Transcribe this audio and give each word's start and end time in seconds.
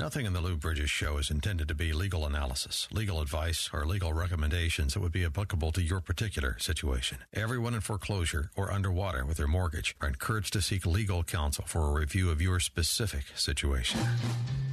Nothing 0.00 0.24
in 0.24 0.32
the 0.32 0.40
Lou 0.40 0.56
Bridges 0.56 0.88
show 0.88 1.18
is 1.18 1.30
intended 1.30 1.68
to 1.68 1.74
be 1.74 1.92
legal 1.92 2.24
analysis, 2.24 2.88
legal 2.90 3.20
advice, 3.20 3.68
or 3.70 3.84
legal 3.84 4.14
recommendations 4.14 4.94
that 4.94 5.00
would 5.00 5.12
be 5.12 5.26
applicable 5.26 5.72
to 5.72 5.82
your 5.82 6.00
particular 6.00 6.56
situation. 6.58 7.18
Everyone 7.34 7.74
in 7.74 7.82
foreclosure 7.82 8.50
or 8.56 8.72
underwater 8.72 9.26
with 9.26 9.36
their 9.36 9.46
mortgage 9.46 9.94
are 10.00 10.08
encouraged 10.08 10.54
to 10.54 10.62
seek 10.62 10.86
legal 10.86 11.22
counsel 11.22 11.64
for 11.66 11.82
a 11.82 11.92
review 11.92 12.30
of 12.30 12.40
your 12.40 12.60
specific 12.60 13.24
situation. 13.34 14.00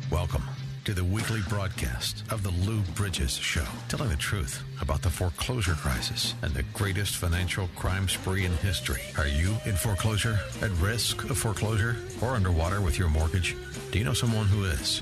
Welcome 0.09 0.43
to 0.85 0.93
the 0.93 1.03
weekly 1.03 1.41
broadcast 1.49 2.23
of 2.31 2.41
the 2.41 2.51
Lou 2.65 2.79
Bridges 2.95 3.35
Show, 3.35 3.65
telling 3.89 4.07
the 4.07 4.15
truth 4.15 4.63
about 4.79 5.01
the 5.01 5.09
foreclosure 5.09 5.73
crisis 5.73 6.35
and 6.41 6.53
the 6.53 6.63
greatest 6.71 7.17
financial 7.17 7.67
crime 7.75 8.07
spree 8.07 8.45
in 8.45 8.53
history. 8.53 9.01
Are 9.17 9.27
you 9.27 9.57
in 9.65 9.75
foreclosure, 9.75 10.39
at 10.61 10.71
risk 10.79 11.29
of 11.29 11.37
foreclosure, 11.37 11.97
or 12.21 12.35
underwater 12.35 12.79
with 12.79 12.97
your 12.97 13.09
mortgage? 13.09 13.57
Do 13.91 13.99
you 13.99 14.05
know 14.05 14.13
someone 14.13 14.45
who 14.45 14.63
is? 14.63 15.01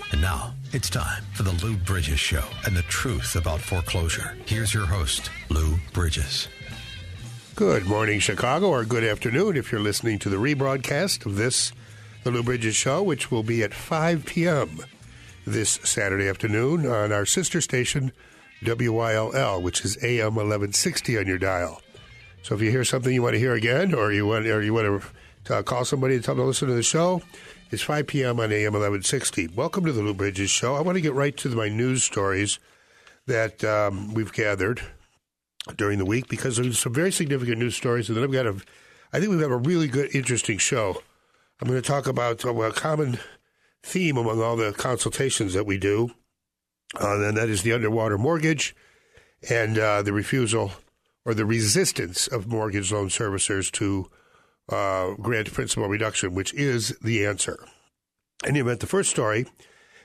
And 0.11 0.21
now, 0.21 0.53
it's 0.73 0.89
time 0.89 1.23
for 1.33 1.43
the 1.43 1.53
Lou 1.65 1.77
Bridges 1.77 2.19
Show 2.19 2.43
and 2.65 2.75
the 2.75 2.81
truth 2.83 3.37
about 3.37 3.61
foreclosure. 3.61 4.35
Here's 4.45 4.73
your 4.73 4.85
host, 4.85 5.31
Lou 5.49 5.77
Bridges. 5.93 6.49
Good 7.55 7.85
morning, 7.85 8.19
Chicago, 8.19 8.67
or 8.67 8.83
good 8.83 9.05
afternoon 9.05 9.55
if 9.55 9.71
you're 9.71 9.79
listening 9.79 10.19
to 10.19 10.29
the 10.29 10.35
rebroadcast 10.35 11.25
of 11.25 11.37
this, 11.37 11.71
the 12.23 12.31
Lou 12.31 12.43
Bridges 12.43 12.75
Show, 12.75 13.01
which 13.01 13.31
will 13.31 13.43
be 13.43 13.63
at 13.63 13.73
5 13.73 14.25
p.m. 14.25 14.79
this 15.45 15.79
Saturday 15.83 16.27
afternoon 16.27 16.85
on 16.85 17.13
our 17.13 17.25
sister 17.25 17.61
station, 17.61 18.11
WYLL, 18.63 19.61
which 19.61 19.85
is 19.85 19.97
AM 20.03 20.35
1160 20.35 21.19
on 21.19 21.25
your 21.25 21.37
dial. 21.37 21.81
So 22.43 22.53
if 22.53 22.61
you 22.61 22.69
hear 22.69 22.83
something 22.83 23.13
you 23.13 23.21
want 23.21 23.35
to 23.35 23.39
hear 23.39 23.53
again, 23.53 23.93
or 23.93 24.11
you 24.11 24.27
want, 24.27 24.45
or 24.45 24.61
you 24.61 24.73
want 24.73 25.03
to 25.45 25.55
uh, 25.55 25.63
call 25.63 25.85
somebody 25.85 26.17
to 26.17 26.21
tell 26.21 26.35
them 26.35 26.43
to 26.43 26.47
listen 26.47 26.67
to 26.67 26.73
the 26.73 26.83
show, 26.83 27.21
it's 27.71 27.83
5 27.83 28.07
p.m. 28.07 28.39
on 28.41 28.51
AM 28.51 28.73
1160. 28.73 29.47
Welcome 29.55 29.85
to 29.85 29.93
the 29.93 30.01
Lou 30.01 30.13
Bridges 30.13 30.49
Show. 30.49 30.75
I 30.75 30.81
want 30.81 30.97
to 30.97 31.01
get 31.01 31.13
right 31.13 31.35
to 31.37 31.47
my 31.49 31.69
news 31.69 32.03
stories 32.03 32.59
that 33.27 33.63
um, 33.63 34.13
we've 34.13 34.33
gathered 34.33 34.81
during 35.77 35.97
the 35.97 36.05
week 36.05 36.27
because 36.27 36.57
there's 36.57 36.79
some 36.79 36.93
very 36.93 37.13
significant 37.13 37.59
news 37.59 37.77
stories, 37.77 38.09
and 38.09 38.17
then 38.17 38.25
I've 38.25 38.31
got 38.31 38.45
a, 38.45 38.61
I 39.13 39.19
think 39.19 39.31
we've 39.31 39.39
got 39.39 39.51
a 39.51 39.57
really 39.57 39.87
good, 39.87 40.13
interesting 40.13 40.57
show. 40.57 41.01
I'm 41.61 41.69
going 41.69 41.81
to 41.81 41.87
talk 41.87 42.07
about 42.07 42.43
uh, 42.43 42.53
a 42.53 42.73
common 42.73 43.19
theme 43.83 44.17
among 44.17 44.41
all 44.41 44.57
the 44.57 44.73
consultations 44.73 45.53
that 45.53 45.65
we 45.65 45.77
do, 45.77 46.11
uh, 46.99 47.21
and 47.21 47.37
that 47.37 47.47
is 47.47 47.63
the 47.63 47.71
underwater 47.71 48.17
mortgage 48.17 48.75
and 49.49 49.77
uh, 49.77 50.01
the 50.01 50.11
refusal 50.11 50.73
or 51.23 51.33
the 51.33 51.45
resistance 51.45 52.27
of 52.27 52.47
mortgage 52.47 52.91
loan 52.91 53.07
servicers 53.07 53.71
to 53.71 54.09
uh, 54.71 55.15
grant 55.15 55.53
principal 55.53 55.87
reduction, 55.87 56.33
which 56.33 56.53
is 56.53 56.97
the 57.01 57.25
answer. 57.25 57.59
And 58.43 58.51
any 58.51 58.59
event, 58.59 58.79
the 58.79 58.87
first 58.87 59.09
story, 59.09 59.45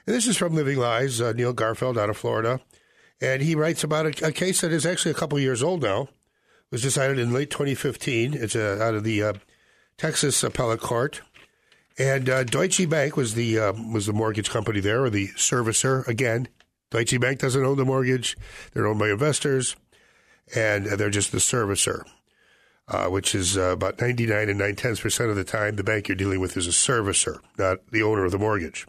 and 0.07 0.15
this 0.15 0.27
is 0.27 0.37
from 0.37 0.55
Living 0.55 0.79
Lies, 0.79 1.21
uh, 1.21 1.33
Neil 1.33 1.53
Garfield 1.53 1.99
out 1.99 2.11
of 2.11 2.17
Florida, 2.17 2.61
and 3.21 3.43
he 3.43 3.55
writes 3.55 3.83
about 3.83 4.07
a, 4.07 4.27
a, 4.27 4.33
case 4.33 4.61
that 4.61 4.73
is 4.73 4.85
actually 4.85 5.11
a 5.11 5.15
couple 5.15 5.39
years 5.39 5.63
old 5.63 5.83
now. 5.83 6.03
It 6.03 6.09
was 6.71 6.83
decided 6.83 7.19
in 7.19 7.33
late 7.33 7.51
2015. 7.51 8.35
It's 8.35 8.55
uh, 8.55 8.79
out 8.81 8.95
of 8.95 9.05
the 9.05 9.23
uh, 9.23 9.33
Texas 9.97 10.43
Appellate 10.45 10.81
Court, 10.81 11.23
and 11.99 12.29
uh, 12.29 12.45
Deutsche 12.45 12.89
Bank 12.89 13.17
was 13.17 13.35
the 13.35 13.59
uh, 13.59 13.73
was 13.73 14.07
the 14.07 14.13
mortgage 14.13 14.51
company 14.51 14.81
there, 14.81 15.05
or 15.05 15.11
the 15.11 15.29
servicer. 15.29 16.07
Again, 16.07 16.49
Deutsche 16.91 17.19
Bank 17.19 17.41
doesn't 17.41 17.65
own 17.65 17.79
the 17.79 17.85
mortgage; 17.85 18.37
they're 18.73 18.87
owned 18.87 18.99
by 18.99 19.11
investors, 19.11 19.77
and 20.55 20.87
they're 20.87 21.09
just 21.09 21.33
the 21.33 21.39
servicer 21.39 22.05
uh, 22.89 23.07
which 23.07 23.35
is 23.35 23.57
uh, 23.57 23.73
about 23.73 24.01
99 24.01 24.49
and 24.49 24.59
9 24.59 24.77
tenths 24.77 25.01
percent 25.01 25.31
of 25.31 25.37
the 25.37 25.45
time 25.45 25.77
the 25.77 25.85
bank 25.85 26.09
you're 26.09 26.17
dealing 26.17 26.41
with 26.41 26.57
is 26.57 26.67
a 26.67 26.71
servicer, 26.71 27.39
not 27.59 27.79
the 27.91 28.03
owner 28.03 28.25
of 28.25 28.33
the 28.33 28.39
mortgage. 28.39 28.87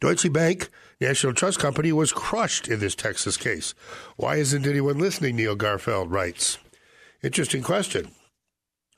Deutsche 0.00 0.32
Bank, 0.32 0.68
National 1.00 1.32
Trust 1.32 1.58
Company, 1.58 1.92
was 1.92 2.12
crushed 2.12 2.68
in 2.68 2.80
this 2.80 2.94
Texas 2.94 3.36
case. 3.36 3.74
Why 4.16 4.36
isn't 4.36 4.66
anyone 4.66 4.98
listening? 4.98 5.36
Neil 5.36 5.56
Garfield 5.56 6.10
writes. 6.10 6.58
Interesting 7.22 7.62
question. 7.62 8.10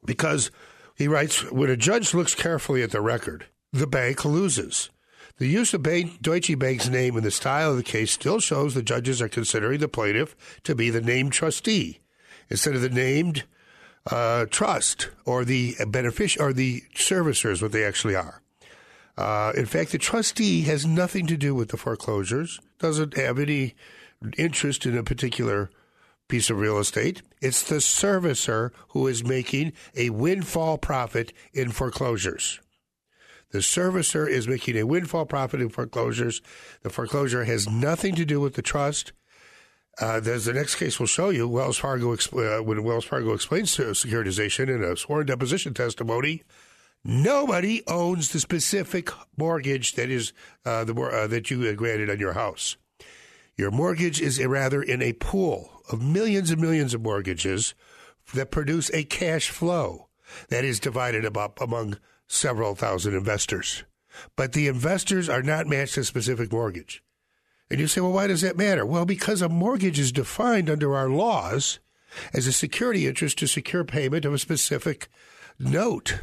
Because 0.05 0.51
he 0.97 1.09
writes, 1.09 1.51
when 1.51 1.71
a 1.71 1.77
judge 1.77 2.15
looks 2.15 2.35
carefully 2.35 2.83
at 2.83 2.91
the 2.91 3.01
record, 3.01 3.47
the 3.73 3.87
bank 3.87 4.25
loses. 4.25 4.91
The 5.39 5.47
use 5.47 5.73
of 5.73 5.87
Deutsche 6.21 6.59
Bank's 6.59 6.89
name 6.89 7.17
in 7.17 7.23
the 7.23 7.31
style 7.31 7.71
of 7.71 7.77
the 7.77 7.85
case 7.85 8.11
still 8.11 8.41
shows 8.41 8.75
the 8.75 8.83
judges 8.83 9.23
are 9.23 9.29
considering 9.29 9.79
the 9.79 9.87
plaintiff 9.87 10.35
to 10.65 10.75
be 10.75 10.91
the 10.91 11.01
named 11.01 11.33
trustee 11.33 12.01
instead 12.51 12.75
of 12.75 12.81
the 12.81 12.89
named 12.89 13.45
uh, 14.07 14.47
trust 14.47 15.11
or 15.25 15.45
the 15.45 15.77
beneficiary 15.87 16.51
or 16.51 16.53
the 16.53 16.83
servicers, 16.95 17.63
what 17.63 17.73
they 17.73 17.85
actually 17.85 18.15
are. 18.15 18.43
Uh, 19.17 19.53
in 19.57 19.67
fact, 19.67 19.93
the 19.93 19.99
trustee 19.99 20.63
has 20.63 20.87
nothing 20.87 21.27
to 21.27 21.37
do 21.37 21.55
with 21.55 21.71
the 21.71 21.77
foreclosures, 21.77 22.61
doesn't 22.79 23.17
have 23.17 23.39
any 23.39 23.75
interest 24.37 24.87
in 24.87 24.97
a 24.97 25.03
particular 25.03 25.71
piece 26.29 26.51
of 26.51 26.59
real 26.59 26.79
estate. 26.79 27.23
It's 27.41 27.63
the 27.63 27.77
servicer 27.77 28.71
who 28.91 29.07
is 29.07 29.25
making 29.25 29.73
a 29.97 30.11
windfall 30.11 30.79
profit 30.79 31.33
in 31.53 31.71
foreclosures. 31.71 32.61
The 33.51 33.59
servicer 33.59 34.29
is 34.29 34.47
making 34.47 34.77
a 34.77 34.85
windfall 34.85 35.25
profit 35.25 35.61
in 35.61 35.71
foreclosures. 35.71 36.43
The 36.83 36.91
foreclosure 36.91 37.45
has 37.45 37.69
nothing 37.69 38.15
to 38.17 38.27
do 38.27 38.41
with 38.41 38.55
the 38.55 38.63
trust. 38.63 39.13
Uh, 40.01 40.21
there's 40.21 40.45
the 40.45 40.53
next 40.53 40.77
case 40.77 41.01
we'll 41.01 41.07
show 41.07 41.31
you 41.31 41.49
Wells 41.49 41.79
Fargo 41.79 42.13
uh, 42.13 42.63
when 42.63 42.85
Wells 42.85 43.05
Fargo 43.05 43.33
explains 43.33 43.77
securitization 43.77 44.69
in 44.69 44.83
a 44.83 44.97
sworn 44.97 45.27
deposition 45.27 45.75
testimony. 45.75 46.45
Nobody 47.05 47.83
owns 47.87 48.31
the 48.31 48.41
specific 48.41 49.11
mortgage 49.37 49.95
that 49.95 50.11
is 50.11 50.33
uh, 50.65 50.85
the 50.85 50.95
uh, 50.95 51.27
that 51.27 51.51
you 51.51 51.73
granted 51.75 52.11
on 52.11 52.19
your 52.19 52.35
house. 52.35 52.77
Your 53.57 53.73
mortgage 53.73 54.21
is 54.21 54.45
rather 54.45 54.83
in 54.83 55.03
a 55.03 55.15
pool 55.15 55.83
of 55.91 56.01
millions 56.01 56.51
and 56.51 56.61
millions 56.61 56.95
of 56.95 57.03
mortgages 57.03 57.75
that 58.35 58.53
produce 58.53 58.91
a 58.93 59.05
cash 59.05 59.51
flow 59.51 60.09
that 60.49 60.65
is 60.65 60.79
divided 60.79 61.25
up 61.37 61.61
among 61.61 61.99
several 62.29 62.75
thousand 62.75 63.15
investors. 63.15 63.85
But 64.37 64.53
the 64.53 64.69
investors 64.69 65.29
are 65.29 65.43
not 65.43 65.67
matched 65.67 65.95
to 65.95 66.01
a 66.01 66.05
specific 66.05 66.53
mortgage. 66.53 67.03
And 67.71 67.81
you 67.81 67.87
say, 67.87 68.01
well, 68.01 68.13
why 68.13 68.27
does 68.27 68.41
that 68.41 68.57
matter? 68.57 68.87
Well, 68.87 69.05
because 69.05 69.43
a 69.43 69.49
mortgage 69.49 69.99
is 69.99 70.13
defined 70.13 70.71
under 70.71 70.95
our 70.95 71.09
laws 71.09 71.79
as 72.33 72.47
a 72.47 72.53
security 72.53 73.07
interest 73.07 73.39
to 73.39 73.47
secure 73.47 73.85
payment 73.85 74.25
of 74.25 74.33
a 74.33 74.39
specific 74.39 75.09
note. 75.59 76.19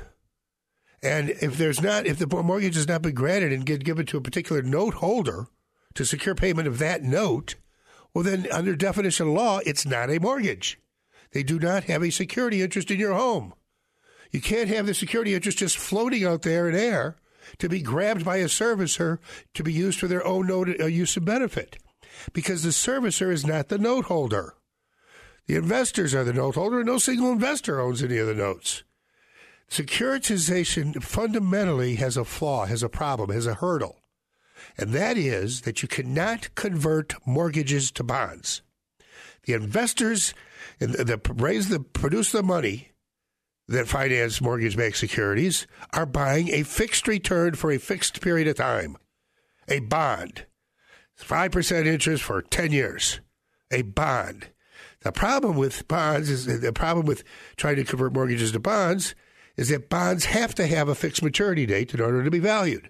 And 1.04 1.30
if 1.30 1.58
there's 1.58 1.82
not, 1.82 2.08
if 2.08 2.18
the 2.18 2.28
mortgage 2.28 2.76
has 2.76 2.88
not 2.88 3.04
been 3.04 3.14
granted 3.14 3.52
and 3.52 3.66
get 3.66 3.84
given 3.84 4.08
to 4.08 4.18
a 4.18 4.22
particular 4.22 4.64
note 4.64 4.96
holder 4.96 5.48
to 5.94 6.06
secure 6.06 6.34
payment 6.34 6.68
of 6.68 6.80
that 6.80 7.04
note, 7.04 7.56
well, 8.14 8.24
then 8.24 8.48
under 8.52 8.76
definition 8.76 9.28
of 9.28 9.34
law, 9.34 9.60
it's 9.66 9.86
not 9.86 10.10
a 10.10 10.20
mortgage. 10.20 10.80
They 11.32 11.44
do 11.44 11.60
not 11.60 11.84
have 11.84 12.02
a 12.02 12.10
security 12.10 12.62
interest 12.62 12.90
in 12.90 13.00
your 13.00 13.14
home. 13.14 13.54
You 14.32 14.42
can't 14.42 14.70
have 14.70 14.88
the 14.88 14.94
security 14.94 15.36
interest 15.36 15.60
just 15.60 15.78
floating 15.78 16.26
out 16.26 16.42
there 16.42 16.68
in 16.68 16.76
air 16.76 17.18
to 17.60 17.70
be 17.70 17.82
grabbed 17.82 18.26
by 18.26 18.38
a 18.38 18.46
servicer 18.46 19.20
to 19.54 19.64
be 19.64 19.74
used 19.74 20.00
for 20.00 20.08
their 20.08 20.26
own 20.26 20.48
note, 20.48 20.70
uh, 20.80 20.86
use 20.86 21.16
and 21.18 21.26
benefit 21.26 21.78
because 22.34 22.64
the 22.64 22.70
servicer 22.70 23.32
is 23.32 23.46
not 23.46 23.70
the 23.70 23.78
note 23.78 24.06
holder. 24.06 24.56
The 25.48 25.56
investors 25.56 26.16
are 26.16 26.24
the 26.24 26.34
note 26.34 26.56
holder, 26.56 26.80
and 26.80 26.88
no 26.88 26.98
single 26.98 27.32
investor 27.32 27.80
owns 27.80 28.02
any 28.02 28.18
of 28.18 28.28
the 28.28 28.34
notes. 28.34 28.84
Securitization 29.70 31.02
fundamentally 31.04 31.96
has 31.96 32.18
a 32.18 32.26
flaw, 32.26 32.66
has 32.66 32.84
a 32.84 32.90
problem, 32.90 33.30
has 33.32 33.48
a 33.48 33.56
hurdle, 33.56 33.98
and 34.78 34.92
that 34.92 35.18
is 35.18 35.62
that 35.62 35.82
you 35.82 35.88
cannot 35.88 36.54
convert 36.56 37.14
mortgages 37.26 37.92
to 37.92 38.04
bonds. 38.04 38.62
The 39.44 39.54
investors 39.54 40.34
that 40.80 41.22
raise 41.36 41.70
the 41.70 41.80
produce 41.80 42.32
the 42.32 42.44
money 42.44 42.92
that 43.68 43.88
finance 43.88 44.42
mortgage 44.42 44.78
backed 44.78 44.98
securities 44.98 45.66
are 45.94 46.06
buying 46.06 46.50
a 46.50 46.64
fixed 46.64 47.08
return 47.08 47.56
for 47.56 47.72
a 47.72 47.80
fixed 47.80 48.22
period 48.22 48.48
of 48.48 48.56
time. 48.56 48.98
A 49.68 49.80
bond. 49.80 50.46
5% 51.20 51.86
interest 51.86 52.24
for 52.24 52.42
10 52.42 52.72
years. 52.72 53.22
A 53.72 53.82
bond. 53.82 54.50
The 55.02 55.12
problem 55.12 55.56
with 55.56 55.88
bonds 55.88 56.30
is 56.30 56.62
the 56.62 56.74
problem 56.74 57.06
with 57.06 57.24
trying 57.58 57.78
to 57.78 57.84
convert 57.84 58.14
mortgages 58.14 58.52
to 58.52 58.60
bonds 58.60 59.16
is 59.56 59.70
that 59.70 59.90
bonds 59.90 60.26
have 60.26 60.54
to 60.56 60.68
have 60.68 60.90
a 60.90 60.96
fixed 60.96 61.24
maturity 61.24 61.66
date 61.66 61.94
in 61.94 62.02
order 62.02 62.24
to 62.24 62.32
be 62.32 62.40
valued. 62.40 62.90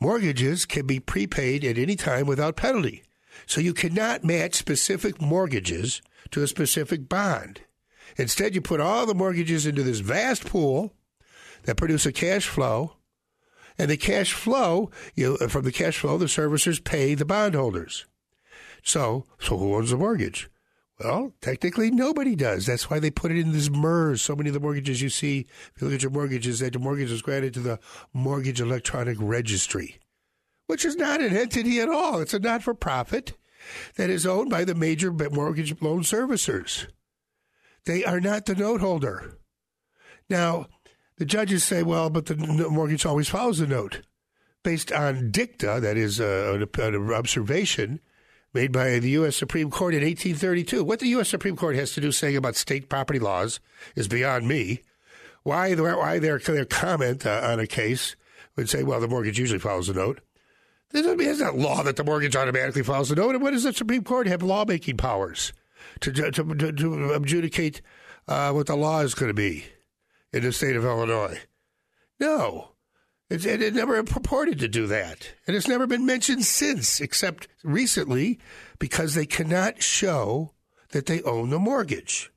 Mortgages 0.00 0.66
can 0.66 0.86
be 0.86 1.00
prepaid 1.00 1.64
at 1.64 1.78
any 1.78 1.96
time 1.96 2.26
without 2.26 2.56
penalty. 2.56 3.02
So 3.46 3.60
you 3.60 3.74
cannot 3.74 4.24
match 4.24 4.54
specific 4.54 5.20
mortgages 5.20 6.02
to 6.30 6.42
a 6.42 6.46
specific 6.46 7.08
bond. 7.08 7.62
Instead, 8.16 8.54
you 8.54 8.60
put 8.60 8.80
all 8.80 9.06
the 9.06 9.14
mortgages 9.14 9.66
into 9.66 9.82
this 9.82 10.00
vast 10.00 10.46
pool 10.46 10.94
that 11.64 11.76
produce 11.76 12.06
a 12.06 12.12
cash 12.12 12.46
flow, 12.46 12.96
and 13.78 13.90
the 13.90 13.96
cash 13.96 14.32
flow, 14.32 14.90
you 15.14 15.36
from 15.48 15.64
the 15.64 15.72
cash 15.72 15.98
flow, 15.98 16.16
the 16.16 16.26
servicers 16.26 16.82
pay 16.82 17.14
the 17.14 17.24
bondholders. 17.24 18.06
So, 18.82 19.26
so 19.38 19.58
who 19.58 19.74
owns 19.74 19.90
the 19.90 19.96
mortgage? 19.96 20.48
Well, 20.98 21.34
technically, 21.42 21.90
nobody 21.90 22.34
does. 22.34 22.64
That's 22.64 22.88
why 22.88 23.00
they 23.00 23.10
put 23.10 23.30
it 23.30 23.38
in 23.38 23.52
this 23.52 23.68
MERS. 23.68 24.22
So 24.22 24.34
many 24.34 24.48
of 24.48 24.54
the 24.54 24.60
mortgages 24.60 25.02
you 25.02 25.10
see, 25.10 25.46
if 25.74 25.82
you 25.82 25.88
look 25.88 25.96
at 25.96 26.02
your 26.02 26.10
mortgages, 26.10 26.60
that 26.60 26.72
the 26.72 26.78
mortgage 26.78 27.10
is 27.10 27.20
granted 27.20 27.52
to 27.54 27.60
the 27.60 27.78
Mortgage 28.14 28.62
Electronic 28.62 29.18
Registry, 29.20 29.98
which 30.68 30.86
is 30.86 30.96
not 30.96 31.20
an 31.20 31.36
entity 31.36 31.80
at 31.80 31.90
all. 31.90 32.20
It's 32.20 32.32
a 32.32 32.38
not 32.38 32.62
for 32.62 32.72
profit 32.72 33.34
that 33.96 34.08
is 34.08 34.24
owned 34.24 34.48
by 34.48 34.64
the 34.64 34.74
major 34.74 35.12
mortgage 35.12 35.82
loan 35.82 36.00
servicers. 36.00 36.86
They 37.86 38.04
are 38.04 38.20
not 38.20 38.46
the 38.46 38.54
note 38.54 38.80
holder. 38.80 39.38
Now, 40.28 40.66
the 41.18 41.24
judges 41.24 41.64
say, 41.64 41.82
well, 41.82 42.10
but 42.10 42.26
the 42.26 42.36
mortgage 42.36 43.06
always 43.06 43.28
follows 43.28 43.58
the 43.58 43.66
note. 43.66 44.02
Based 44.62 44.92
on 44.92 45.30
dicta, 45.30 45.78
that 45.80 45.96
is 45.96 46.20
uh, 46.20 46.66
an 46.78 47.12
observation 47.12 48.00
made 48.52 48.72
by 48.72 48.98
the 48.98 49.10
U.S. 49.10 49.36
Supreme 49.36 49.70
Court 49.70 49.94
in 49.94 50.02
1832. 50.02 50.82
What 50.82 50.98
the 50.98 51.08
U.S. 51.08 51.28
Supreme 51.28 51.56
Court 51.56 51.76
has 51.76 51.92
to 51.92 52.00
do 52.00 52.10
saying 52.10 52.36
about 52.36 52.56
state 52.56 52.88
property 52.88 53.20
laws 53.20 53.60
is 53.94 54.08
beyond 54.08 54.48
me. 54.48 54.82
Why, 55.44 55.72
why 55.74 56.18
their, 56.18 56.40
their 56.40 56.64
comment 56.64 57.24
uh, 57.24 57.40
on 57.44 57.60
a 57.60 57.66
case 57.68 58.16
would 58.56 58.68
say, 58.68 58.82
well, 58.82 58.98
the 58.98 59.06
mortgage 59.06 59.38
usually 59.38 59.60
follows 59.60 59.86
the 59.86 59.94
note. 59.94 60.20
There's 60.90 61.40
not 61.40 61.56
law 61.56 61.82
that 61.84 61.96
the 61.96 62.04
mortgage 62.04 62.34
automatically 62.34 62.82
follows 62.82 63.10
the 63.10 63.16
note. 63.16 63.36
And 63.36 63.42
what 63.42 63.52
does 63.52 63.62
the 63.62 63.72
Supreme 63.72 64.02
Court 64.02 64.26
have 64.26 64.42
lawmaking 64.42 64.96
powers 64.96 65.52
to, 66.00 66.12
to, 66.12 66.30
to, 66.30 66.72
to 66.72 67.12
adjudicate 67.12 67.82
uh, 68.28 68.52
what 68.52 68.66
the 68.66 68.76
law 68.76 69.00
is 69.00 69.14
going 69.14 69.30
to 69.30 69.34
be 69.34 69.64
in 70.32 70.42
the 70.42 70.52
state 70.52 70.76
of 70.76 70.84
Illinois? 70.84 71.40
No. 72.18 72.72
It, 73.28 73.44
it, 73.44 73.74
never 73.74 74.00
purported 74.04 74.60
to 74.60 74.68
do 74.68 74.86
that. 74.86 75.34
And 75.46 75.56
it's 75.56 75.66
never 75.66 75.86
been 75.86 76.06
mentioned 76.06 76.44
since, 76.44 77.00
except 77.00 77.48
recently, 77.64 78.38
because 78.78 79.14
they 79.14 79.26
cannot 79.26 79.82
show 79.82 80.52
that 80.90 81.06
they 81.06 81.22
own 81.22 81.50
the 81.50 81.58
mortgage. 81.58 82.30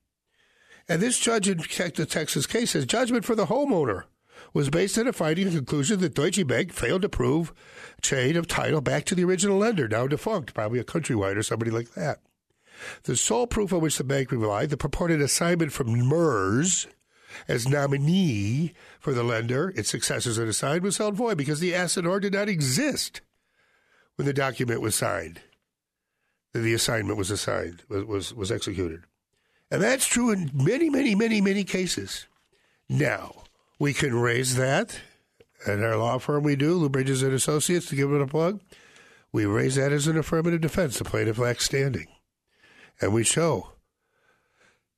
And 0.88 1.02
this 1.02 1.20
judge 1.20 1.48
in 1.48 1.60
the 1.60 2.08
Texas 2.10 2.48
case 2.48 2.72
says 2.72 2.88
judgment 2.88 3.24
for 3.24 3.36
the 3.36 3.46
homeowner 3.46 4.06
was 4.54 4.72
based 4.72 4.98
on 4.98 5.08
a 5.08 5.14
finding 5.14 5.48
and 5.48 5.56
conclusion 5.56 6.00
that 6.00 6.16
Deutsche 6.16 6.46
Bank 6.48 6.74
failed 6.74 7.04
to 7.04 7.10
prove 7.10 7.54
chain 8.02 8.36
of 8.36 8.48
title 8.48 8.82
back 8.82 9.06
to 9.06 9.16
the 9.16 9.24
original 9.24 9.58
lender, 9.58 9.88
now 9.88 10.08
defunct, 10.08 10.56
probably 10.56 10.80
a 10.80 10.84
countrywide 10.84 11.36
or 11.36 11.44
somebody 11.44 11.70
like 11.70 11.94
that. 11.94 12.20
The 13.04 13.16
sole 13.16 13.48
proof 13.48 13.74
on 13.74 13.82
which 13.82 13.98
the 13.98 14.04
bank 14.04 14.32
relied, 14.32 14.70
the 14.70 14.78
purported 14.78 15.22
assignment 15.22 15.72
from 15.72 15.92
MERS, 16.08 16.88
as 17.48 17.68
nominee 17.68 18.74
for 19.00 19.14
the 19.14 19.24
lender, 19.24 19.74
its 19.76 19.90
successors 19.90 20.38
and 20.38 20.50
assigned, 20.50 20.84
was 20.84 20.98
held 20.98 21.16
void 21.16 21.38
because 21.38 21.60
the 21.60 21.74
assignor 21.74 22.20
did 22.20 22.34
not 22.34 22.50
exist 22.50 23.22
when 24.16 24.26
the 24.26 24.34
document 24.34 24.82
was 24.82 24.96
signed. 24.96 25.42
The 26.54 26.74
assignment 26.74 27.18
was 27.18 27.30
assigned, 27.30 27.84
was, 27.88 28.06
was, 28.06 28.34
was 28.34 28.52
executed. 28.52 29.04
And 29.72 29.82
that's 29.82 30.08
true 30.08 30.32
in 30.32 30.50
many, 30.54 30.90
many, 30.90 31.14
many, 31.14 31.42
many 31.42 31.64
cases. 31.64 32.26
Now, 32.90 33.44
we 33.78 33.94
can 33.94 34.16
raise 34.16 34.56
that 34.56 35.00
at 35.68 35.80
our 35.80 35.96
law 35.96 36.18
firm. 36.18 36.44
We 36.44 36.56
do, 36.56 36.74
Lou 36.74 36.90
Bridges 36.90 37.22
and 37.22 37.34
Associates, 37.34 37.86
to 37.88 37.96
give 37.96 38.12
it 38.12 38.22
a 38.22 38.28
plug. 38.28 38.62
We 39.32 39.46
raise 39.46 39.76
that 39.76 39.92
as 39.92 40.08
an 40.08 40.18
affirmative 40.18 40.62
defense. 40.62 40.98
The 40.98 41.06
plaintiff 41.06 41.38
lacks 41.38 41.66
standing. 41.66 42.08
And 43.02 43.14
we 43.14 43.24
show 43.24 43.74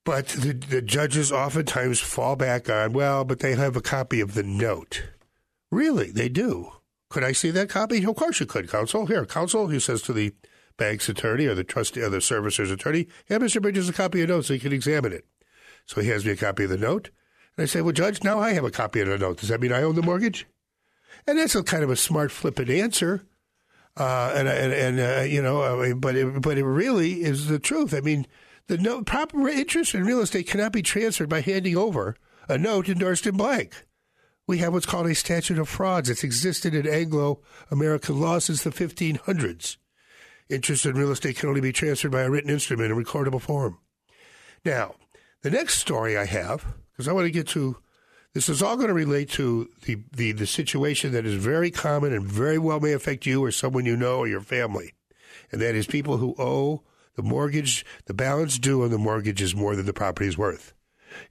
but 0.03 0.27
the, 0.27 0.53
the 0.53 0.81
judges 0.81 1.31
oftentimes 1.31 1.99
fall 1.99 2.35
back 2.35 2.69
on, 2.69 2.93
well, 2.93 3.23
but 3.23 3.39
they 3.39 3.55
have 3.55 3.75
a 3.75 3.81
copy 3.81 4.19
of 4.19 4.33
the 4.33 4.43
note. 4.43 5.03
Really, 5.71 6.11
they 6.11 6.27
do. 6.27 6.71
Could 7.09 7.23
I 7.23 7.33
see 7.33 7.51
that 7.51 7.69
copy? 7.69 8.03
Of 8.03 8.15
course 8.15 8.39
you 8.39 8.45
could, 8.45 8.69
counsel. 8.69 9.05
Here, 9.05 9.25
counsel, 9.25 9.67
he 9.67 9.79
says 9.79 10.01
to 10.03 10.13
the 10.13 10.33
bank's 10.77 11.09
attorney 11.09 11.45
or 11.45 11.55
the 11.55 11.63
trustee 11.63 12.01
or 12.01 12.09
the 12.09 12.21
servicer's 12.21 12.71
attorney, 12.71 13.07
yeah, 13.29 13.37
Mr. 13.37 13.61
Bridges, 13.61 13.89
a 13.89 13.93
copy 13.93 14.21
of 14.21 14.27
the 14.27 14.33
note 14.33 14.45
so 14.45 14.53
he 14.53 14.59
can 14.59 14.73
examine 14.73 15.13
it. 15.13 15.25
So 15.85 16.01
he 16.01 16.07
hands 16.07 16.25
me 16.25 16.31
a 16.31 16.37
copy 16.37 16.63
of 16.63 16.69
the 16.69 16.77
note. 16.77 17.11
And 17.57 17.63
I 17.63 17.65
say, 17.67 17.81
well, 17.81 17.93
Judge, 17.93 18.23
now 18.23 18.39
I 18.39 18.53
have 18.53 18.63
a 18.63 18.71
copy 18.71 19.01
of 19.01 19.07
the 19.07 19.17
note. 19.17 19.37
Does 19.37 19.49
that 19.49 19.61
mean 19.61 19.73
I 19.73 19.83
own 19.83 19.95
the 19.95 20.01
mortgage? 20.01 20.47
And 21.27 21.37
that's 21.37 21.53
a 21.53 21.63
kind 21.63 21.83
of 21.83 21.89
a 21.89 21.95
smart, 21.95 22.31
flippant 22.31 22.69
answer. 22.69 23.23
Uh, 23.97 24.33
and, 24.35 24.47
and, 24.47 24.73
and 24.73 24.99
uh, 24.99 25.21
you 25.23 25.41
know, 25.41 25.93
but 25.97 26.15
it, 26.15 26.41
but 26.41 26.57
it 26.57 26.65
really 26.65 27.23
is 27.23 27.47
the 27.47 27.59
truth. 27.59 27.93
I 27.93 27.99
mean, 27.99 28.25
the 28.67 28.77
note, 28.77 29.05
proper 29.05 29.49
interest 29.49 29.93
in 29.93 30.05
real 30.05 30.21
estate 30.21 30.47
cannot 30.47 30.71
be 30.71 30.81
transferred 30.81 31.29
by 31.29 31.41
handing 31.41 31.75
over 31.75 32.15
a 32.47 32.57
note 32.57 32.87
endorsed 32.87 33.27
in 33.27 33.35
blank. 33.35 33.85
We 34.47 34.59
have 34.59 34.73
what's 34.73 34.85
called 34.85 35.07
a 35.07 35.15
statute 35.15 35.59
of 35.59 35.69
frauds. 35.69 36.09
It's 36.09 36.23
existed 36.23 36.73
in 36.73 36.87
Anglo 36.87 37.41
American 37.69 38.19
law 38.19 38.39
since 38.39 38.63
the 38.63 38.69
1500s. 38.69 39.77
Interest 40.49 40.85
in 40.85 40.95
real 40.95 41.11
estate 41.11 41.37
can 41.37 41.49
only 41.49 41.61
be 41.61 41.71
transferred 41.71 42.11
by 42.11 42.21
a 42.21 42.29
written 42.29 42.49
instrument 42.49 42.91
in 42.91 43.01
recordable 43.01 43.41
form. 43.41 43.77
Now, 44.65 44.95
the 45.41 45.49
next 45.49 45.79
story 45.79 46.17
I 46.17 46.25
have, 46.25 46.65
because 46.91 47.07
I 47.07 47.13
want 47.13 47.25
to 47.25 47.31
get 47.31 47.47
to 47.49 47.77
this 48.33 48.47
is 48.47 48.61
all 48.61 48.75
going 48.75 48.87
to 48.87 48.93
relate 48.93 49.29
to 49.31 49.69
the, 49.83 49.97
the, 50.13 50.31
the 50.31 50.47
situation 50.47 51.11
that 51.11 51.25
is 51.25 51.35
very 51.35 51.69
common 51.69 52.13
and 52.13 52.25
very 52.25 52.57
well 52.57 52.79
may 52.79 52.93
affect 52.93 53.25
you 53.25 53.43
or 53.43 53.51
someone 53.51 53.85
you 53.85 53.97
know 53.97 54.19
or 54.19 54.27
your 54.27 54.41
family. 54.41 54.93
And 55.51 55.61
that 55.61 55.75
is 55.75 55.85
people 55.85 56.17
who 56.17 56.35
owe 56.37 56.83
the 57.15 57.23
mortgage, 57.23 57.85
the 58.05 58.13
balance 58.13 58.57
due 58.57 58.83
on 58.83 58.89
the 58.89 58.97
mortgage 58.97 59.41
is 59.41 59.53
more 59.53 59.75
than 59.75 59.85
the 59.85 59.93
property 59.93 60.27
is 60.27 60.37
worth. 60.37 60.73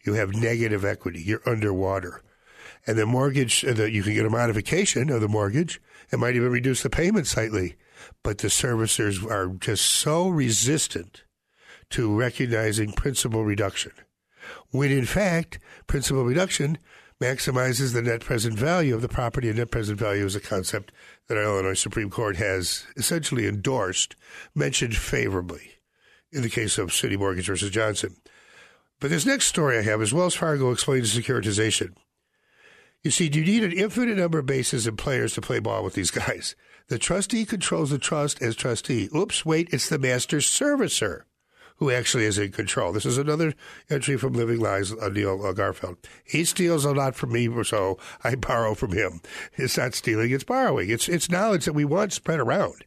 You 0.05 0.15
have 0.15 0.35
negative 0.35 0.85
equity. 0.85 1.23
You're 1.23 1.49
underwater. 1.49 2.23
And 2.87 2.99
the 2.99 3.07
mortgage, 3.07 3.63
the, 3.63 3.91
you 3.91 4.03
can 4.03 4.15
get 4.15 4.27
a 4.27 4.31
modification 4.31 5.11
of 5.11 5.23
the 5.23 5.29
mortgage. 5.29 5.81
It 6.13 6.19
might 6.19 6.37
even 6.37 6.51
reduce 6.51 6.83
the 6.83 6.91
payment 6.91 7.27
slightly. 7.27 7.77
But 8.23 8.39
the 8.39 8.49
servicers 8.49 9.25
are 9.25 9.49
just 9.49 9.87
so 9.87 10.29
resistant 10.29 11.25
to 11.91 12.15
recognizing 12.15 12.93
principal 12.93 13.45
reduction. 13.45 13.93
When 14.71 14.91
in 14.91 15.07
fact, 15.07 15.59
principal 15.87 16.25
reduction 16.25 16.79
maximizes 17.21 17.93
the 17.93 18.03
net 18.03 18.21
present 18.21 18.55
value 18.59 18.95
of 18.95 19.03
the 19.03 19.09
property, 19.09 19.49
and 19.49 19.59
net 19.59 19.71
present 19.71 19.99
value 19.99 20.25
is 20.25 20.35
a 20.35 20.41
concept 20.41 20.93
that 21.29 21.37
our 21.37 21.45
Illinois 21.45 21.75
Supreme 21.75 22.11
Court 22.11 22.37
has 22.37 22.87
essentially 22.97 23.47
endorsed, 23.47 24.17
mentioned 24.55 24.97
favorably 24.97 25.73
in 26.33 26.43
the 26.43 26.49
case 26.49 26.79
of 26.79 26.91
CitiMortgage 26.91 27.47
versus 27.47 27.71
Johnson. 27.71 28.17
But 29.01 29.11
this 29.11 29.27
next 29.27 29.47
story 29.47 29.79
I 29.79 29.83
have 29.83 30.01
is 30.01 30.15
Wells 30.15 30.35
Fargo 30.35 30.71
explains 30.71 31.15
securitization. 31.15 31.95
You 33.03 33.11
see, 33.11 33.31
you 33.33 33.45
need 33.45 33.65
an 33.65 33.73
infinite 33.73 34.19
number 34.19 34.39
of 34.39 34.47
bases 34.47 34.87
and 34.87 34.97
players 34.97 35.35
to 35.35 35.41
play 35.41 35.59
ball 35.59 35.83
with 35.83 35.95
these 35.95 36.11
guys. 36.11 36.55
The 36.89 36.99
trustee 36.99 37.45
controls 37.47 37.91
the 37.91 37.99
trust 37.99 38.43
as 38.43 38.57
trustee. 38.57 39.09
Oops, 39.15 39.47
wait, 39.47 39.69
it's 39.73 39.89
the 39.89 39.99
master 39.99 40.39
servicer 40.39 41.23
who 41.81 41.91
actually 41.91 42.27
is 42.27 42.39
in 42.39 42.53
control. 42.53 42.93
This 42.93 43.07
is 43.07 43.17
another 43.17 43.55
entry 43.89 44.19
from 44.19 44.35
Living 44.35 44.61
Lies, 44.61 44.93
uh, 44.93 45.09
Neil 45.09 45.45
uh, 45.45 45.53
Garfield. 45.53 45.97
He 46.23 46.45
steals 46.45 46.85
a 46.85 46.93
lot 46.93 47.15
from 47.15 47.33
me, 47.33 47.49
so 47.65 47.99
I 48.23 48.35
borrow 48.37 48.75
from 48.75 48.93
him. 48.93 49.23
It's 49.55 49.79
not 49.79 49.95
stealing, 49.95 50.31
it's 50.31 50.45
borrowing. 50.45 50.91
It's, 50.91 51.09
it's 51.09 51.31
knowledge 51.31 51.65
that 51.65 51.73
we 51.73 51.87
want 51.87 52.13
spread 52.13 52.39
around. 52.39 52.85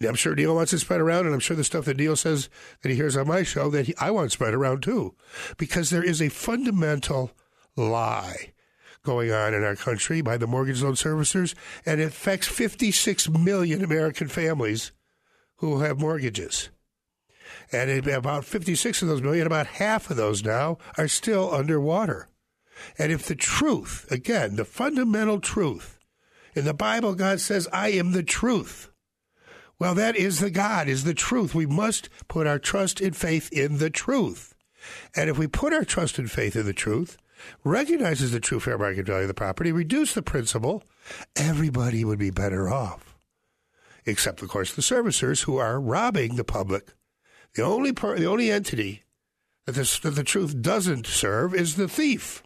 I'm 0.00 0.14
sure 0.14 0.36
Neil 0.36 0.54
wants 0.54 0.72
it 0.72 0.78
spread 0.78 1.00
around, 1.00 1.26
and 1.26 1.34
I'm 1.34 1.40
sure 1.40 1.56
the 1.56 1.64
stuff 1.64 1.86
that 1.86 1.96
Neil 1.96 2.14
says 2.14 2.48
that 2.82 2.88
he 2.88 2.94
hears 2.94 3.16
on 3.16 3.26
my 3.26 3.42
show 3.42 3.68
that 3.70 3.86
he, 3.86 3.96
I 3.98 4.12
want 4.12 4.30
spread 4.30 4.54
around 4.54 4.84
too, 4.84 5.16
because 5.56 5.90
there 5.90 6.04
is 6.04 6.22
a 6.22 6.28
fundamental 6.28 7.32
lie 7.74 8.52
going 9.02 9.32
on 9.32 9.52
in 9.54 9.64
our 9.64 9.74
country 9.74 10.20
by 10.20 10.36
the 10.36 10.46
mortgage 10.46 10.80
loan 10.80 10.92
servicers, 10.92 11.56
and 11.84 12.00
it 12.00 12.04
affects 12.04 12.46
56 12.46 13.28
million 13.30 13.82
American 13.82 14.28
families 14.28 14.92
who 15.56 15.80
have 15.80 15.98
mortgages. 15.98 16.68
And 17.72 18.06
about 18.08 18.44
56 18.44 19.02
of 19.02 19.08
those 19.08 19.22
million, 19.22 19.46
about 19.46 19.66
half 19.66 20.10
of 20.10 20.16
those 20.16 20.44
now, 20.44 20.78
are 20.96 21.08
still 21.08 21.54
underwater. 21.54 22.28
And 22.98 23.12
if 23.12 23.26
the 23.26 23.34
truth, 23.34 24.06
again, 24.10 24.56
the 24.56 24.64
fundamental 24.64 25.40
truth, 25.40 25.98
in 26.54 26.64
the 26.64 26.74
Bible, 26.74 27.14
God 27.14 27.40
says, 27.40 27.68
I 27.72 27.88
am 27.90 28.12
the 28.12 28.22
truth. 28.22 28.90
Well, 29.78 29.94
that 29.94 30.16
is 30.16 30.40
the 30.40 30.50
God, 30.50 30.88
is 30.88 31.04
the 31.04 31.14
truth. 31.14 31.54
We 31.54 31.66
must 31.66 32.08
put 32.26 32.46
our 32.46 32.58
trust 32.58 33.00
and 33.00 33.16
faith 33.16 33.52
in 33.52 33.78
the 33.78 33.90
truth. 33.90 34.54
And 35.14 35.30
if 35.30 35.38
we 35.38 35.46
put 35.46 35.72
our 35.72 35.84
trust 35.84 36.18
and 36.18 36.30
faith 36.30 36.56
in 36.56 36.66
the 36.66 36.72
truth, 36.72 37.16
recognizes 37.62 38.32
the 38.32 38.40
true 38.40 38.58
fair 38.58 38.78
market 38.78 39.06
value 39.06 39.22
of 39.22 39.28
the 39.28 39.34
property, 39.34 39.70
reduce 39.70 40.14
the 40.14 40.22
principal, 40.22 40.82
everybody 41.36 42.04
would 42.04 42.18
be 42.18 42.30
better 42.30 42.68
off. 42.68 43.16
Except, 44.04 44.42
of 44.42 44.48
course, 44.48 44.74
the 44.74 44.82
servicers 44.82 45.44
who 45.44 45.58
are 45.58 45.80
robbing 45.80 46.36
the 46.36 46.44
public 46.44 46.88
the 47.54 47.62
only 47.62 47.92
per, 47.92 48.18
the 48.18 48.26
only 48.26 48.50
entity 48.50 49.04
that, 49.66 49.72
this, 49.72 49.98
that 50.00 50.12
the 50.12 50.24
truth 50.24 50.60
doesn't 50.60 51.06
serve 51.06 51.54
is 51.54 51.76
the 51.76 51.88
thief, 51.88 52.42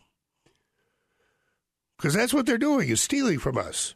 because 1.97 2.15
that's 2.15 2.35
what 2.35 2.47
they're 2.47 2.59
doing 2.59 2.89
is 2.89 3.01
stealing 3.01 3.39
from 3.39 3.57
us. 3.57 3.95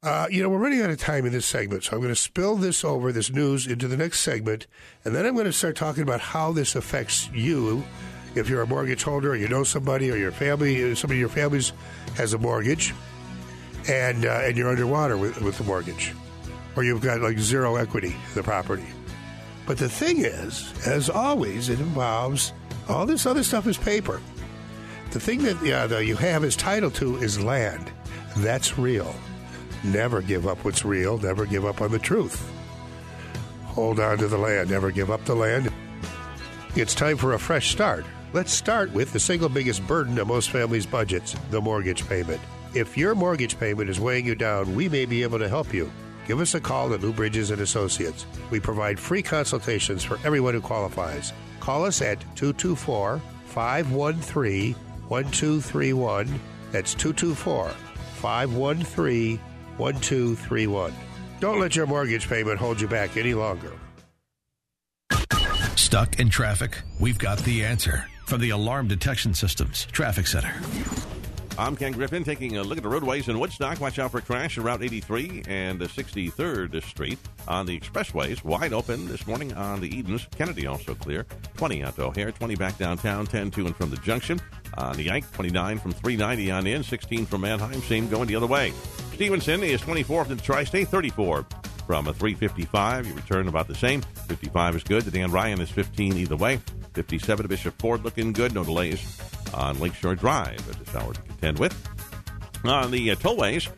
Uh, 0.00 0.28
you 0.30 0.40
know, 0.40 0.48
we're 0.48 0.58
running 0.58 0.80
out 0.80 0.90
of 0.90 0.98
time 0.98 1.26
in 1.26 1.32
this 1.32 1.46
segment, 1.46 1.82
so 1.82 1.92
I'm 1.92 2.02
going 2.02 2.14
to 2.14 2.20
spill 2.20 2.54
this 2.54 2.84
over, 2.84 3.10
this 3.10 3.30
news, 3.30 3.66
into 3.66 3.88
the 3.88 3.96
next 3.96 4.20
segment, 4.20 4.68
and 5.04 5.12
then 5.14 5.26
I'm 5.26 5.34
going 5.34 5.46
to 5.46 5.52
start 5.52 5.74
talking 5.74 6.04
about 6.04 6.20
how 6.20 6.52
this 6.52 6.76
affects 6.76 7.28
you 7.32 7.82
if 8.36 8.48
you're 8.48 8.62
a 8.62 8.66
mortgage 8.66 9.02
holder 9.02 9.32
or 9.32 9.36
you 9.36 9.48
know 9.48 9.64
somebody 9.64 10.10
or 10.10 10.16
your 10.16 10.30
family, 10.30 10.94
somebody 10.94 11.18
in 11.18 11.20
your 11.20 11.28
family's 11.28 11.72
has 12.14 12.32
a 12.32 12.38
mortgage, 12.38 12.94
and 13.88 14.24
uh, 14.24 14.42
and 14.44 14.56
you're 14.56 14.68
underwater 14.68 15.16
with, 15.16 15.40
with 15.42 15.58
the 15.58 15.64
mortgage, 15.64 16.14
or 16.76 16.84
you've 16.84 17.00
got 17.00 17.20
like 17.20 17.38
zero 17.38 17.76
equity 17.76 18.08
in 18.08 18.34
the 18.34 18.42
property. 18.42 18.86
But 19.68 19.76
the 19.76 19.88
thing 19.90 20.24
is, 20.24 20.72
as 20.86 21.10
always, 21.10 21.68
it 21.68 21.78
involves 21.78 22.54
all 22.88 23.04
this 23.04 23.26
other 23.26 23.42
stuff 23.42 23.66
is 23.66 23.76
paper. 23.76 24.22
The 25.10 25.20
thing 25.20 25.42
that 25.42 25.92
uh, 25.92 25.98
you 25.98 26.16
have 26.16 26.42
as 26.42 26.56
title 26.56 26.90
to 26.92 27.18
is 27.18 27.38
land. 27.38 27.92
That's 28.38 28.78
real. 28.78 29.14
Never 29.84 30.22
give 30.22 30.46
up 30.46 30.64
what's 30.64 30.86
real. 30.86 31.18
Never 31.18 31.44
give 31.44 31.66
up 31.66 31.82
on 31.82 31.92
the 31.92 31.98
truth. 31.98 32.50
Hold 33.66 34.00
on 34.00 34.16
to 34.16 34.26
the 34.26 34.38
land. 34.38 34.70
Never 34.70 34.90
give 34.90 35.10
up 35.10 35.22
the 35.26 35.36
land. 35.36 35.70
It's 36.74 36.94
time 36.94 37.18
for 37.18 37.34
a 37.34 37.38
fresh 37.38 37.70
start. 37.70 38.06
Let's 38.32 38.52
start 38.52 38.90
with 38.94 39.12
the 39.12 39.20
single 39.20 39.50
biggest 39.50 39.86
burden 39.86 40.18
of 40.18 40.28
most 40.28 40.48
families' 40.48 40.86
budgets 40.86 41.36
the 41.50 41.60
mortgage 41.60 42.08
payment. 42.08 42.40
If 42.72 42.96
your 42.96 43.14
mortgage 43.14 43.60
payment 43.60 43.90
is 43.90 44.00
weighing 44.00 44.24
you 44.24 44.34
down, 44.34 44.74
we 44.74 44.88
may 44.88 45.04
be 45.04 45.22
able 45.22 45.38
to 45.38 45.48
help 45.48 45.74
you. 45.74 45.92
Give 46.28 46.40
us 46.40 46.54
a 46.54 46.60
call 46.60 46.92
at 46.92 47.00
Lou 47.00 47.10
Bridges 47.10 47.50
and 47.50 47.62
Associates. 47.62 48.26
We 48.50 48.60
provide 48.60 49.00
free 49.00 49.22
consultations 49.22 50.04
for 50.04 50.18
everyone 50.26 50.52
who 50.52 50.60
qualifies. 50.60 51.32
Call 51.58 51.86
us 51.86 52.02
at 52.02 52.20
224 52.36 53.18
513 53.46 54.74
1231. 55.08 56.40
That's 56.70 56.92
224 56.94 57.70
513 57.70 59.38
1231. 59.78 60.92
Don't 61.40 61.60
let 61.60 61.74
your 61.74 61.86
mortgage 61.86 62.28
payment 62.28 62.58
hold 62.58 62.78
you 62.78 62.88
back 62.88 63.16
any 63.16 63.32
longer. 63.32 63.72
Stuck 65.76 66.18
in 66.18 66.28
traffic? 66.28 66.82
We've 67.00 67.18
got 67.18 67.38
the 67.38 67.64
answer 67.64 68.04
from 68.26 68.42
the 68.42 68.50
Alarm 68.50 68.88
Detection 68.88 69.32
Systems 69.32 69.86
Traffic 69.86 70.26
Center. 70.26 70.52
I'm 71.58 71.74
Ken 71.74 71.90
Griffin 71.90 72.22
taking 72.22 72.56
a 72.56 72.62
look 72.62 72.78
at 72.78 72.84
the 72.84 72.88
roadways 72.88 73.28
in 73.28 73.36
Woodstock. 73.36 73.80
Watch 73.80 73.98
out 73.98 74.12
for 74.12 74.20
crash 74.20 74.56
on 74.58 74.64
Route 74.64 74.80
83 74.80 75.42
and 75.48 75.80
63rd 75.80 76.80
Street 76.84 77.18
on 77.48 77.66
the 77.66 77.78
expressways. 77.78 78.44
Wide 78.44 78.72
open 78.72 79.08
this 79.08 79.26
morning 79.26 79.52
on 79.54 79.80
the 79.80 79.88
Edens. 79.88 80.28
Kennedy 80.36 80.68
also 80.68 80.94
clear. 80.94 81.26
20 81.56 81.82
out 81.82 81.96
to 81.96 82.04
O'Hare, 82.04 82.30
20 82.30 82.54
back 82.54 82.78
downtown, 82.78 83.26
10 83.26 83.50
to 83.50 83.66
and 83.66 83.74
from 83.74 83.90
the 83.90 83.96
junction. 83.96 84.40
On 84.76 84.94
the 84.94 85.02
Yank, 85.02 85.28
29 85.32 85.80
from 85.80 85.90
390 85.90 86.50
on 86.52 86.66
in, 86.68 86.84
16 86.84 87.26
from 87.26 87.40
Mannheim, 87.40 87.80
same 87.82 88.08
going 88.08 88.28
the 88.28 88.36
other 88.36 88.46
way. 88.46 88.72
Stevenson 89.14 89.64
is 89.64 89.80
24th 89.80 90.30
in 90.30 90.36
the 90.36 90.42
Tri 90.42 90.62
State, 90.62 90.86
34 90.86 91.44
from 91.88 92.06
a 92.06 92.12
355. 92.12 93.06
You 93.06 93.14
return 93.14 93.48
about 93.48 93.66
the 93.66 93.74
same. 93.74 94.02
55 94.02 94.76
is 94.76 94.84
good. 94.84 95.04
The 95.04 95.10
Dan 95.10 95.32
Ryan 95.32 95.58
is 95.58 95.70
15 95.70 96.18
either 96.18 96.36
way. 96.36 96.60
57 96.92 97.44
to 97.44 97.48
Bishop 97.48 97.80
Ford 97.80 98.04
looking 98.04 98.34
good. 98.34 98.54
No 98.54 98.62
delays 98.62 99.18
on 99.54 99.80
Lakeshore 99.80 100.14
Drive 100.14 100.68
at 100.68 100.78
this 100.84 100.94
hour 100.94 101.14
to 101.14 101.22
contend 101.22 101.58
with. 101.58 101.74
On 102.66 102.90
the 102.90 103.10
uh, 103.10 103.14
tollways, 103.14 103.70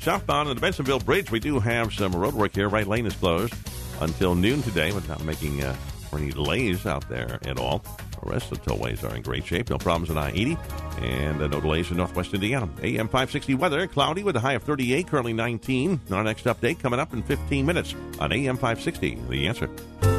southbound 0.00 0.48
on 0.48 0.56
the 0.56 0.62
Bensenville 0.62 1.04
Bridge, 1.04 1.30
we 1.30 1.40
do 1.40 1.60
have 1.60 1.92
some 1.92 2.12
road 2.12 2.32
work 2.32 2.54
here. 2.54 2.70
Right 2.70 2.86
lane 2.86 3.04
is 3.04 3.14
closed 3.14 3.52
until 4.00 4.34
noon 4.34 4.62
today, 4.62 4.90
We're 4.90 5.06
not 5.06 5.22
making 5.24 5.62
uh, 5.62 5.76
any 6.16 6.30
delays 6.30 6.86
out 6.86 7.08
there 7.08 7.38
at 7.42 7.58
all. 7.58 7.84
The 8.22 8.30
rest 8.30 8.50
of 8.50 8.62
the 8.62 8.70
tollways 8.70 9.04
are 9.04 9.14
in 9.14 9.22
great 9.22 9.44
shape. 9.44 9.70
No 9.70 9.78
problems 9.78 10.10
on 10.10 10.16
I 10.18 10.30
80 10.30 10.56
and 11.02 11.42
uh, 11.42 11.46
no 11.48 11.60
delays 11.60 11.90
in 11.90 11.98
northwest 11.98 12.34
Indiana. 12.34 12.68
AM 12.82 13.06
560 13.06 13.54
weather 13.54 13.86
cloudy 13.86 14.22
with 14.22 14.36
a 14.36 14.40
high 14.40 14.54
of 14.54 14.62
38, 14.62 15.06
currently 15.06 15.32
19. 15.32 16.00
Our 16.10 16.24
next 16.24 16.44
update 16.44 16.80
coming 16.80 17.00
up 17.00 17.12
in 17.12 17.22
15 17.22 17.66
minutes 17.66 17.94
on 18.18 18.32
AM 18.32 18.56
560. 18.56 19.18
The 19.28 19.46
answer. 19.46 20.17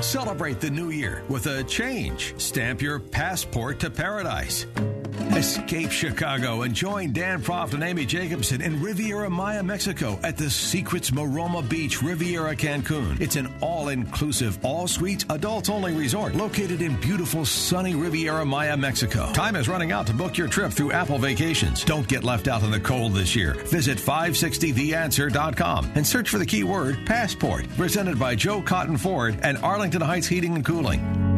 Celebrate 0.00 0.60
the 0.60 0.70
new 0.70 0.90
year 0.90 1.22
with 1.28 1.46
a 1.46 1.62
change. 1.64 2.34
Stamp 2.40 2.80
your 2.80 2.98
passport 2.98 3.80
to 3.80 3.90
paradise. 3.90 4.66
Escape 5.36 5.90
Chicago 5.90 6.62
and 6.62 6.74
join 6.74 7.12
Dan 7.12 7.40
Proft 7.40 7.74
and 7.74 7.82
Amy 7.84 8.04
Jacobson 8.04 8.60
in 8.60 8.82
Riviera 8.82 9.30
Maya, 9.30 9.62
Mexico 9.62 10.18
at 10.22 10.36
the 10.36 10.50
Secrets 10.50 11.10
Maroma 11.10 11.66
Beach, 11.66 12.02
Riviera 12.02 12.56
Cancun. 12.56 13.20
It's 13.20 13.36
an 13.36 13.52
all 13.60 13.88
inclusive, 13.88 14.58
all 14.64 14.88
suites, 14.88 15.24
adults 15.30 15.68
only 15.68 15.94
resort 15.94 16.34
located 16.34 16.82
in 16.82 16.96
beautiful, 17.00 17.44
sunny 17.44 17.94
Riviera 17.94 18.44
Maya, 18.44 18.76
Mexico. 18.76 19.32
Time 19.32 19.56
is 19.56 19.68
running 19.68 19.92
out 19.92 20.06
to 20.08 20.12
book 20.12 20.36
your 20.36 20.48
trip 20.48 20.72
through 20.72 20.92
Apple 20.92 21.18
Vacations. 21.18 21.84
Don't 21.84 22.08
get 22.08 22.24
left 22.24 22.48
out 22.48 22.62
in 22.62 22.70
the 22.70 22.80
cold 22.80 23.14
this 23.14 23.36
year. 23.36 23.54
Visit 23.54 23.98
560theanswer.com 23.98 25.92
and 25.94 26.06
search 26.06 26.28
for 26.28 26.38
the 26.38 26.46
keyword 26.46 27.06
passport. 27.06 27.68
Presented 27.76 28.18
by 28.18 28.34
Joe 28.34 28.60
Cotton 28.60 28.96
Ford 28.96 29.38
and 29.42 29.58
Arlington 29.58 29.89
Heights 29.98 30.28
Heating 30.28 30.54
and 30.54 30.64
Cooling. 30.64 31.29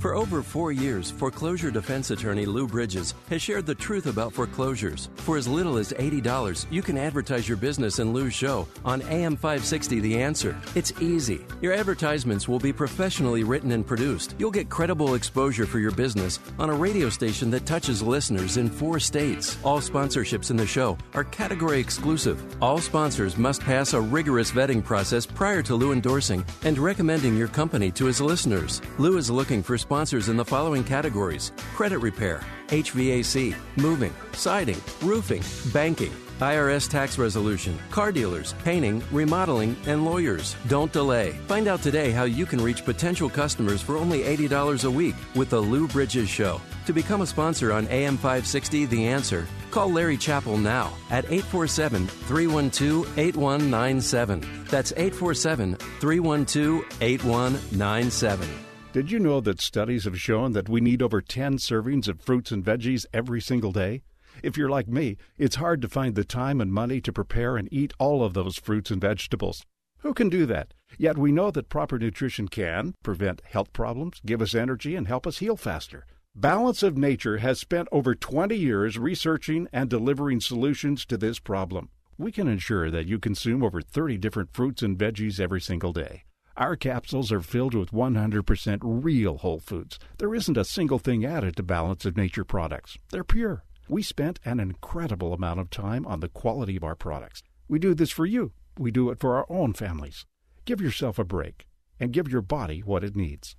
For 0.00 0.14
over 0.14 0.42
four 0.42 0.72
years, 0.72 1.10
foreclosure 1.10 1.70
defense 1.70 2.10
attorney 2.10 2.46
Lou 2.46 2.66
Bridges 2.66 3.12
has 3.28 3.42
shared 3.42 3.66
the 3.66 3.74
truth 3.74 4.06
about 4.06 4.32
foreclosures. 4.32 5.10
For 5.16 5.36
as 5.36 5.46
little 5.46 5.76
as 5.76 5.92
$80, 5.92 6.64
you 6.70 6.80
can 6.80 6.96
advertise 6.96 7.46
your 7.46 7.58
business 7.58 7.98
in 7.98 8.14
Lou's 8.14 8.32
show 8.32 8.66
on 8.82 9.02
AM 9.02 9.36
560 9.36 10.00
The 10.00 10.22
Answer. 10.22 10.58
It's 10.74 10.94
easy. 11.02 11.44
Your 11.60 11.74
advertisements 11.74 12.48
will 12.48 12.58
be 12.58 12.72
professionally 12.72 13.44
written 13.44 13.72
and 13.72 13.86
produced. 13.86 14.36
You'll 14.38 14.50
get 14.50 14.70
credible 14.70 15.16
exposure 15.16 15.66
for 15.66 15.78
your 15.78 15.90
business 15.90 16.40
on 16.58 16.70
a 16.70 16.74
radio 16.74 17.10
station 17.10 17.50
that 17.50 17.66
touches 17.66 18.02
listeners 18.02 18.56
in 18.56 18.70
four 18.70 19.00
states. 19.00 19.58
All 19.62 19.80
sponsorships 19.80 20.50
in 20.50 20.56
the 20.56 20.66
show 20.66 20.96
are 21.12 21.24
category 21.24 21.78
exclusive. 21.78 22.42
All 22.62 22.78
sponsors 22.78 23.36
must 23.36 23.60
pass 23.60 23.92
a 23.92 24.00
rigorous 24.00 24.50
vetting 24.50 24.82
process 24.82 25.26
prior 25.26 25.62
to 25.64 25.74
Lou 25.74 25.92
endorsing 25.92 26.42
and 26.64 26.78
recommending 26.78 27.36
your 27.36 27.48
company 27.48 27.90
to 27.90 28.06
his 28.06 28.22
listeners. 28.22 28.80
Lou 28.96 29.18
is 29.18 29.30
looking 29.30 29.62
for 29.62 29.76
sponsors 29.90 30.28
in 30.28 30.36
the 30.36 30.44
following 30.44 30.84
categories 30.84 31.50
credit 31.74 31.98
repair, 31.98 32.44
HVAC, 32.68 33.56
moving, 33.74 34.14
siding, 34.32 34.80
roofing, 35.02 35.42
banking. 35.72 36.12
IRS 36.38 36.88
tax 36.88 37.18
resolution, 37.18 37.76
car 37.90 38.12
dealers, 38.12 38.54
painting, 38.64 39.02
remodeling, 39.10 39.76
and 39.86 40.04
lawyers. 40.04 40.54
Don't 40.68 40.92
delay. 40.92 41.32
Find 41.48 41.66
out 41.66 41.82
today 41.82 42.12
how 42.12 42.22
you 42.22 42.46
can 42.46 42.62
reach 42.62 42.84
potential 42.84 43.28
customers 43.28 43.82
for 43.82 43.96
only 43.96 44.20
$80 44.20 44.84
a 44.84 44.90
week 44.90 45.16
with 45.34 45.50
The 45.50 45.60
Lou 45.60 45.88
Bridges 45.88 46.28
Show. 46.30 46.60
To 46.86 46.92
become 46.92 47.22
a 47.22 47.26
sponsor 47.26 47.72
on 47.72 47.88
AM 47.88 48.16
560 48.16 48.86
The 48.86 49.08
Answer, 49.08 49.46
call 49.72 49.90
Larry 49.90 50.16
Chappell 50.16 50.56
now 50.56 50.92
at 51.10 51.24
847 51.24 52.06
312 52.06 53.18
8197. 53.18 54.64
That's 54.70 54.92
847 54.92 55.74
312 55.74 56.84
8197. 57.00 58.69
Did 58.92 59.12
you 59.12 59.20
know 59.20 59.40
that 59.42 59.60
studies 59.60 60.02
have 60.02 60.18
shown 60.18 60.50
that 60.50 60.68
we 60.68 60.80
need 60.80 61.00
over 61.00 61.20
10 61.20 61.58
servings 61.58 62.08
of 62.08 62.20
fruits 62.20 62.50
and 62.50 62.64
veggies 62.64 63.06
every 63.12 63.40
single 63.40 63.70
day? 63.70 64.02
If 64.42 64.56
you're 64.56 64.68
like 64.68 64.88
me, 64.88 65.16
it's 65.38 65.56
hard 65.56 65.80
to 65.82 65.88
find 65.88 66.16
the 66.16 66.24
time 66.24 66.60
and 66.60 66.72
money 66.72 67.00
to 67.02 67.12
prepare 67.12 67.56
and 67.56 67.68
eat 67.72 67.92
all 68.00 68.24
of 68.24 68.34
those 68.34 68.58
fruits 68.58 68.90
and 68.90 69.00
vegetables. 69.00 69.64
Who 69.98 70.12
can 70.12 70.28
do 70.28 70.44
that? 70.46 70.74
Yet 70.98 71.16
we 71.16 71.30
know 71.30 71.52
that 71.52 71.68
proper 71.68 72.00
nutrition 72.00 72.48
can 72.48 72.94
prevent 73.04 73.42
health 73.44 73.72
problems, 73.72 74.20
give 74.26 74.42
us 74.42 74.56
energy, 74.56 74.96
and 74.96 75.06
help 75.06 75.24
us 75.24 75.38
heal 75.38 75.56
faster. 75.56 76.04
Balance 76.34 76.82
of 76.82 76.98
Nature 76.98 77.38
has 77.38 77.60
spent 77.60 77.86
over 77.92 78.16
20 78.16 78.56
years 78.56 78.98
researching 78.98 79.68
and 79.72 79.88
delivering 79.88 80.40
solutions 80.40 81.06
to 81.06 81.16
this 81.16 81.38
problem. 81.38 81.90
We 82.18 82.32
can 82.32 82.48
ensure 82.48 82.90
that 82.90 83.06
you 83.06 83.20
consume 83.20 83.62
over 83.62 83.82
30 83.82 84.18
different 84.18 84.52
fruits 84.52 84.82
and 84.82 84.98
veggies 84.98 85.38
every 85.38 85.60
single 85.60 85.92
day. 85.92 86.24
Our 86.60 86.76
capsules 86.76 87.32
are 87.32 87.40
filled 87.40 87.72
with 87.72 87.90
100% 87.90 88.80
real 88.82 89.38
whole 89.38 89.60
foods. 89.60 89.98
There 90.18 90.34
isn't 90.34 90.58
a 90.58 90.64
single 90.66 90.98
thing 90.98 91.24
added 91.24 91.56
to 91.56 91.62
Balance 91.62 92.04
of 92.04 92.18
Nature 92.18 92.44
products. 92.44 92.98
They're 93.10 93.24
pure. 93.24 93.64
We 93.88 94.02
spent 94.02 94.40
an 94.44 94.60
incredible 94.60 95.32
amount 95.32 95.60
of 95.60 95.70
time 95.70 96.06
on 96.06 96.20
the 96.20 96.28
quality 96.28 96.76
of 96.76 96.84
our 96.84 96.94
products. 96.94 97.42
We 97.66 97.78
do 97.78 97.94
this 97.94 98.10
for 98.10 98.26
you. 98.26 98.52
We 98.78 98.90
do 98.90 99.08
it 99.08 99.18
for 99.18 99.36
our 99.36 99.46
own 99.48 99.72
families. 99.72 100.26
Give 100.66 100.82
yourself 100.82 101.18
a 101.18 101.24
break 101.24 101.66
and 101.98 102.12
give 102.12 102.28
your 102.28 102.42
body 102.42 102.80
what 102.80 103.04
it 103.04 103.16
needs. 103.16 103.56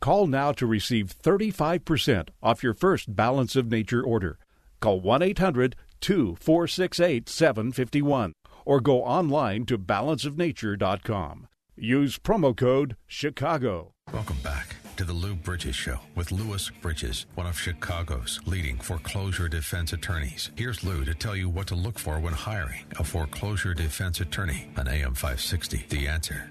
Call 0.00 0.26
now 0.26 0.52
to 0.52 0.66
receive 0.66 1.18
35% 1.22 2.28
off 2.42 2.62
your 2.62 2.74
first 2.74 3.16
Balance 3.16 3.56
of 3.56 3.70
Nature 3.70 4.02
order. 4.02 4.38
Call 4.78 5.00
1 5.00 5.22
800 5.22 5.74
2468 6.02 7.30
751 7.30 8.34
or 8.66 8.82
go 8.82 9.02
online 9.02 9.64
to 9.64 9.78
balanceofnature.com. 9.78 11.48
Use 11.84 12.16
promo 12.16 12.56
code 12.56 12.94
CHICAGO. 13.10 13.90
Welcome 14.12 14.36
back 14.44 14.76
to 14.96 15.02
the 15.02 15.12
Lou 15.12 15.34
Bridges 15.34 15.74
Show 15.74 15.98
with 16.14 16.30
Louis 16.30 16.70
Bridges, 16.80 17.26
one 17.34 17.48
of 17.48 17.58
Chicago's 17.58 18.38
leading 18.46 18.76
foreclosure 18.76 19.48
defense 19.48 19.92
attorneys. 19.92 20.52
Here's 20.54 20.84
Lou 20.84 21.04
to 21.04 21.12
tell 21.12 21.34
you 21.34 21.48
what 21.48 21.66
to 21.66 21.74
look 21.74 21.98
for 21.98 22.20
when 22.20 22.34
hiring 22.34 22.84
a 23.00 23.02
foreclosure 23.02 23.74
defense 23.74 24.20
attorney 24.20 24.68
on 24.76 24.86
AM 24.86 25.14
560. 25.14 25.86
The 25.88 26.06
answer. 26.06 26.48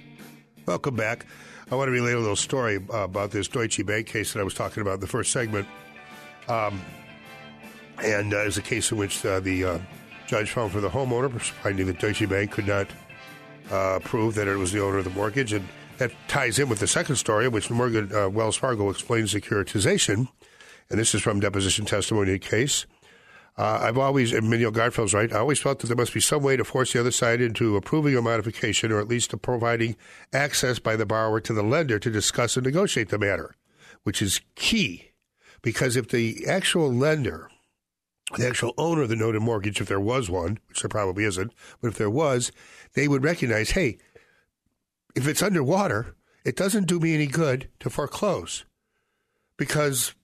Welcome 0.65 0.97
back. 0.97 1.25
I 1.71 1.75
want 1.75 1.87
to 1.87 1.93
relate 1.93 2.15
a 2.15 2.19
little 2.19 2.35
story 2.35 2.85
about 2.89 3.31
this 3.31 3.47
Deutsche 3.47 3.85
Bank 3.85 4.07
case 4.07 4.33
that 4.33 4.41
I 4.41 4.43
was 4.43 4.53
talking 4.53 4.81
about 4.81 4.95
in 4.95 4.99
the 4.99 5.07
first 5.07 5.31
segment. 5.31 5.65
Um, 6.49 6.81
and 8.03 8.33
uh, 8.33 8.41
it 8.41 8.45
was 8.47 8.57
a 8.57 8.61
case 8.61 8.91
in 8.91 8.97
which 8.97 9.25
uh, 9.25 9.39
the 9.39 9.63
uh, 9.63 9.79
Judge 10.27 10.51
found 10.51 10.73
for 10.73 10.81
the 10.81 10.89
homeowner, 10.89 11.39
finding 11.39 11.87
that 11.87 11.99
Deutsche 11.99 12.27
Bank 12.27 12.51
could 12.51 12.67
not 12.67 12.89
uh, 13.71 13.99
prove 13.99 14.35
that 14.35 14.47
it 14.47 14.57
was 14.57 14.71
the 14.71 14.83
owner 14.83 14.99
of 14.99 15.05
the 15.05 15.09
mortgage. 15.11 15.53
And 15.53 15.67
that 15.97 16.11
ties 16.27 16.59
in 16.59 16.67
with 16.67 16.79
the 16.79 16.87
second 16.87 17.15
story, 17.17 17.47
which 17.47 17.69
Morgan 17.69 18.13
uh, 18.13 18.29
Wells 18.29 18.55
Fargo 18.55 18.89
explains 18.89 19.33
securitization. 19.33 20.27
And 20.89 20.99
this 20.99 21.15
is 21.15 21.21
from 21.21 21.39
deposition 21.39 21.85
testimony 21.85 22.33
in 22.33 22.39
case. 22.39 22.85
Uh, 23.57 23.79
I've 23.83 23.97
always, 23.97 24.33
and 24.33 24.49
Neil 24.49 24.71
Garfield's 24.71 25.13
right, 25.13 25.31
I 25.31 25.37
always 25.37 25.59
felt 25.59 25.79
that 25.79 25.87
there 25.87 25.95
must 25.95 26.13
be 26.13 26.19
some 26.19 26.41
way 26.41 26.57
to 26.57 26.63
force 26.63 26.93
the 26.93 26.99
other 26.99 27.11
side 27.11 27.41
into 27.41 27.75
approving 27.75 28.15
a 28.15 28.21
modification 28.21 28.91
or 28.91 28.99
at 28.99 29.07
least 29.07 29.29
to 29.31 29.37
providing 29.37 29.95
access 30.33 30.79
by 30.79 30.95
the 30.95 31.05
borrower 31.05 31.39
to 31.41 31.53
the 31.53 31.61
lender 31.61 31.99
to 31.99 32.09
discuss 32.09 32.57
and 32.57 32.65
negotiate 32.65 33.09
the 33.09 33.19
matter, 33.19 33.55
which 34.03 34.21
is 34.21 34.41
key. 34.55 35.11
Because 35.61 35.95
if 35.95 36.07
the 36.07 36.47
actual 36.47 36.91
lender, 36.91 37.50
the 38.37 38.47
actual 38.47 38.73
owner 38.77 39.03
of 39.03 39.09
the 39.09 39.15
note 39.15 39.35
and 39.35 39.43
mortgage, 39.43 39.81
if 39.81 39.87
there 39.87 39.99
was 39.99 40.29
one, 40.29 40.59
which 40.67 40.81
there 40.81 40.89
probably 40.89 41.23
isn't, 41.23 41.53
but 41.81 41.89
if 41.89 41.97
there 41.97 42.09
was, 42.09 42.51
they 42.93 43.07
would 43.07 43.23
recognize, 43.23 43.71
hey, 43.71 43.97
if 45.15 45.27
it's 45.27 45.41
underwater, 45.41 46.15
it 46.45 46.55
doesn't 46.55 46.87
do 46.87 46.99
me 46.99 47.13
any 47.13 47.27
good 47.27 47.69
to 47.79 47.89
foreclose 47.89 48.65
because 49.57 50.15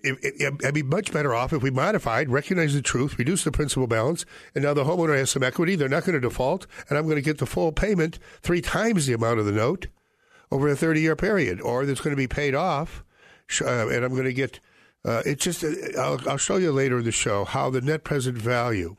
it, 0.00 0.18
it, 0.22 0.64
I'd 0.64 0.74
be 0.74 0.82
much 0.82 1.12
better 1.12 1.34
off 1.34 1.52
if 1.52 1.62
we 1.62 1.70
modified, 1.70 2.30
recognize 2.30 2.74
the 2.74 2.82
truth, 2.82 3.18
reduce 3.18 3.44
the 3.44 3.50
principal 3.50 3.86
balance, 3.86 4.24
and 4.54 4.62
now 4.62 4.74
the 4.74 4.84
homeowner 4.84 5.16
has 5.16 5.30
some 5.30 5.42
equity. 5.42 5.74
They're 5.74 5.88
not 5.88 6.04
going 6.04 6.14
to 6.14 6.20
default, 6.20 6.66
and 6.88 6.96
I'm 6.96 7.04
going 7.04 7.16
to 7.16 7.22
get 7.22 7.38
the 7.38 7.46
full 7.46 7.72
payment 7.72 8.18
three 8.42 8.60
times 8.60 9.06
the 9.06 9.14
amount 9.14 9.40
of 9.40 9.46
the 9.46 9.52
note 9.52 9.88
over 10.50 10.68
a 10.68 10.76
30 10.76 11.00
year 11.00 11.16
period, 11.16 11.60
or 11.60 11.84
that's 11.84 12.00
going 12.00 12.14
to 12.14 12.16
be 12.16 12.28
paid 12.28 12.54
off, 12.54 13.04
uh, 13.60 13.88
and 13.88 14.04
I'm 14.04 14.12
going 14.12 14.24
to 14.24 14.32
get. 14.32 14.60
Uh, 15.08 15.22
it's 15.24 15.42
just, 15.42 15.64
uh, 15.64 15.70
I'll, 15.98 16.20
I'll 16.28 16.36
show 16.36 16.58
you 16.58 16.70
later 16.70 16.98
in 16.98 17.04
the 17.06 17.12
show 17.12 17.46
how 17.46 17.70
the 17.70 17.80
net 17.80 18.04
present 18.04 18.36
value 18.36 18.96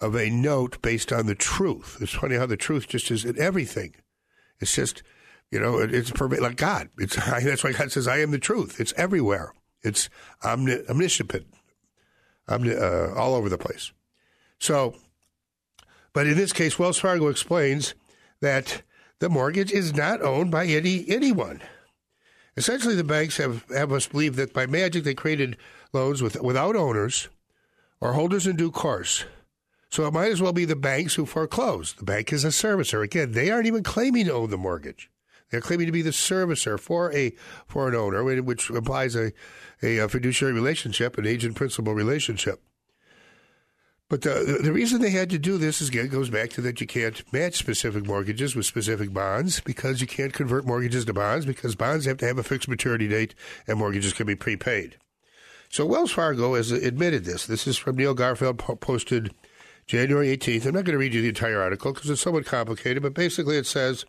of 0.00 0.14
a 0.14 0.30
note 0.30 0.80
based 0.80 1.12
on 1.12 1.26
the 1.26 1.34
truth. 1.34 1.98
It's 2.00 2.12
funny 2.12 2.36
how 2.36 2.46
the 2.46 2.56
truth 2.56 2.86
just 2.86 3.10
is 3.10 3.24
in 3.24 3.36
everything. 3.40 3.96
It's 4.60 4.76
just, 4.76 5.02
you 5.50 5.58
know, 5.58 5.80
it, 5.80 5.92
it's 5.92 6.12
like 6.20 6.56
God. 6.56 6.88
It's 6.98 7.16
that's 7.26 7.64
why 7.64 7.72
God 7.72 7.90
says, 7.90 8.06
"I 8.06 8.18
am 8.18 8.30
the 8.30 8.38
truth." 8.38 8.78
It's 8.78 8.92
everywhere. 8.96 9.52
It's 9.82 10.08
omni- 10.44 10.88
omniscient, 10.88 11.32
omni- 12.46 12.76
uh, 12.76 13.12
all 13.14 13.34
over 13.34 13.48
the 13.48 13.58
place. 13.58 13.90
So, 14.60 14.94
but 16.12 16.28
in 16.28 16.36
this 16.36 16.52
case, 16.52 16.78
Wells 16.78 16.98
Fargo 16.98 17.26
explains 17.26 17.96
that 18.40 18.82
the 19.18 19.28
mortgage 19.28 19.72
is 19.72 19.94
not 19.94 20.22
owned 20.22 20.52
by 20.52 20.66
any 20.66 21.04
anyone. 21.08 21.60
Essentially, 22.56 22.94
the 22.94 23.04
banks 23.04 23.36
have, 23.38 23.64
have 23.70 23.92
us 23.92 24.06
believe 24.06 24.36
that 24.36 24.52
by 24.52 24.66
magic 24.66 25.04
they 25.04 25.14
created 25.14 25.56
loans 25.92 26.22
with, 26.22 26.40
without 26.40 26.76
owners 26.76 27.28
or 28.00 28.12
holders 28.12 28.46
in 28.46 28.56
due 28.56 28.70
course. 28.70 29.24
So 29.90 30.06
it 30.06 30.12
might 30.12 30.32
as 30.32 30.42
well 30.42 30.52
be 30.52 30.64
the 30.64 30.76
banks 30.76 31.14
who 31.14 31.26
foreclose. 31.26 31.92
The 31.94 32.04
bank 32.04 32.32
is 32.32 32.44
a 32.44 32.48
servicer. 32.48 33.02
Again, 33.02 33.32
they 33.32 33.50
aren't 33.50 33.66
even 33.66 33.82
claiming 33.82 34.26
to 34.26 34.32
own 34.32 34.50
the 34.50 34.58
mortgage. 34.58 35.10
They're 35.50 35.60
claiming 35.60 35.86
to 35.86 35.92
be 35.92 36.02
the 36.02 36.10
servicer 36.10 36.80
for 36.80 37.12
a 37.12 37.32
for 37.68 37.88
an 37.88 37.94
owner, 37.94 38.24
which 38.24 38.70
implies 38.70 39.14
a, 39.14 39.32
a 39.82 40.08
fiduciary 40.08 40.52
relationship, 40.52 41.16
an 41.16 41.26
agent 41.26 41.54
principal 41.54 41.94
relationship. 41.94 42.60
But 44.14 44.22
the, 44.22 44.60
the 44.62 44.72
reason 44.72 45.00
they 45.00 45.10
had 45.10 45.28
to 45.30 45.40
do 45.40 45.58
this 45.58 45.80
is 45.80 45.88
again 45.88 46.06
goes 46.06 46.30
back 46.30 46.50
to 46.50 46.60
that 46.60 46.80
you 46.80 46.86
can't 46.86 47.20
match 47.32 47.56
specific 47.56 48.06
mortgages 48.06 48.54
with 48.54 48.64
specific 48.64 49.12
bonds 49.12 49.58
because 49.58 50.00
you 50.00 50.06
can't 50.06 50.32
convert 50.32 50.64
mortgages 50.64 51.04
to 51.06 51.12
bonds 51.12 51.46
because 51.46 51.74
bonds 51.74 52.04
have 52.04 52.18
to 52.18 52.26
have 52.28 52.38
a 52.38 52.44
fixed 52.44 52.68
maturity 52.68 53.08
date 53.08 53.34
and 53.66 53.76
mortgages 53.76 54.12
can 54.12 54.28
be 54.28 54.36
prepaid. 54.36 54.98
So 55.68 55.84
Wells 55.84 56.12
Fargo 56.12 56.54
has 56.54 56.70
admitted 56.70 57.24
this. 57.24 57.48
This 57.48 57.66
is 57.66 57.76
from 57.76 57.96
Neil 57.96 58.14
Garfield 58.14 58.58
posted 58.58 59.34
January 59.88 60.28
18th. 60.36 60.66
I'm 60.66 60.74
not 60.74 60.84
going 60.84 60.92
to 60.92 60.98
read 60.98 61.12
you 61.12 61.20
the 61.20 61.28
entire 61.30 61.60
article 61.60 61.92
because 61.92 62.08
it's 62.08 62.22
somewhat 62.22 62.46
complicated, 62.46 63.02
but 63.02 63.14
basically 63.14 63.56
it 63.56 63.66
says 63.66 64.04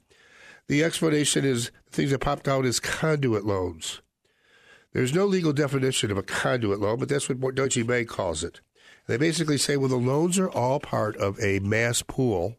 the 0.68 0.84
explanation 0.84 1.44
is 1.46 1.72
things 1.90 2.12
that 2.12 2.20
popped 2.20 2.48
out 2.48 2.68
as 2.68 2.80
conduit 2.80 3.44
loans. 3.44 4.02
There's 4.94 5.16
no 5.16 5.26
legal 5.26 5.52
definition 5.52 6.12
of 6.12 6.18
a 6.20 6.22
conduit 6.22 6.80
loan, 6.80 7.00
but 7.00 7.10
that's 7.10 7.28
what 7.28 7.56
Deutsche 7.56 7.88
Bank 7.88 8.08
calls 8.08 8.44
it. 8.44 8.62
They 9.08 9.18
basically 9.18 9.58
say, 9.58 9.78
well, 9.78 9.90
the 9.90 9.96
loans 9.96 10.40
are 10.40 10.50
all 10.50 10.80
part 10.80 11.16
of 11.18 11.40
a 11.40 11.60
mass 11.60 12.02
pool. 12.02 12.58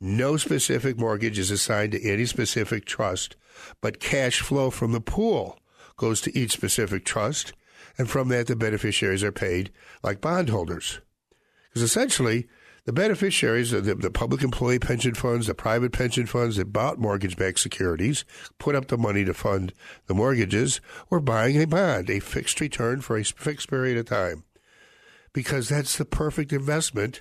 No 0.00 0.36
specific 0.36 0.98
mortgage 0.98 1.38
is 1.38 1.50
assigned 1.50 1.92
to 1.92 2.02
any 2.02 2.26
specific 2.26 2.84
trust, 2.84 3.36
but 3.80 4.00
cash 4.00 4.40
flow 4.40 4.70
from 4.70 4.92
the 4.92 5.00
pool 5.00 5.58
goes 5.96 6.20
to 6.22 6.38
each 6.38 6.52
specific 6.52 7.04
trust, 7.04 7.52
and 7.96 8.08
from 8.10 8.28
that 8.28 8.46
the 8.46 8.56
beneficiaries 8.56 9.24
are 9.24 9.32
paid 9.32 9.72
like 10.02 10.20
bondholders. 10.20 11.00
Because 11.68 11.82
essentially, 11.82 12.46
the 12.84 12.92
beneficiaries, 12.92 13.70
the, 13.70 13.80
the 13.80 14.10
public 14.10 14.42
employee 14.42 14.78
pension 14.78 15.14
funds, 15.14 15.46
the 15.46 15.54
private 15.54 15.92
pension 15.92 16.26
funds 16.26 16.56
that 16.56 16.72
bought 16.72 16.98
mortgage 16.98 17.36
backed 17.36 17.58
securities, 17.58 18.24
put 18.58 18.74
up 18.74 18.88
the 18.88 18.98
money 18.98 19.24
to 19.24 19.32
fund 19.32 19.72
the 20.06 20.14
mortgages, 20.14 20.80
were 21.08 21.20
buying 21.20 21.60
a 21.60 21.66
bond, 21.66 22.10
a 22.10 22.20
fixed 22.20 22.60
return 22.60 23.00
for 23.00 23.16
a 23.16 23.24
fixed 23.24 23.70
period 23.70 23.96
of 23.96 24.06
time. 24.06 24.44
Because 25.34 25.68
that's 25.68 25.98
the 25.98 26.06
perfect 26.06 26.52
investment 26.52 27.20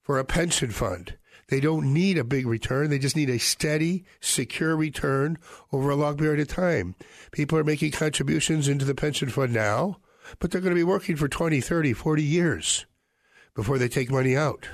for 0.00 0.18
a 0.18 0.24
pension 0.24 0.70
fund. 0.70 1.18
They 1.48 1.60
don't 1.60 1.92
need 1.92 2.16
a 2.16 2.24
big 2.24 2.46
return. 2.46 2.90
They 2.90 2.98
just 2.98 3.16
need 3.16 3.28
a 3.28 3.38
steady, 3.38 4.04
secure 4.20 4.76
return 4.76 5.36
over 5.72 5.90
a 5.90 5.96
long 5.96 6.16
period 6.16 6.40
of 6.40 6.48
time. 6.48 6.94
People 7.32 7.58
are 7.58 7.64
making 7.64 7.90
contributions 7.90 8.68
into 8.68 8.84
the 8.84 8.94
pension 8.94 9.28
fund 9.28 9.52
now, 9.52 9.98
but 10.38 10.50
they're 10.50 10.60
going 10.60 10.74
to 10.74 10.80
be 10.80 10.84
working 10.84 11.16
for 11.16 11.28
20, 11.28 11.60
30, 11.60 11.92
40 11.92 12.22
years 12.22 12.86
before 13.54 13.78
they 13.78 13.88
take 13.88 14.10
money 14.10 14.36
out. 14.36 14.68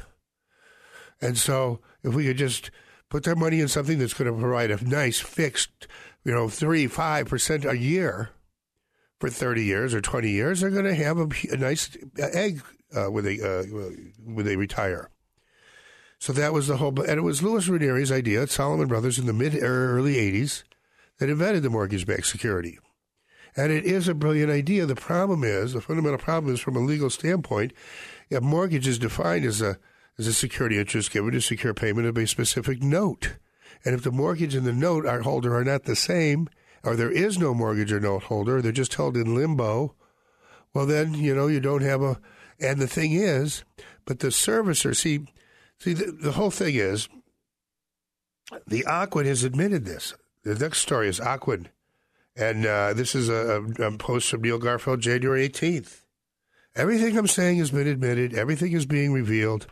And 1.21 1.39
so 1.39 1.81
if 2.03 2.15
we 2.15 2.27
could 2.27 2.37
just 2.37 2.71
put 3.09 3.25
their 3.25 3.37
money 3.37 3.61
in 3.61 3.69
something 3.69 3.99
that's 3.99 4.15
going 4.15 4.33
to 4.33 4.39
provide 4.39 4.71
a 4.71 4.85
nice 4.85 5.19
fixed, 5.19 5.89
you 6.25 6.33
know, 6.33 6.49
three, 6.49 6.87
five 6.87 7.29
percent 7.29 7.65
a 7.65 7.77
year 7.77 8.31
for 9.19 9.31
30 9.31 9.65
years 9.65 9.95
or 9.95 10.01
20 10.01 10.31
years, 10.31 10.61
they're 10.61 10.71
going 10.71 10.85
to 10.85 10.95
have 10.95 11.19
a, 11.19 11.29
a 11.51 11.57
nice 11.57 11.97
egg 12.19 12.63
uh, 12.95 13.11
when 13.11 13.25
they 13.25 13.41
uh, 13.41 13.63
when 14.25 14.45
they 14.45 14.57
retire. 14.57 15.11
So 16.19 16.33
that 16.33 16.53
was 16.53 16.69
the 16.69 16.79
whole, 16.79 16.99
and 17.01 17.19
it 17.19 17.23
was 17.23 17.43
Lewis 17.43 17.69
Ranieri's 17.69 18.11
idea 18.13 18.43
at 18.43 18.51
Salomon 18.51 18.89
Brothers 18.89 19.19
in 19.19 19.27
the 19.27 19.33
mid 19.33 19.61
early 19.63 20.15
80s 20.15 20.63
that 21.19 21.29
invented 21.29 21.63
the 21.63 21.71
mortgage-backed 21.71 22.27
security. 22.27 22.79
And 23.57 23.73
it 23.73 23.85
is 23.85 24.07
a 24.07 24.15
brilliant 24.15 24.51
idea. 24.51 24.85
The 24.87 24.95
problem 24.95 25.45
is, 25.45 25.73
the 25.73 25.81
fundamental 25.81 26.19
problem 26.19 26.53
is 26.53 26.61
from 26.61 26.77
a 26.77 26.81
legal 26.81 27.11
standpoint, 27.11 27.73
a 28.31 28.41
mortgage 28.41 28.87
is 28.87 28.99
defined 28.99 29.45
as 29.45 29.63
a 29.63 29.79
as 30.19 30.27
a 30.27 30.33
security 30.33 30.79
interest 30.79 31.11
given 31.11 31.33
to 31.33 31.41
secure 31.41 31.75
payment 31.75 32.07
of 32.07 32.17
a 32.17 32.27
specific 32.27 32.83
note. 32.83 33.37
And 33.85 33.95
if 33.95 34.03
the 34.03 34.11
mortgage 34.11 34.55
and 34.55 34.67
the 34.67 34.73
note 34.73 35.05
are 35.05 35.21
holder 35.21 35.55
are 35.55 35.65
not 35.65 35.85
the 35.85 35.97
same, 35.97 36.49
or 36.87 36.97
there 36.97 37.11
is 37.11 37.39
no 37.39 37.53
mortgage 37.53 37.93
or 37.93 38.01
note 38.01 38.25
holder, 38.25 38.63
they're 38.63 38.73
just 38.73 38.95
held 38.95 39.17
in 39.17 39.35
limbo, 39.35 39.95
well 40.73 40.87
then, 40.87 41.15
you 41.15 41.35
know, 41.35 41.49
you 41.49 41.61
don't 41.61 41.83
have 41.83 42.03
a 42.03 42.21
and 42.59 42.79
the 42.79 42.87
thing 42.87 43.13
is, 43.13 43.65
but 44.05 44.21
the 44.21 44.29
servicer, 44.29 44.97
see 44.97 45.27
see 45.79 45.93
the, 45.93 46.13
the 46.13 46.33
whole 46.33 46.51
thing 46.51 46.77
is 46.77 47.09
the 48.67 48.85
Ocwen 48.85 49.27
has 49.27 49.45
admitted 49.45 49.85
this. 49.85 50.15
The 50.45 50.55
next 50.55 50.79
story 50.79 51.09
is 51.09 51.19
Ocwen. 51.19 51.67
And 52.37 52.67
uh, 52.67 52.93
this 52.93 53.15
is 53.15 53.29
a, 53.29 53.63
a 53.79 53.97
post 53.97 54.29
from 54.29 54.43
Neil 54.43 54.59
Garfield, 54.59 55.01
January 55.01 55.49
18th. 55.49 56.03
Everything 56.75 57.17
I'm 57.17 57.27
saying 57.27 57.59
has 57.59 57.71
been 57.71 57.87
admitted. 57.87 58.35
Everything 58.35 58.73
is 58.73 58.85
being 58.85 59.13
revealed. 59.13 59.67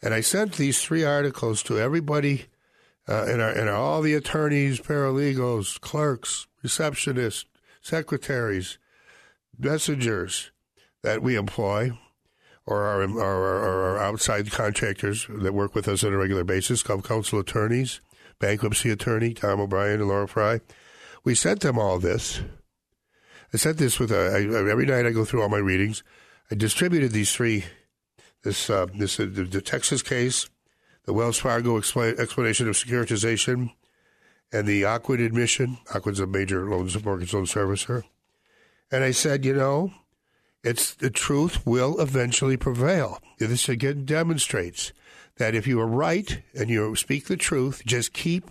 And 0.00 0.14
I 0.14 0.20
sent 0.20 0.52
these 0.52 0.82
three 0.82 1.04
articles 1.04 1.62
to 1.64 1.78
everybody 1.78 2.46
uh, 3.08 3.24
and, 3.28 3.40
our, 3.40 3.50
and 3.50 3.68
all 3.68 4.02
the 4.02 4.14
attorneys, 4.14 4.80
paralegals, 4.80 5.80
clerks, 5.80 6.46
receptionists, 6.64 7.44
secretaries, 7.80 8.78
messengers 9.58 10.50
that 11.02 11.22
we 11.22 11.36
employ, 11.36 11.92
or 12.66 12.82
our, 12.82 13.02
our, 13.02 13.62
our, 13.62 13.98
outside 13.98 14.50
contractors 14.50 15.26
that 15.28 15.54
work 15.54 15.74
with 15.74 15.86
us 15.86 16.02
on 16.02 16.12
a 16.12 16.16
regular 16.16 16.42
basis, 16.42 16.82
counsel 16.82 17.38
attorneys, 17.38 18.00
bankruptcy 18.40 18.90
attorney 18.90 19.32
Tom 19.32 19.60
O'Brien 19.60 20.00
and 20.00 20.08
Laura 20.08 20.26
Fry. 20.26 20.60
We 21.24 21.34
sent 21.34 21.60
them 21.60 21.78
all 21.78 21.98
this. 21.98 22.40
I 23.54 23.56
sent 23.56 23.78
this 23.78 23.98
with 23.98 24.10
a, 24.10 24.32
I, 24.34 24.70
every 24.70 24.86
night 24.86 25.06
I 25.06 25.12
go 25.12 25.24
through 25.24 25.42
all 25.42 25.48
my 25.48 25.58
readings. 25.58 26.02
I 26.50 26.54
distributed 26.54 27.12
these 27.12 27.32
three, 27.32 27.64
this 28.42 28.68
uh, 28.68 28.86
this 28.96 29.18
uh, 29.18 29.24
the, 29.30 29.44
the, 29.44 29.60
Texas 29.60 30.02
case, 30.02 30.48
the 31.06 31.12
Wells 31.12 31.38
Fargo 31.38 31.78
expla- 31.80 32.18
explanation 32.18 32.68
of 32.68 32.74
securitization, 32.74 33.72
and 34.52 34.66
the 34.66 34.82
Ocwen 34.82 35.24
admission. 35.24 35.78
Ocwen's 35.86 36.20
a 36.20 36.26
major 36.26 36.68
loans 36.68 37.02
mortgage 37.02 37.32
loan 37.32 37.46
servicer, 37.46 38.02
and 38.90 39.02
I 39.02 39.12
said, 39.12 39.44
you 39.44 39.54
know, 39.54 39.92
it's 40.62 40.94
the 40.94 41.10
truth 41.10 41.64
will 41.66 42.00
eventually 42.00 42.56
prevail. 42.56 43.20
This 43.38 43.68
again 43.68 44.04
demonstrates 44.04 44.92
that 45.36 45.54
if 45.54 45.66
you 45.66 45.80
are 45.80 45.86
right 45.86 46.42
and 46.54 46.68
you 46.68 46.94
speak 46.96 47.26
the 47.26 47.36
truth, 47.36 47.82
just 47.86 48.12
keep 48.12 48.50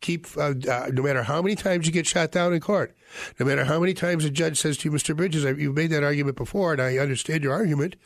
keep 0.00 0.26
uh, 0.36 0.54
uh, 0.70 0.90
no 0.92 1.02
matter 1.02 1.24
how 1.24 1.42
many 1.42 1.56
times 1.56 1.86
you 1.86 1.92
get 1.92 2.06
shot 2.06 2.30
down 2.30 2.52
in 2.52 2.60
court, 2.60 2.94
no 3.40 3.46
matter 3.46 3.64
how 3.64 3.80
many 3.80 3.94
times 3.94 4.24
a 4.24 4.30
judge 4.30 4.58
says 4.58 4.76
to 4.78 4.88
you, 4.88 4.94
Mr. 4.94 5.16
Bridges, 5.16 5.44
you've 5.44 5.74
made 5.74 5.90
that 5.90 6.04
argument 6.04 6.36
before, 6.36 6.72
and 6.72 6.82
I 6.82 6.98
understand 6.98 7.42
your 7.42 7.52
argument, 7.52 7.96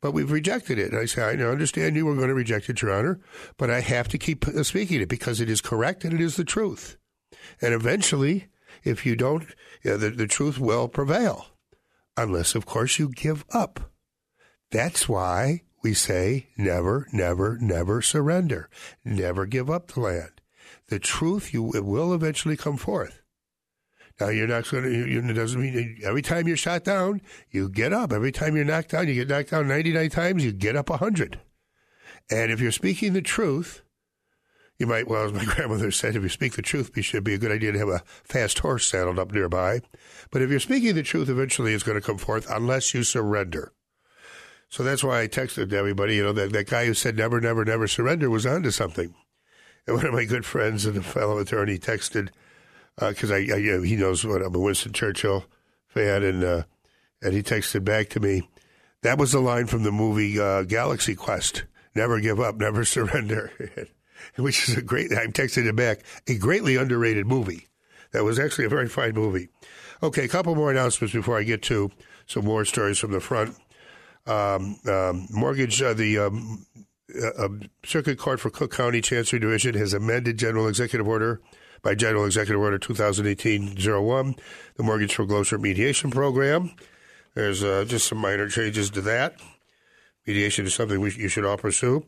but 0.00 0.12
we've 0.12 0.30
rejected 0.30 0.78
it. 0.78 0.92
And 0.92 1.00
I 1.00 1.06
say, 1.06 1.22
I 1.22 1.34
understand 1.34 1.96
you 1.96 2.06
were 2.06 2.14
going 2.14 2.28
to 2.28 2.34
reject 2.34 2.68
it, 2.68 2.82
Your 2.82 2.92
Honor, 2.92 3.20
but 3.56 3.70
I 3.70 3.80
have 3.80 4.08
to 4.08 4.18
keep 4.18 4.46
uh, 4.46 4.62
speaking 4.62 5.00
it 5.00 5.08
because 5.08 5.40
it 5.40 5.50
is 5.50 5.60
correct 5.60 6.04
and 6.04 6.12
it 6.12 6.20
is 6.20 6.36
the 6.36 6.44
truth. 6.44 6.96
And 7.60 7.74
eventually, 7.74 8.48
if 8.84 9.06
you 9.06 9.16
don't, 9.16 9.44
you 9.82 9.92
know, 9.92 9.96
the, 9.96 10.10
the 10.10 10.26
truth 10.26 10.58
will 10.58 10.88
prevail, 10.88 11.46
unless, 12.16 12.54
of 12.54 12.66
course, 12.66 12.98
you 12.98 13.08
give 13.08 13.44
up. 13.52 13.92
That's 14.70 15.08
why 15.08 15.62
we 15.82 15.94
say 15.94 16.48
never, 16.56 17.06
never, 17.12 17.58
never 17.60 18.02
surrender. 18.02 18.68
Never 19.04 19.46
give 19.46 19.70
up 19.70 19.88
the 19.88 20.00
land. 20.00 20.40
The 20.88 20.98
truth 20.98 21.52
you 21.54 21.62
will 21.62 22.12
eventually 22.12 22.56
come 22.56 22.76
forth. 22.76 23.22
Now 24.20 24.28
you're 24.28 24.46
not 24.46 24.68
going 24.70 24.84
to. 24.84 25.30
It 25.30 25.34
doesn't 25.34 25.60
mean 25.60 26.00
every 26.02 26.22
time 26.22 26.48
you're 26.48 26.56
shot 26.56 26.84
down, 26.84 27.20
you 27.50 27.68
get 27.68 27.92
up. 27.92 28.12
Every 28.12 28.32
time 28.32 28.56
you're 28.56 28.64
knocked 28.64 28.90
down, 28.90 29.08
you 29.08 29.14
get 29.14 29.28
knocked 29.28 29.50
down 29.50 29.68
99 29.68 30.10
times, 30.10 30.44
you 30.44 30.52
get 30.52 30.76
up 30.76 30.88
100. 30.88 31.40
And 32.30 32.50
if 32.50 32.60
you're 32.60 32.72
speaking 32.72 33.12
the 33.12 33.22
truth, 33.22 33.82
you 34.78 34.86
might. 34.86 35.06
Well, 35.06 35.24
as 35.24 35.32
my 35.32 35.44
grandmother 35.54 35.90
said, 35.90 36.16
if 36.16 36.22
you 36.22 36.28
speak 36.30 36.54
the 36.54 36.62
truth, 36.62 36.96
it 36.96 37.02
should 37.02 37.24
be 37.24 37.34
a 37.34 37.38
good 37.38 37.52
idea 37.52 37.72
to 37.72 37.78
have 37.78 37.88
a 37.88 38.02
fast 38.24 38.60
horse 38.60 38.86
saddled 38.86 39.18
up 39.18 39.32
nearby. 39.32 39.80
But 40.30 40.40
if 40.40 40.50
you're 40.50 40.60
speaking 40.60 40.94
the 40.94 41.02
truth, 41.02 41.28
eventually 41.28 41.74
it's 41.74 41.84
going 41.84 42.00
to 42.00 42.06
come 42.06 42.18
forth, 42.18 42.46
unless 42.50 42.94
you 42.94 43.02
surrender. 43.02 43.72
So 44.68 44.82
that's 44.82 45.04
why 45.04 45.22
I 45.22 45.28
texted 45.28 45.72
everybody. 45.72 46.16
You 46.16 46.24
know 46.24 46.32
that 46.32 46.52
that 46.52 46.68
guy 46.68 46.86
who 46.86 46.94
said 46.94 47.16
never, 47.16 47.40
never, 47.40 47.64
never 47.64 47.86
surrender 47.86 48.30
was 48.30 48.46
onto 48.46 48.70
something. 48.70 49.14
And 49.86 49.96
one 49.96 50.06
of 50.06 50.14
my 50.14 50.24
good 50.24 50.44
friends 50.44 50.84
and 50.84 50.96
a 50.96 51.02
fellow 51.02 51.38
attorney 51.38 51.78
texted 51.78 52.30
because 52.98 53.30
uh, 53.30 53.34
I, 53.34 53.38
I 53.38 53.56
you 53.56 53.72
know, 53.76 53.82
he 53.82 53.96
knows 53.96 54.24
what 54.24 54.42
I'm 54.42 54.54
a 54.54 54.58
Winston 54.58 54.92
Churchill 54.92 55.44
fan, 55.88 56.22
and 56.22 56.44
uh, 56.44 56.62
and 57.22 57.34
he 57.34 57.42
texted 57.42 57.84
back 57.84 58.08
to 58.10 58.20
me. 58.20 58.48
That 59.02 59.18
was 59.18 59.32
the 59.32 59.40
line 59.40 59.66
from 59.66 59.82
the 59.82 59.92
movie 59.92 60.40
uh, 60.40 60.62
Galaxy 60.62 61.14
Quest: 61.14 61.64
"Never 61.94 62.20
give 62.20 62.40
up, 62.40 62.56
never 62.56 62.84
surrender," 62.86 63.52
which 64.36 64.68
is 64.68 64.76
a 64.76 64.82
great. 64.82 65.12
I'm 65.12 65.32
texting 65.32 65.66
it 65.66 65.76
back. 65.76 66.00
A 66.26 66.38
greatly 66.38 66.76
underrated 66.76 67.26
movie. 67.26 67.68
That 68.12 68.24
was 68.24 68.38
actually 68.38 68.64
a 68.64 68.70
very 68.70 68.88
fine 68.88 69.12
movie. 69.12 69.48
Okay, 70.02 70.24
a 70.24 70.28
couple 70.28 70.54
more 70.54 70.70
announcements 70.70 71.14
before 71.14 71.38
I 71.38 71.42
get 71.42 71.62
to 71.62 71.90
some 72.26 72.44
more 72.44 72.64
stories 72.64 72.98
from 72.98 73.12
the 73.12 73.20
front. 73.20 73.56
Um, 74.26 74.78
um, 74.86 75.26
mortgage, 75.30 75.80
uh, 75.80 75.94
the 75.94 76.18
um, 76.18 76.66
uh, 77.22 77.44
uh, 77.44 77.48
Circuit 77.84 78.18
Court 78.18 78.40
for 78.40 78.50
Cook 78.50 78.72
County 78.72 79.00
Chancery 79.00 79.38
Division 79.38 79.74
has 79.74 79.94
amended 79.94 80.38
General 80.38 80.68
Executive 80.68 81.06
Order 81.06 81.40
by 81.86 81.94
General 81.94 82.24
Executive 82.24 82.60
Order 82.60 82.80
2018-01, 82.80 84.36
the 84.74 84.82
Mortgage 84.82 85.14
Foreclosure 85.14 85.56
Mediation 85.56 86.10
Program. 86.10 86.72
There's 87.34 87.62
uh, 87.62 87.84
just 87.86 88.08
some 88.08 88.18
minor 88.18 88.48
changes 88.48 88.90
to 88.90 89.00
that. 89.02 89.36
Mediation 90.26 90.66
is 90.66 90.74
something 90.74 90.98
we, 90.98 91.12
you 91.12 91.28
should 91.28 91.44
all 91.44 91.56
pursue. 91.56 92.04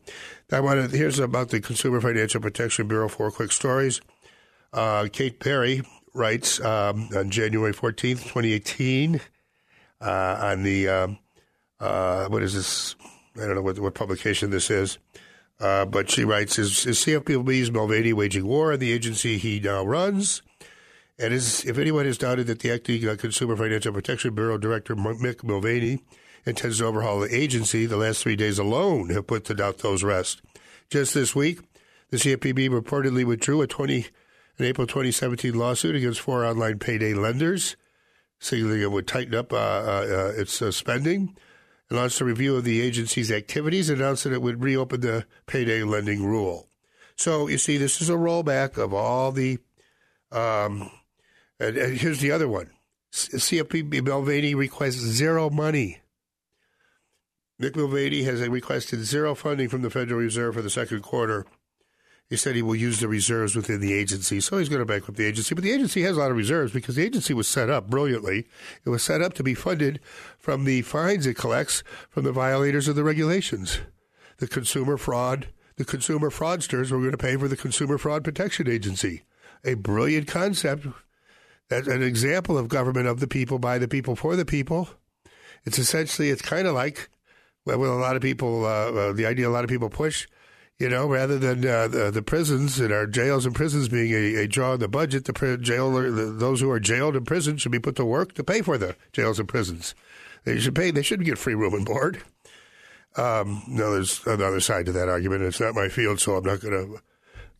I 0.51 0.59
want 0.59 0.91
to, 0.91 0.97
here's 0.97 1.17
about 1.17 1.47
the 1.47 1.61
Consumer 1.61 2.01
Financial 2.01 2.41
Protection 2.41 2.89
Bureau. 2.89 3.07
Four 3.07 3.31
quick 3.31 3.53
stories. 3.53 4.01
Uh, 4.73 5.07
Kate 5.13 5.39
Berry 5.39 5.83
writes 6.13 6.59
um, 6.59 7.07
on 7.15 7.29
January 7.29 7.71
14th, 7.71 8.23
2018, 8.23 9.21
uh, 10.01 10.39
on 10.41 10.63
the 10.63 10.89
um, 10.89 11.19
uh, 11.79 12.27
what 12.27 12.43
is 12.43 12.53
this? 12.53 12.97
I 13.37 13.45
don't 13.45 13.55
know 13.55 13.61
what, 13.61 13.79
what 13.79 13.93
publication 13.93 14.49
this 14.49 14.69
is. 14.69 14.97
Uh, 15.59 15.85
but 15.85 16.09
she 16.09 16.23
writes, 16.23 16.57
is, 16.57 16.85
is 16.85 16.99
CFPB's 16.99 17.71
Mulvaney 17.71 18.13
waging 18.13 18.45
war 18.45 18.71
on 18.71 18.79
the 18.79 18.93
agency 18.93 19.37
he 19.37 19.59
now 19.59 19.83
runs? 19.83 20.41
And 21.17 21.33
is, 21.33 21.65
if 21.65 21.77
anyone 21.77 22.05
has 22.05 22.17
doubted 22.17 22.47
that 22.47 22.59
the 22.59 22.71
acting 22.71 23.07
uh, 23.07 23.17
Consumer 23.17 23.57
Financial 23.57 23.91
Protection 23.91 24.33
Bureau 24.33 24.57
Director 24.57 24.95
Mick 24.95 25.43
Mulvaney 25.43 25.99
intends 26.45 26.77
to 26.77 26.85
overhaul 26.85 27.19
the 27.19 27.35
agency, 27.35 27.85
the 27.85 27.97
last 27.97 28.23
three 28.23 28.37
days 28.37 28.57
alone 28.57 29.09
have 29.09 29.27
put 29.27 29.43
to 29.45 29.53
doubt 29.53 29.79
those 29.79 30.01
rest. 30.01 30.41
Just 30.89 31.13
this 31.13 31.35
week, 31.35 31.59
the 32.09 32.17
CFPB 32.17 32.69
reportedly 32.69 33.25
withdrew 33.25 33.61
a 33.61 33.67
20, 33.67 34.07
an 34.57 34.65
April 34.65 34.87
2017 34.87 35.53
lawsuit 35.53 35.95
against 35.95 36.21
four 36.21 36.45
online 36.45 36.79
payday 36.79 37.13
lenders, 37.13 37.75
signaling 38.39 38.81
it 38.81 38.91
would 38.91 39.05
tighten 39.05 39.35
up 39.35 39.51
uh, 39.51 39.57
uh, 39.57 40.05
uh 40.09 40.41
its 40.41 40.61
uh, 40.61 40.71
spending 41.89 42.03
launched 42.03 42.21
a 42.21 42.25
review 42.25 42.55
of 42.55 42.63
the 42.63 42.81
agency's 42.81 43.31
activities, 43.31 43.89
announced 43.89 44.23
that 44.23 44.33
it 44.33 44.41
would 44.41 44.63
reopen 44.63 45.01
the 45.01 45.25
payday 45.47 45.83
lending 45.83 46.23
rule. 46.23 46.67
So 47.15 47.47
you 47.47 47.57
see, 47.57 47.77
this 47.77 48.01
is 48.01 48.09
a 48.09 48.13
rollback 48.13 48.77
of 48.77 48.93
all 48.93 49.31
the. 49.31 49.57
Um, 50.31 50.91
and, 51.59 51.75
and 51.77 51.97
here's 51.97 52.19
the 52.19 52.31
other 52.31 52.47
one: 52.47 52.69
CFP 53.11 54.05
Mulvaney 54.05 54.53
requests 54.55 54.97
zero 54.97 55.49
money. 55.49 56.01
Mick 57.59 57.75
Mulvaney 57.75 58.23
has 58.23 58.47
requested 58.47 59.03
zero 59.03 59.35
funding 59.35 59.67
from 59.67 59.81
the 59.81 59.89
Federal 59.89 60.19
Reserve 60.19 60.53
for 60.53 60.61
the 60.61 60.69
second 60.69 61.01
quarter 61.01 61.45
he 62.29 62.35
said 62.35 62.55
he 62.55 62.61
will 62.61 62.75
use 62.75 62.99
the 62.99 63.07
reserves 63.07 63.55
within 63.55 63.81
the 63.81 63.93
agency. 63.93 64.39
So 64.39 64.59
he's 64.59 64.69
going 64.69 64.79
to 64.79 64.85
bankrupt 64.85 65.17
the 65.17 65.25
agency. 65.25 65.55
But 65.55 65.63
the 65.63 65.71
agency 65.71 66.03
has 66.03 66.15
a 66.15 66.19
lot 66.19 66.29
of 66.29 66.37
reserves 66.37 66.71
because 66.71 66.95
the 66.95 67.03
agency 67.03 67.33
was 67.33 67.47
set 67.47 67.71
up 67.71 67.89
brilliantly. 67.89 68.45
It 68.85 68.89
was 68.89 69.01
set 69.01 69.21
up 69.21 69.33
to 69.33 69.43
be 69.43 69.55
funded 69.55 69.99
from 70.37 70.63
the 70.63 70.83
fines 70.83 71.25
it 71.25 71.33
collects 71.33 71.83
from 72.09 72.25
the 72.25 72.31
violators 72.31 72.87
of 72.87 72.95
the 72.95 73.03
regulations. 73.03 73.79
The 74.37 74.47
consumer 74.47 74.95
fraud, 74.95 75.47
the 75.77 75.85
consumer 75.85 76.29
fraudsters 76.29 76.91
were 76.91 76.99
going 76.99 77.11
to 77.11 77.17
pay 77.17 77.35
for 77.35 77.47
the 77.47 77.57
Consumer 77.57 77.97
Fraud 77.97 78.23
Protection 78.23 78.69
Agency. 78.69 79.23
A 79.65 79.73
brilliant 79.73 80.27
concept. 80.27 80.87
That's 81.67 81.87
an 81.87 82.03
example 82.03 82.57
of 82.57 82.67
government 82.67 83.07
of 83.07 83.19
the 83.19 83.27
people, 83.27 83.59
by 83.59 83.79
the 83.79 83.87
people, 83.87 84.15
for 84.15 84.35
the 84.35 84.45
people. 84.45 84.87
It's 85.65 85.79
essentially, 85.79 86.29
it's 86.29 86.41
kind 86.41 86.67
of 86.67 86.75
like, 86.75 87.09
well, 87.65 87.83
a 87.83 87.99
lot 87.99 88.15
of 88.15 88.21
people, 88.21 88.65
uh, 88.65 88.91
uh, 88.91 89.13
the 89.13 89.25
idea 89.25 89.47
a 89.47 89.51
lot 89.51 89.63
of 89.63 89.69
people 89.69 89.89
push 89.89 90.27
you 90.79 90.87
know, 90.87 91.07
rather 91.07 91.37
than 91.37 91.65
uh, 91.67 91.89
the, 91.89 92.09
the, 92.09 92.21
prisons 92.21 92.79
and 92.79 92.93
our 92.93 93.05
jails 93.05 93.45
and 93.45 93.53
prisons 93.53 93.89
being 93.89 94.13
a, 94.13 94.43
a 94.43 94.47
draw 94.47 94.71
on 94.71 94.79
the 94.79 94.87
budget, 94.87 95.25
the 95.25 95.57
jail 95.61 95.91
the, 95.91 96.09
those 96.31 96.61
who 96.61 96.71
are 96.71 96.79
jailed 96.79 97.17
in 97.17 97.25
prison 97.25 97.57
should 97.57 97.73
be 97.73 97.79
put 97.79 97.97
to 97.97 98.05
work 98.05 98.33
to 98.35 98.43
pay 98.45 98.61
for 98.61 98.77
the 98.77 98.95
jails 99.11 99.39
and 99.39 99.49
prisons. 99.49 99.93
They 100.45 100.57
should 100.57 100.75
pay. 100.75 100.91
They 100.91 101.01
shouldn't 101.01 101.27
get 101.27 101.37
free 101.37 101.53
room 101.53 101.73
and 101.73 101.85
board. 101.85 102.23
Um, 103.17 103.63
no, 103.67 103.93
there's 103.93 104.25
another 104.25 104.61
side 104.61 104.85
to 104.85 104.93
that 104.93 105.09
argument. 105.09 105.43
It's 105.43 105.59
not 105.59 105.75
my 105.75 105.89
field, 105.89 106.21
so 106.21 106.37
I'm 106.37 106.45
not 106.45 106.61
going 106.61 106.73
to 106.73 107.01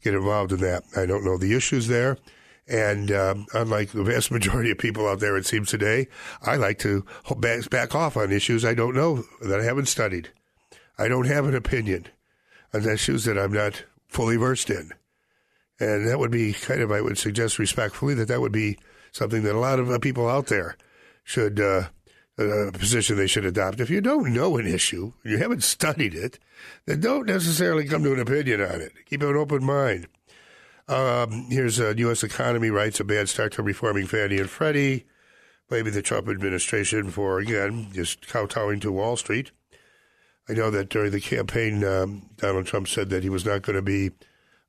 get 0.01 0.13
involved 0.13 0.53
in 0.53 0.62
that. 0.62 0.84
I 0.95 1.05
don't 1.05 1.25
know 1.25 1.38
the 1.38 1.55
issues 1.55 1.88
there. 1.88 2.17
And 2.69 3.12
um, 3.12 3.47
unlike 3.53 3.91
the 3.91 4.03
vast 4.03 4.32
majority 4.32 4.71
of 4.71 4.77
people 4.77 5.10
out 5.10 5.19
there, 5.19 5.36
it 5.36 5.45
seems 5.45 5.69
today, 5.69 6.08
I 6.41 6.55
like 6.55 6.79
to 6.79 7.05
back 7.69 7.95
off 7.95 8.15
on 8.15 8.32
issues 8.32 8.63
I 8.63 8.75
don't 8.75 8.95
know 8.95 9.25
that 9.41 9.60
I 9.60 9.63
haven't 9.63 9.88
studied. 9.88 10.29
I 10.97 11.10
don't 11.10 11.27
have 11.27 11.45
an 11.45 11.55
opinion 11.55 12.08
on 12.73 12.88
issues 12.88 13.25
that 13.25 13.38
I'm 13.38 13.53
not 13.53 13.84
fully 14.08 14.38
versed 14.38 14.69
in. 14.69 14.91
And 15.79 16.08
that 16.08 16.19
would 16.19 16.32
be 16.32 16.53
kind 16.53 16.82
of, 16.82 16.91
I 16.91 17.01
would 17.01 17.17
suggest 17.17 17.60
respectfully, 17.60 18.13
that 18.15 18.27
that 18.27 18.41
would 18.41 18.51
be 18.51 18.77
something 19.12 19.43
that 19.43 19.55
a 19.55 19.60
lot 19.60 19.79
of 19.79 19.89
uh, 19.89 19.99
people 19.99 20.27
out 20.27 20.47
there 20.47 20.75
should, 21.23 21.60
uh, 21.60 21.84
a 22.38 22.71
position 22.71 23.15
they 23.15 23.27
should 23.27 23.45
adopt. 23.45 23.79
If 23.79 23.89
you 23.89 24.01
don't 24.01 24.34
know 24.34 24.58
an 24.58 24.67
issue, 24.67 25.13
you 25.23 25.38
haven't 25.38 25.63
studied 25.63 26.15
it, 26.15 26.39
then 26.86 27.01
don't 27.01 27.27
necessarily 27.27 27.86
come 27.86 28.03
to 28.03 28.13
an 28.13 28.19
opinion 28.19 28.62
on 28.62 28.82
it. 28.82 28.93
Keep 29.05 29.23
an 29.23 29.36
open 29.36 29.63
mind. 29.63 30.08
Um, 30.88 31.47
here's 31.49 31.79
a 31.79 31.95
U.S. 31.97 32.23
economy 32.23 32.71
writes 32.71 32.99
a 32.99 33.03
bad 33.03 33.29
start 33.29 33.53
to 33.53 33.63
reforming 33.63 34.08
Fannie 34.08 34.39
and 34.39 34.49
Freddie, 34.49 35.05
blaming 35.69 35.93
the 35.93 36.01
Trump 36.01 36.27
administration 36.27 37.12
for, 37.12 37.39
again, 37.39 37.89
just 37.93 38.27
kowtowing 38.27 38.79
to 38.79 38.91
Wall 38.91 39.15
Street. 39.15 39.51
I 40.49 40.53
know 40.53 40.71
that 40.71 40.89
during 40.89 41.12
the 41.12 41.21
campaign, 41.21 41.83
um, 41.83 42.23
Donald 42.38 42.65
Trump 42.65 42.88
said 42.88 43.12
that 43.12 43.21
he 43.21 43.29
was 43.29 43.45
not 43.45 43.62
going 43.62 43.75
to 43.75 43.83
be 43.83 44.09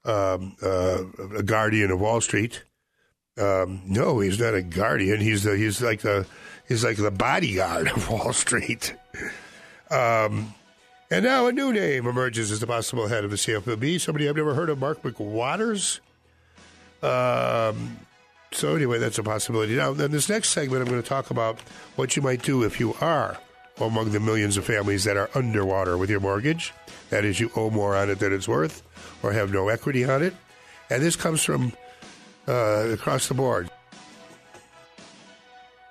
um, 0.04 0.54
uh, 0.62 1.04
a 1.36 1.42
guardian 1.42 1.90
of 1.90 2.00
Wall 2.00 2.20
Street. 2.20 2.62
Um, 3.38 3.80
no, 3.86 4.20
he's 4.20 4.38
not 4.38 4.54
a 4.54 4.60
guardian. 4.60 5.20
He's 5.20 5.44
the, 5.44 5.56
he's 5.56 5.80
like 5.80 6.00
the 6.00 6.26
he's 6.68 6.84
like 6.84 6.98
the 6.98 7.10
bodyguard 7.10 7.88
of 7.88 8.10
Wall 8.10 8.34
Street. 8.34 8.94
Um, 9.90 10.54
and 11.10 11.24
now 11.24 11.46
a 11.46 11.52
new 11.52 11.72
name 11.72 12.06
emerges 12.06 12.52
as 12.52 12.60
the 12.60 12.66
possible 12.66 13.08
head 13.08 13.24
of 13.24 13.30
the 13.30 13.36
CFPB. 13.36 14.00
Somebody 14.00 14.28
I've 14.28 14.36
never 14.36 14.54
heard 14.54 14.68
of, 14.68 14.78
Mark 14.78 15.02
McWatters. 15.02 16.00
Um, 17.02 18.00
so 18.52 18.76
anyway, 18.76 18.98
that's 18.98 19.18
a 19.18 19.22
possibility. 19.22 19.76
Now, 19.76 19.92
in 19.92 20.10
this 20.10 20.28
next 20.28 20.50
segment, 20.50 20.82
I'm 20.82 20.88
going 20.88 21.02
to 21.02 21.08
talk 21.08 21.30
about 21.30 21.58
what 21.96 22.16
you 22.16 22.22
might 22.22 22.42
do 22.42 22.62
if 22.62 22.78
you 22.78 22.94
are 23.00 23.38
among 23.80 24.12
the 24.12 24.20
millions 24.20 24.56
of 24.56 24.64
families 24.64 25.04
that 25.04 25.16
are 25.16 25.30
underwater 25.34 25.96
with 25.96 26.10
your 26.10 26.20
mortgage. 26.20 26.72
That 27.10 27.24
is, 27.24 27.40
you 27.40 27.50
owe 27.56 27.70
more 27.70 27.96
on 27.96 28.10
it 28.10 28.18
than 28.18 28.32
it's 28.32 28.48
worth 28.48 28.82
or 29.22 29.32
have 29.32 29.52
no 29.52 29.68
equity 29.68 30.04
on 30.04 30.22
it. 30.22 30.34
And 30.90 31.02
this 31.02 31.16
comes 31.16 31.42
from 31.42 31.72
uh, 32.48 32.88
across 32.92 33.28
the 33.28 33.34
board. 33.34 33.70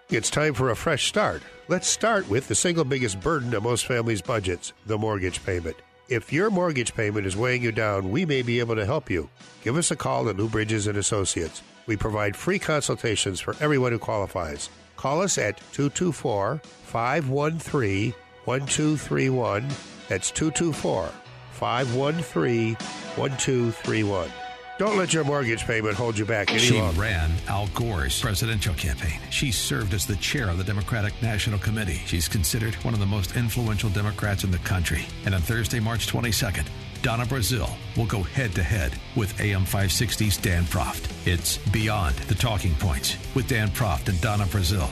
It's 0.10 0.30
time 0.30 0.54
for 0.54 0.71
a 0.71 0.75
fresh 0.75 1.08
start. 1.08 1.43
Let's 1.67 1.88
start 1.88 2.28
with 2.30 2.47
the 2.47 2.56
single 2.56 2.84
biggest 2.84 3.19
burden 3.19 3.54
of 3.54 3.62
most 3.62 3.86
families' 3.86 4.23
budgets 4.23 4.73
the 4.88 4.97
mortgage 4.97 5.43
payment. 5.45 5.78
If 6.10 6.34
your 6.34 6.49
mortgage 6.49 6.95
payment 6.95 7.28
is 7.28 7.38
weighing 7.38 7.62
you 7.62 7.71
down, 7.71 8.10
we 8.10 8.25
may 8.25 8.41
be 8.41 8.60
able 8.60 8.75
to 8.75 8.86
help 8.86 9.12
you. 9.12 9.30
Give 9.63 9.78
us 9.78 9.91
a 9.91 9.95
call 9.95 10.28
at 10.28 10.38
Lou 10.38 10.49
Bridges 10.49 10.88
and 10.88 10.97
Associates. 10.97 11.62
We 11.86 11.95
provide 11.95 12.36
free 12.36 12.58
consultations 12.58 13.39
for 13.39 13.56
everyone 13.60 13.91
who 13.91 13.99
qualifies. 13.99 14.69
Call 15.00 15.22
us 15.22 15.38
at 15.38 15.58
224 15.72 16.60
513 16.84 18.14
1231. 18.44 19.68
That's 20.10 20.30
224 20.30 21.10
513 21.54 22.74
1231. 23.16 24.30
Don't 24.78 24.98
let 24.98 25.14
your 25.14 25.24
mortgage 25.24 25.66
payment 25.66 25.96
hold 25.96 26.18
you 26.18 26.26
back 26.26 26.52
any 26.52 26.60
She 26.60 26.82
longer. 26.82 27.00
ran 27.00 27.32
Al 27.48 27.68
Gore's 27.68 28.20
presidential 28.20 28.74
campaign. 28.74 29.22
She 29.30 29.54
served 29.54 29.94
as 29.94 30.06
the 30.06 30.18
chair 30.18 30.50
of 30.50 30.58
the 30.58 30.66
Democratic 30.66 31.14
National 31.22 31.60
Committee. 31.60 32.02
She's 32.06 32.28
considered 32.28 32.76
one 32.84 32.94
of 32.94 33.00
the 33.00 33.06
most 33.06 33.38
influential 33.38 33.90
Democrats 33.90 34.44
in 34.44 34.52
the 34.52 34.58
country. 34.60 35.06
And 35.26 35.34
on 35.34 35.40
Thursday, 35.40 35.80
March 35.80 36.08
22nd, 36.08 36.66
Donna 37.02 37.26
Brazile 37.26 37.72
will 37.96 38.06
go 38.06 38.24
head 38.24 38.54
to 38.56 38.64
head 38.64 38.92
with 39.16 39.40
AM 39.40 39.64
560's 39.64 40.38
Dan 40.38 40.64
Proft. 40.66 41.10
It's 41.26 41.58
Beyond 41.70 42.16
the 42.16 42.36
Talking 42.36 42.76
Points 42.76 43.18
with 43.36 43.48
Dan 43.48 43.70
Proft 43.70 44.10
and 44.10 44.20
Donna 44.20 44.46
Brazile. 44.46 44.90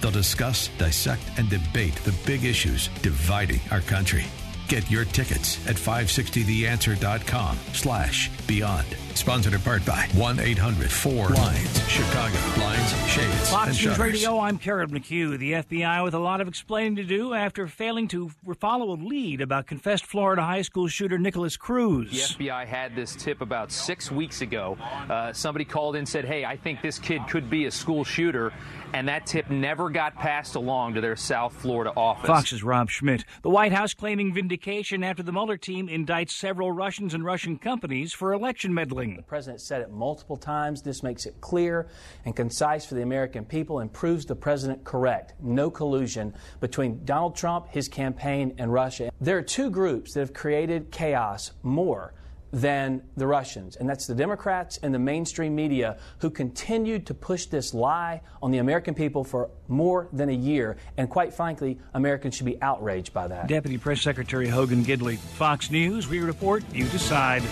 They'll 0.00 0.10
discuss, 0.10 0.68
dissect, 0.78 1.22
and 1.38 1.48
debate 1.48 1.94
the 1.96 2.14
big 2.26 2.44
issues 2.44 2.88
dividing 3.02 3.60
our 3.70 3.80
country. 3.80 4.24
Get 4.68 4.90
your 4.90 5.04
tickets 5.04 5.64
at 5.68 5.76
560theanswer.com 5.76 7.58
slash 7.72 8.30
beyond. 8.46 8.86
Sponsored 9.14 9.54
in 9.54 9.60
part 9.60 9.84
by 9.86 10.06
1-800-4-BLINDS. 10.14 11.88
Chicago. 11.88 12.36
Blinds, 12.56 12.90
shades, 13.08 13.30
and 13.30 13.40
Fox 13.46 13.84
News. 13.84 13.98
Radio, 13.98 14.38
I'm 14.40 14.58
Karen 14.58 14.90
McHugh. 14.90 15.38
The 15.38 15.52
FBI 15.52 16.02
with 16.04 16.14
a 16.14 16.18
lot 16.18 16.40
of 16.40 16.48
explaining 16.48 16.96
to 16.96 17.04
do 17.04 17.32
after 17.32 17.68
failing 17.68 18.08
to 18.08 18.30
follow 18.58 18.90
a 18.90 18.98
lead 18.98 19.40
about 19.40 19.66
confessed 19.66 20.04
Florida 20.04 20.42
high 20.42 20.62
school 20.62 20.88
shooter 20.88 21.16
Nikolas 21.18 21.56
Cruz. 21.56 22.10
The 22.10 22.44
FBI 22.44 22.66
had 22.66 22.96
this 22.96 23.14
tip 23.14 23.40
about 23.40 23.70
six 23.70 24.10
weeks 24.10 24.40
ago. 24.42 24.76
Uh, 25.08 25.32
somebody 25.32 25.64
called 25.64 25.94
in 25.94 26.00
and 26.00 26.08
said, 26.08 26.24
Hey, 26.24 26.44
I 26.44 26.56
think 26.56 26.82
this 26.82 26.98
kid 26.98 27.22
could 27.28 27.48
be 27.48 27.66
a 27.66 27.70
school 27.70 28.02
shooter. 28.04 28.52
And 28.92 29.08
that 29.08 29.26
tip 29.26 29.50
never 29.50 29.90
got 29.90 30.14
passed 30.14 30.54
along 30.54 30.94
to 30.94 31.00
their 31.00 31.16
South 31.16 31.52
Florida 31.52 31.92
office. 31.96 32.28
Fox's 32.28 32.62
Rob 32.62 32.88
Schmidt. 32.88 33.24
The 33.42 33.50
White 33.50 33.72
House 33.72 33.92
claiming 33.92 34.32
vindication 34.32 35.02
after 35.02 35.24
the 35.24 35.32
Mueller 35.32 35.56
team 35.56 35.88
indicts 35.88 36.30
several 36.30 36.70
Russians 36.70 37.12
and 37.12 37.24
Russian 37.24 37.58
companies 37.58 38.12
for 38.12 38.32
election 38.32 38.72
meddling. 38.72 39.03
The 39.16 39.22
president 39.22 39.60
said 39.60 39.82
it 39.82 39.90
multiple 39.90 40.36
times. 40.36 40.82
This 40.82 41.02
makes 41.02 41.26
it 41.26 41.40
clear 41.40 41.88
and 42.24 42.34
concise 42.34 42.86
for 42.86 42.94
the 42.94 43.02
American 43.02 43.44
people 43.44 43.80
and 43.80 43.92
proves 43.92 44.24
the 44.24 44.36
president 44.36 44.84
correct. 44.84 45.34
No 45.40 45.70
collusion 45.70 46.34
between 46.60 47.04
Donald 47.04 47.36
Trump, 47.36 47.68
his 47.68 47.88
campaign, 47.88 48.54
and 48.58 48.72
Russia. 48.72 49.10
There 49.20 49.36
are 49.38 49.42
two 49.42 49.70
groups 49.70 50.14
that 50.14 50.20
have 50.20 50.32
created 50.32 50.90
chaos 50.90 51.52
more 51.62 52.14
than 52.54 53.02
the 53.16 53.26
Russians, 53.26 53.74
and 53.74 53.88
that's 53.88 54.06
the 54.06 54.14
Democrats 54.14 54.78
and 54.84 54.94
the 54.94 54.98
mainstream 54.98 55.56
media 55.56 55.98
who 56.18 56.30
continued 56.30 57.04
to 57.06 57.12
push 57.12 57.46
this 57.46 57.74
lie 57.74 58.20
on 58.40 58.52
the 58.52 58.58
American 58.58 58.94
people 58.94 59.24
for 59.24 59.50
more 59.66 60.08
than 60.12 60.28
a 60.28 60.34
year. 60.34 60.76
And 60.96 61.10
quite 61.10 61.34
frankly, 61.34 61.80
Americans 61.94 62.36
should 62.36 62.46
be 62.46 62.62
outraged 62.62 63.12
by 63.12 63.26
that. 63.26 63.48
Deputy 63.48 63.76
Press 63.76 64.02
Secretary 64.02 64.46
Hogan 64.46 64.84
Gidley. 64.84 65.18
Fox 65.18 65.72
News, 65.72 66.06
we 66.06 66.20
report, 66.20 66.62
you 66.72 66.84
decide. 66.88 67.42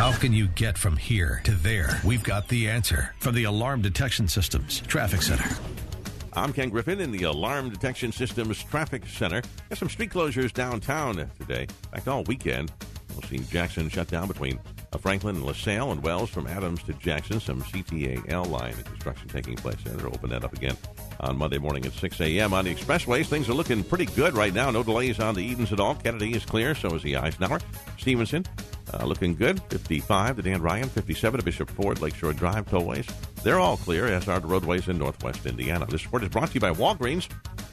How 0.00 0.12
can 0.12 0.32
you 0.32 0.46
get 0.46 0.78
from 0.78 0.96
here 0.96 1.42
to 1.44 1.50
there? 1.50 2.00
We've 2.02 2.22
got 2.22 2.48
the 2.48 2.70
answer 2.70 3.14
from 3.18 3.34
the 3.34 3.44
Alarm 3.44 3.82
Detection 3.82 4.28
Systems 4.28 4.80
Traffic 4.80 5.20
Center. 5.20 5.44
I'm 6.32 6.54
Ken 6.54 6.70
Griffin 6.70 7.00
in 7.00 7.10
the 7.10 7.24
Alarm 7.24 7.68
Detection 7.68 8.10
Systems 8.10 8.64
Traffic 8.64 9.06
Center. 9.06 9.42
Got 9.68 9.78
some 9.78 9.90
street 9.90 10.08
closures 10.08 10.54
downtown 10.54 11.28
today. 11.38 11.64
In 11.64 11.90
fact, 11.90 12.08
all 12.08 12.24
weekend. 12.24 12.72
We'll 13.10 13.28
see 13.28 13.40
Jackson 13.52 13.90
shut 13.90 14.08
down 14.08 14.26
between 14.26 14.58
uh, 14.90 14.96
Franklin 14.96 15.36
and 15.36 15.44
LaSalle 15.44 15.92
and 15.92 16.02
Wells 16.02 16.30
from 16.30 16.46
Adams 16.46 16.82
to 16.84 16.94
Jackson. 16.94 17.38
Some 17.38 17.60
CTAL 17.60 18.48
line 18.48 18.72
construction 18.72 19.28
taking 19.28 19.56
place 19.56 19.76
there. 19.84 19.92
They'll 19.96 20.06
open 20.06 20.30
that 20.30 20.44
up 20.44 20.54
again 20.54 20.78
on 21.20 21.36
Monday 21.36 21.58
morning 21.58 21.84
at 21.84 21.92
6 21.92 22.18
a.m. 22.22 22.54
On 22.54 22.64
the 22.64 22.74
expressways, 22.74 23.26
things 23.26 23.50
are 23.50 23.54
looking 23.54 23.84
pretty 23.84 24.06
good 24.06 24.32
right 24.32 24.54
now. 24.54 24.70
No 24.70 24.82
delays 24.82 25.20
on 25.20 25.34
the 25.34 25.42
Edens 25.42 25.74
at 25.74 25.78
all. 25.78 25.94
Kennedy 25.94 26.32
is 26.32 26.46
clear, 26.46 26.74
so 26.74 26.88
is 26.94 27.02
the 27.02 27.18
Eisenhower. 27.18 27.60
Stevenson 27.98 28.46
uh, 28.94 29.04
looking 29.04 29.34
good. 29.34 29.62
55 29.64 30.36
to 30.36 30.42
Dan 30.42 30.62
Ryan, 30.62 30.88
57 30.88 31.38
to 31.38 31.44
Bishop 31.44 31.70
Ford, 31.70 32.00
Lakeshore 32.00 32.32
Drive, 32.32 32.66
tollways. 32.66 33.10
They're 33.42 33.60
all 33.60 33.76
clear, 33.76 34.06
as 34.06 34.28
are 34.28 34.40
the 34.40 34.46
roadways 34.46 34.88
in 34.88 34.98
northwest 34.98 35.46
Indiana. 35.46 35.86
This 35.86 36.04
report 36.04 36.22
is 36.22 36.28
brought 36.28 36.48
to 36.48 36.54
you 36.54 36.60
by 36.60 36.72
Walgreens. 36.72 37.28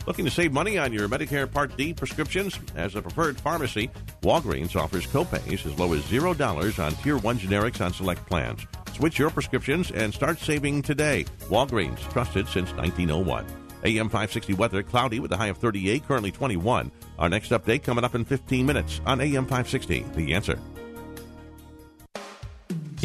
Looking 0.06 0.26
to 0.26 0.32
save 0.32 0.54
money 0.54 0.78
on 0.78 0.94
your 0.94 1.10
Medicare 1.10 1.52
Part 1.52 1.76
D 1.76 1.94
prescriptions? 1.94 2.58
As 2.76 2.96
a 2.96 3.02
preferred 3.02 3.38
pharmacy, 3.38 3.90
Walgreens 4.22 4.76
offers 4.76 5.06
copays 5.06 5.66
as 5.66 5.78
low 5.78 5.94
as 5.94 6.02
$0 6.04 6.84
on 6.84 6.92
Tier 6.94 7.18
1 7.18 7.40
generics 7.40 7.84
on 7.84 7.92
select 7.92 8.26
plans. 8.26 8.66
Switch 8.94 9.20
your 9.20 9.30
prescriptions 9.30 9.92
and 9.92 10.14
start 10.14 10.40
saving 10.40 10.82
today. 10.82 11.26
Walgreens, 11.50 12.00
trusted 12.12 12.48
since 12.48 12.72
1901. 12.74 13.46
AM 13.84 14.08
560 14.08 14.54
weather, 14.54 14.82
cloudy 14.82 15.20
with 15.20 15.32
a 15.32 15.38
high 15.38 15.48
of 15.48 15.58
38, 15.58 16.08
currently 16.08 16.32
21. 16.32 16.92
Our 17.20 17.30
next 17.30 17.52
update 17.52 17.84
coming 17.84 18.04
up 18.04 18.16
in 18.16 18.26
15 18.26 18.66
minutes 18.66 19.02
on 19.06 19.22
AM 19.22 19.44
560. 19.44 20.06
The 20.16 20.34
answer. 20.34 20.58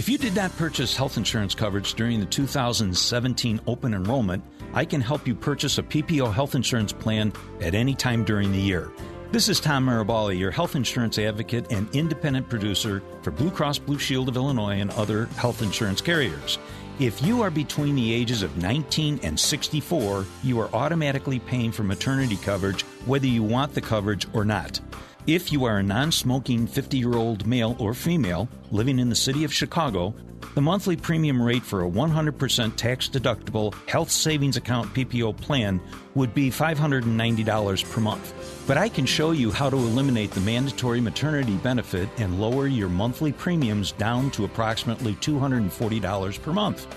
If 0.03 0.09
you 0.09 0.19
did 0.19 0.35
not 0.35 0.51
purchase 0.57 0.97
health 0.97 1.17
insurance 1.17 1.55
coverage 1.55 1.95
during 1.95 2.19
the 2.19 2.27
2017 2.27 3.61
open 3.69 3.95
enrollment, 3.95 4.43
I 4.75 4.85
can 4.85 5.01
help 5.01 5.29
you 5.29 5.35
purchase 5.37 5.79
a 5.79 5.83
PPO 5.85 6.35
health 6.35 6.57
insurance 6.57 6.93
plan 6.93 7.33
at 7.61 7.77
any 7.77 7.95
time 7.95 8.25
during 8.25 8.51
the 8.51 8.59
year. 8.59 8.91
This 9.31 9.49
is 9.49 9.61
Tom 9.61 9.87
Marabali, 9.87 10.37
your 10.37 10.51
health 10.51 10.75
insurance 10.75 11.21
advocate 11.21 11.71
and 11.71 11.89
independent 11.95 12.49
producer 12.49 13.01
for 13.23 13.31
Blue 13.31 13.53
Cross 13.53 13.79
Blue 13.79 13.97
Shield 13.97 14.29
of 14.29 14.35
Illinois 14.35 14.81
and 14.81 14.91
other 14.91 15.27
health 15.37 15.63
insurance 15.63 16.01
carriers. 16.01 16.59
If 16.99 17.23
you 17.23 17.41
are 17.43 17.51
between 17.51 17.95
the 17.95 18.13
ages 18.13 18.43
of 18.43 18.57
19 18.57 19.21
and 19.23 19.39
64, 19.39 20.27
you 20.43 20.59
are 20.59 20.75
automatically 20.75 21.39
paying 21.39 21.71
for 21.71 21.85
maternity 21.85 22.39
coverage 22.39 22.83
whether 23.07 23.29
you 23.29 23.45
want 23.45 23.73
the 23.73 23.81
coverage 23.81 24.27
or 24.33 24.45
not. 24.45 24.81
If 25.27 25.53
you 25.53 25.65
are 25.67 25.79
a 25.79 25.83
non 25.85 26.11
smoking 26.11 26.67
50 26.67 26.99
year 26.99 27.15
old 27.15 27.47
male 27.47 27.77
or 27.79 27.95
female 27.95 28.49
living 28.73 28.99
in 28.99 29.09
the 29.09 29.15
city 29.15 29.45
of 29.45 29.55
Chicago, 29.55 30.13
the 30.57 30.61
monthly 30.61 30.97
premium 30.97 31.41
rate 31.41 31.63
for 31.63 31.85
a 31.85 31.89
100% 31.89 32.75
tax 32.75 33.09
deductible 33.09 33.73
health 33.89 34.11
savings 34.11 34.57
account 34.57 34.93
PPO 34.93 35.37
plan 35.37 35.81
would 36.17 36.35
be 36.35 36.51
$590 36.51 37.93
per 37.93 38.01
month. 38.01 38.65
But 38.67 38.79
I 38.79 38.89
can 38.89 39.07
show 39.07 39.31
you 39.31 39.53
how 39.53 39.71
to 39.71 39.77
eliminate 39.77 40.33
the 40.33 40.41
mandatory 40.41 41.01
maternity 41.01 41.55
benefit 41.55 42.09
and 42.19 42.41
lower 42.41 42.67
your 42.67 42.89
monthly 42.89 43.31
premiums 43.31 43.93
down 43.93 44.29
to 44.33 44.45
approximately 44.45 45.15
$240 45.15 46.43
per 46.43 46.53
month. 46.53 46.89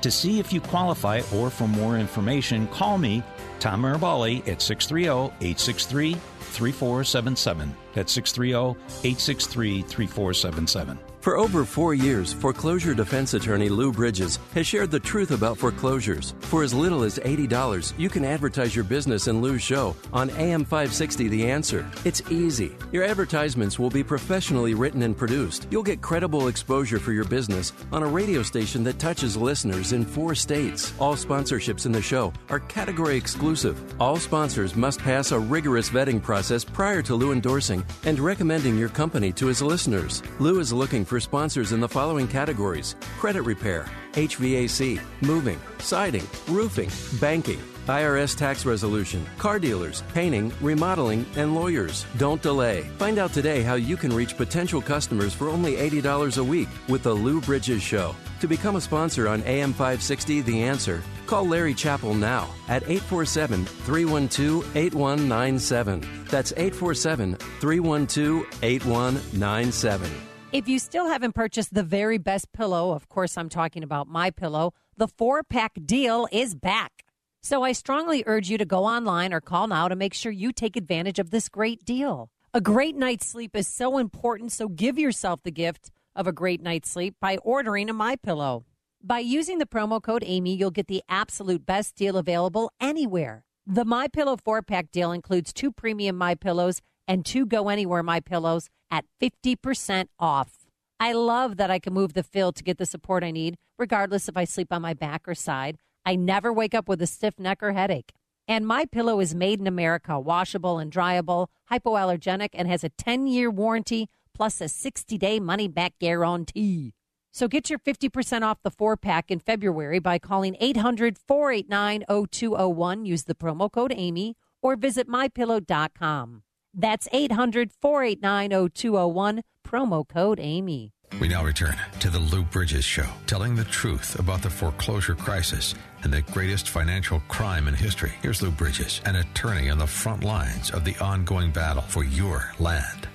To 0.00 0.10
see 0.10 0.38
if 0.38 0.54
you 0.54 0.60
qualify 0.62 1.20
or 1.34 1.50
for 1.50 1.68
more 1.68 1.98
information, 1.98 2.66
call 2.68 2.96
me, 2.96 3.22
Tom 3.58 3.82
Marabali, 3.82 4.40
at 4.48 4.62
630 4.62 5.34
863 5.40 6.16
3477. 6.54 7.74
That's 7.94 8.12
630 8.12 8.78
863 9.02 9.82
3477. 9.82 10.98
For 11.24 11.38
over 11.38 11.64
four 11.64 11.94
years, 11.94 12.34
foreclosure 12.34 12.92
defense 12.92 13.32
attorney 13.32 13.70
Lou 13.70 13.90
Bridges 13.90 14.38
has 14.52 14.66
shared 14.66 14.90
the 14.90 15.00
truth 15.00 15.30
about 15.30 15.56
foreclosures. 15.56 16.34
For 16.40 16.62
as 16.62 16.74
little 16.74 17.02
as 17.02 17.18
$80, 17.18 17.94
you 17.96 18.10
can 18.10 18.26
advertise 18.26 18.76
your 18.76 18.84
business 18.84 19.26
in 19.26 19.40
Lou's 19.40 19.62
show 19.62 19.96
on 20.12 20.28
AM 20.36 20.66
560 20.66 21.28
The 21.28 21.50
Answer. 21.50 21.90
It's 22.04 22.20
easy. 22.30 22.76
Your 22.92 23.04
advertisements 23.04 23.78
will 23.78 23.88
be 23.88 24.04
professionally 24.04 24.74
written 24.74 25.00
and 25.00 25.16
produced. 25.16 25.66
You'll 25.70 25.82
get 25.82 26.02
credible 26.02 26.48
exposure 26.48 26.98
for 26.98 27.12
your 27.12 27.24
business 27.24 27.72
on 27.90 28.02
a 28.02 28.06
radio 28.06 28.42
station 28.42 28.84
that 28.84 28.98
touches 28.98 29.34
listeners 29.34 29.94
in 29.94 30.04
four 30.04 30.34
states. 30.34 30.92
All 30.98 31.14
sponsorships 31.14 31.86
in 31.86 31.92
the 31.92 32.02
show 32.02 32.34
are 32.50 32.60
category 32.60 33.16
exclusive. 33.16 33.82
All 33.98 34.18
sponsors 34.18 34.76
must 34.76 35.00
pass 35.00 35.32
a 35.32 35.38
rigorous 35.38 35.88
vetting 35.88 36.20
process 36.20 36.64
prior 36.64 37.00
to 37.00 37.14
Lou 37.14 37.32
endorsing 37.32 37.82
and 38.04 38.20
recommending 38.20 38.76
your 38.76 38.90
company 38.90 39.32
to 39.32 39.46
his 39.46 39.62
listeners. 39.62 40.22
Lou 40.38 40.60
is 40.60 40.70
looking 40.70 41.02
for 41.02 41.13
sponsors 41.20 41.72
in 41.72 41.80
the 41.80 41.88
following 41.88 42.28
categories 42.28 42.96
credit 43.18 43.42
repair, 43.42 43.86
HVAC, 44.12 45.00
moving, 45.22 45.60
siding, 45.78 46.26
roofing, 46.48 46.90
banking. 47.20 47.60
IRS 47.86 48.34
tax 48.36 48.64
resolution, 48.64 49.26
car 49.36 49.58
dealers, 49.58 50.02
painting, 50.14 50.52
remodeling, 50.62 51.26
and 51.36 51.54
lawyers. 51.54 52.06
Don't 52.16 52.40
delay. 52.40 52.82
Find 52.98 53.18
out 53.18 53.32
today 53.34 53.62
how 53.62 53.74
you 53.74 53.96
can 53.96 54.14
reach 54.14 54.38
potential 54.38 54.80
customers 54.80 55.34
for 55.34 55.48
only 55.48 55.74
$80 55.74 56.38
a 56.38 56.44
week 56.44 56.68
with 56.88 57.02
The 57.02 57.12
Lou 57.12 57.42
Bridges 57.42 57.82
Show. 57.82 58.14
To 58.40 58.48
become 58.48 58.76
a 58.76 58.80
sponsor 58.80 59.28
on 59.28 59.42
AM 59.42 59.72
560 59.72 60.40
The 60.40 60.62
Answer, 60.62 61.02
call 61.26 61.46
Larry 61.46 61.74
Chappell 61.74 62.14
now 62.14 62.48
at 62.68 62.82
847 62.84 63.64
312 63.64 64.76
8197. 64.76 66.24
That's 66.30 66.52
847 66.52 67.36
312 67.36 68.46
8197. 68.62 70.33
If 70.54 70.68
you 70.68 70.78
still 70.78 71.08
haven't 71.08 71.34
purchased 71.34 71.74
the 71.74 71.82
very 71.82 72.16
best 72.16 72.52
pillow, 72.52 72.92
of 72.92 73.08
course 73.08 73.36
I'm 73.36 73.48
talking 73.48 73.82
about 73.82 74.06
my 74.06 74.30
pillow, 74.30 74.72
the 74.96 75.08
4-pack 75.08 75.72
deal 75.84 76.28
is 76.30 76.54
back. 76.54 77.02
So 77.42 77.64
I 77.64 77.72
strongly 77.72 78.22
urge 78.24 78.48
you 78.48 78.56
to 78.58 78.64
go 78.64 78.84
online 78.84 79.34
or 79.34 79.40
call 79.40 79.66
now 79.66 79.88
to 79.88 79.96
make 79.96 80.14
sure 80.14 80.30
you 80.30 80.52
take 80.52 80.76
advantage 80.76 81.18
of 81.18 81.30
this 81.30 81.48
great 81.48 81.84
deal. 81.84 82.30
A 82.54 82.60
great 82.60 82.94
night's 82.94 83.26
sleep 83.26 83.56
is 83.56 83.66
so 83.66 83.98
important, 83.98 84.52
so 84.52 84.68
give 84.68 84.96
yourself 84.96 85.40
the 85.42 85.50
gift 85.50 85.90
of 86.14 86.28
a 86.28 86.32
great 86.32 86.62
night's 86.62 86.88
sleep 86.88 87.16
by 87.20 87.36
ordering 87.38 87.90
a 87.90 87.92
my 87.92 88.14
pillow. 88.14 88.64
By 89.02 89.18
using 89.18 89.58
the 89.58 89.66
promo 89.66 90.00
code 90.00 90.22
Amy, 90.24 90.54
you'll 90.54 90.70
get 90.70 90.86
the 90.86 91.02
absolute 91.08 91.66
best 91.66 91.96
deal 91.96 92.16
available 92.16 92.70
anywhere. 92.80 93.44
The 93.66 93.84
My 93.84 94.06
Pillow 94.06 94.36
4-pack 94.36 94.92
deal 94.92 95.10
includes 95.10 95.52
two 95.52 95.72
premium 95.72 96.16
My 96.16 96.36
Pillows 96.36 96.80
and 97.06 97.24
two 97.24 97.46
Go 97.46 97.68
Anywhere 97.68 98.02
My 98.02 98.20
Pillows 98.20 98.68
at 98.90 99.04
50% 99.20 100.08
off. 100.18 100.66
I 101.00 101.12
love 101.12 101.56
that 101.56 101.70
I 101.70 101.78
can 101.78 101.92
move 101.92 102.14
the 102.14 102.22
fill 102.22 102.52
to 102.52 102.62
get 102.62 102.78
the 102.78 102.86
support 102.86 103.24
I 103.24 103.30
need, 103.30 103.56
regardless 103.78 104.28
if 104.28 104.36
I 104.36 104.44
sleep 104.44 104.72
on 104.72 104.82
my 104.82 104.94
back 104.94 105.26
or 105.26 105.34
side. 105.34 105.78
I 106.06 106.16
never 106.16 106.52
wake 106.52 106.74
up 106.74 106.88
with 106.88 107.02
a 107.02 107.06
stiff 107.06 107.38
neck 107.38 107.62
or 107.62 107.72
headache. 107.72 108.12
And 108.46 108.66
my 108.66 108.84
pillow 108.84 109.20
is 109.20 109.34
made 109.34 109.58
in 109.58 109.66
America, 109.66 110.20
washable 110.20 110.78
and 110.78 110.92
dryable, 110.92 111.46
hypoallergenic, 111.70 112.50
and 112.52 112.68
has 112.68 112.84
a 112.84 112.90
10-year 112.90 113.50
warranty 113.50 114.10
plus 114.34 114.60
a 114.60 114.64
60-day 114.64 115.40
money-back 115.40 115.94
guarantee. 115.98 116.92
So 117.32 117.48
get 117.48 117.68
your 117.68 117.80
50% 117.80 118.42
off 118.42 118.62
the 118.62 118.70
four-pack 118.70 119.30
in 119.30 119.40
February 119.40 119.98
by 119.98 120.20
calling 120.20 120.54
800-489-0201, 120.60 123.06
use 123.06 123.24
the 123.24 123.34
promo 123.34 123.72
code 123.72 123.92
Amy, 123.96 124.36
or 124.62 124.76
visit 124.76 125.08
mypillow.com. 125.08 126.43
That's 126.76 127.06
800-489-0201, 127.08 129.42
promo 129.66 130.08
code 130.08 130.40
Amy. 130.40 130.92
We 131.20 131.28
now 131.28 131.44
return 131.44 131.76
to 132.00 132.10
the 132.10 132.18
Lou 132.18 132.42
Bridges 132.42 132.84
Show, 132.84 133.06
telling 133.26 133.54
the 133.54 133.62
truth 133.64 134.18
about 134.18 134.42
the 134.42 134.50
foreclosure 134.50 135.14
crisis 135.14 135.76
and 136.02 136.12
the 136.12 136.22
greatest 136.22 136.70
financial 136.70 137.22
crime 137.28 137.68
in 137.68 137.74
history. 137.74 138.12
Here's 138.20 138.42
Lou 138.42 138.50
Bridges, 138.50 139.00
an 139.04 139.14
attorney 139.16 139.70
on 139.70 139.78
the 139.78 139.86
front 139.86 140.24
lines 140.24 140.72
of 140.72 140.84
the 140.84 140.96
ongoing 140.96 141.52
battle 141.52 141.82
for 141.82 142.02
your 142.02 142.52
land. 142.58 143.06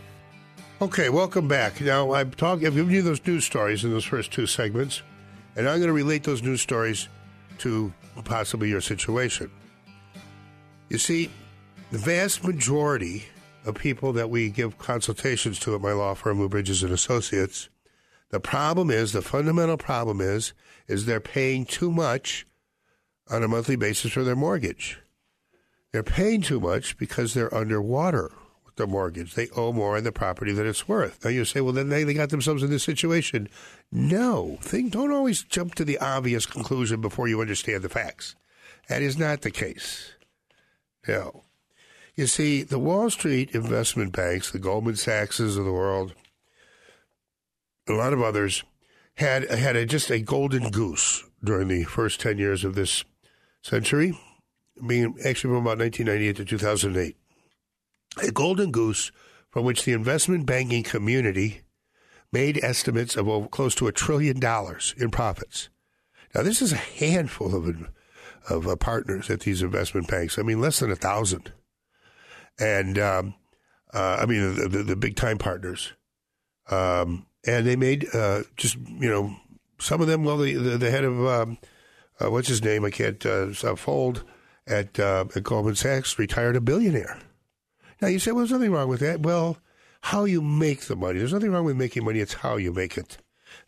Okay, 0.81 1.09
welcome 1.09 1.49
back. 1.49 1.81
Now, 1.81 2.13
I'm 2.13 2.31
talking, 2.31 2.65
I've 2.65 2.75
given 2.75 2.93
you 2.93 3.01
those 3.01 3.27
news 3.27 3.43
stories 3.43 3.83
in 3.83 3.91
those 3.91 4.05
first 4.05 4.31
two 4.31 4.47
segments, 4.47 5.01
and 5.57 5.67
I'm 5.67 5.79
going 5.79 5.87
to 5.87 5.93
relate 5.93 6.23
those 6.23 6.41
news 6.41 6.61
stories 6.61 7.09
to 7.57 7.91
possibly 8.23 8.69
your 8.69 8.79
situation. 8.79 9.51
You 10.87 10.99
see, 10.99 11.29
the 11.91 11.97
vast 11.97 12.45
majority 12.45 13.25
of 13.65 13.75
people 13.75 14.13
that 14.13 14.29
we 14.29 14.49
give 14.49 14.77
consultations 14.77 15.59
to 15.59 15.75
at 15.75 15.81
my 15.81 15.91
law 15.91 16.13
firm, 16.13 16.39
Lou 16.39 16.49
Bridges 16.49 16.83
and 16.83 16.91
Associates, 16.91 17.69
the 18.29 18.39
problem 18.39 18.91
is, 18.91 19.11
the 19.11 19.21
fundamental 19.21 19.77
problem 19.77 20.21
is, 20.21 20.53
is 20.87 21.05
they're 21.05 21.19
paying 21.19 21.65
too 21.65 21.91
much 21.91 22.45
on 23.29 23.43
a 23.43 23.47
monthly 23.47 23.75
basis 23.75 24.11
for 24.11 24.23
their 24.23 24.35
mortgage. 24.35 24.99
They're 25.91 26.03
paying 26.03 26.41
too 26.41 26.59
much 26.59 26.97
because 26.97 27.33
they're 27.33 27.53
underwater 27.53 28.31
with 28.65 28.75
their 28.75 28.87
mortgage. 28.87 29.33
They 29.33 29.49
owe 29.55 29.73
more 29.73 29.97
on 29.97 30.03
the 30.03 30.11
property 30.11 30.51
than 30.51 30.67
it's 30.67 30.87
worth. 30.87 31.23
Now 31.23 31.31
you 31.31 31.45
say, 31.45 31.61
well, 31.61 31.73
then 31.73 31.89
they, 31.89 32.03
they 32.03 32.13
got 32.13 32.29
themselves 32.29 32.61
in 32.61 32.69
this 32.69 32.83
situation. 32.83 33.49
No, 33.91 34.57
think, 34.61 34.91
don't 34.91 35.11
always 35.11 35.43
jump 35.43 35.73
to 35.75 35.85
the 35.85 35.97
obvious 35.97 36.45
conclusion 36.45 37.01
before 37.01 37.27
you 37.27 37.41
understand 37.41 37.81
the 37.81 37.89
facts. 37.89 38.35
That 38.87 39.01
is 39.01 39.17
not 39.17 39.41
the 39.41 39.51
case. 39.51 40.13
No. 41.07 41.43
You 42.19 42.27
see, 42.27 42.63
the 42.63 42.79
Wall 42.79 43.09
Street 43.09 43.51
investment 43.51 44.11
banks, 44.11 44.51
the 44.51 44.59
Goldman 44.59 44.97
Sachses 44.97 45.55
of 45.55 45.63
the 45.63 45.71
world, 45.71 46.15
a 47.87 47.93
lot 47.93 48.11
of 48.11 48.21
others 48.21 48.65
had 49.13 49.49
had 49.49 49.77
a, 49.77 49.85
just 49.85 50.11
a 50.11 50.19
golden 50.19 50.69
goose 50.69 51.23
during 51.41 51.69
the 51.69 51.85
first 51.85 52.19
10 52.19 52.37
years 52.37 52.65
of 52.65 52.75
this 52.75 53.05
century, 53.61 54.19
being 54.85 55.15
actually 55.23 55.51
from 55.51 55.65
about 55.65 55.77
1998 55.77 56.35
to 56.35 56.43
2008. 56.43 57.15
A 58.21 58.31
golden 58.33 58.71
goose 58.71 59.13
from 59.49 59.63
which 59.63 59.85
the 59.85 59.93
investment 59.93 60.45
banking 60.45 60.83
community 60.83 61.61
made 62.33 62.61
estimates 62.61 63.15
of 63.15 63.29
over, 63.29 63.47
close 63.47 63.75
to 63.75 63.87
a 63.87 63.93
trillion 63.93 64.41
dollars 64.41 64.93
in 64.97 65.09
profits. 65.09 65.69
Now, 66.35 66.43
this 66.43 66.61
is 66.61 66.73
a 66.73 66.75
handful 66.75 67.55
of 67.55 67.87
of 68.49 68.67
uh, 68.67 68.75
partners 68.75 69.29
at 69.29 69.39
these 69.39 69.61
investment 69.61 70.09
banks. 70.09 70.37
I 70.37 70.41
mean, 70.41 70.59
less 70.59 70.79
than 70.79 70.91
a 70.91 70.97
thousand, 70.97 71.53
and 72.59 72.97
um, 72.99 73.33
uh, 73.93 74.17
I 74.21 74.25
mean 74.25 74.55
the, 74.55 74.67
the, 74.67 74.83
the 74.83 74.95
big 74.95 75.15
time 75.15 75.37
partners. 75.37 75.93
Um, 76.69 77.25
and 77.47 77.65
they 77.65 77.75
made 77.75 78.07
uh, 78.13 78.43
just 78.57 78.77
you 78.77 79.09
know 79.09 79.35
some 79.79 80.01
of 80.01 80.07
them. 80.07 80.23
Well, 80.23 80.37
the 80.37 80.53
the, 80.55 80.77
the 80.77 80.91
head 80.91 81.03
of 81.03 81.25
um, 81.25 81.57
uh, 82.19 82.29
what's 82.29 82.47
his 82.47 82.63
name? 82.63 82.85
I 82.85 82.89
can't 82.89 83.23
uh, 83.25 83.51
fold 83.75 84.23
at 84.67 84.99
uh, 84.99 85.25
at 85.35 85.43
Goldman 85.43 85.75
Sachs 85.75 86.19
retired 86.19 86.55
a 86.55 86.61
billionaire. 86.61 87.19
Now 88.01 88.07
you 88.07 88.19
say, 88.19 88.31
well, 88.31 88.39
there's 88.39 88.51
nothing 88.51 88.71
wrong 88.71 88.87
with 88.87 89.01
that. 89.01 89.21
Well, 89.21 89.57
how 90.01 90.25
you 90.25 90.41
make 90.41 90.81
the 90.81 90.95
money. 90.95 91.19
There's 91.19 91.33
nothing 91.33 91.51
wrong 91.51 91.65
with 91.65 91.75
making 91.75 92.05
money. 92.05 92.19
It's 92.19 92.35
how 92.35 92.57
you 92.57 92.71
make 92.71 92.97
it 92.97 93.17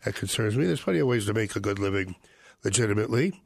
that 0.04 0.14
concerns 0.14 0.56
me. 0.56 0.64
There's 0.64 0.80
plenty 0.80 1.00
of 1.00 1.08
ways 1.08 1.26
to 1.26 1.34
make 1.34 1.56
a 1.56 1.60
good 1.60 1.78
living 1.78 2.14
legitimately, 2.64 3.42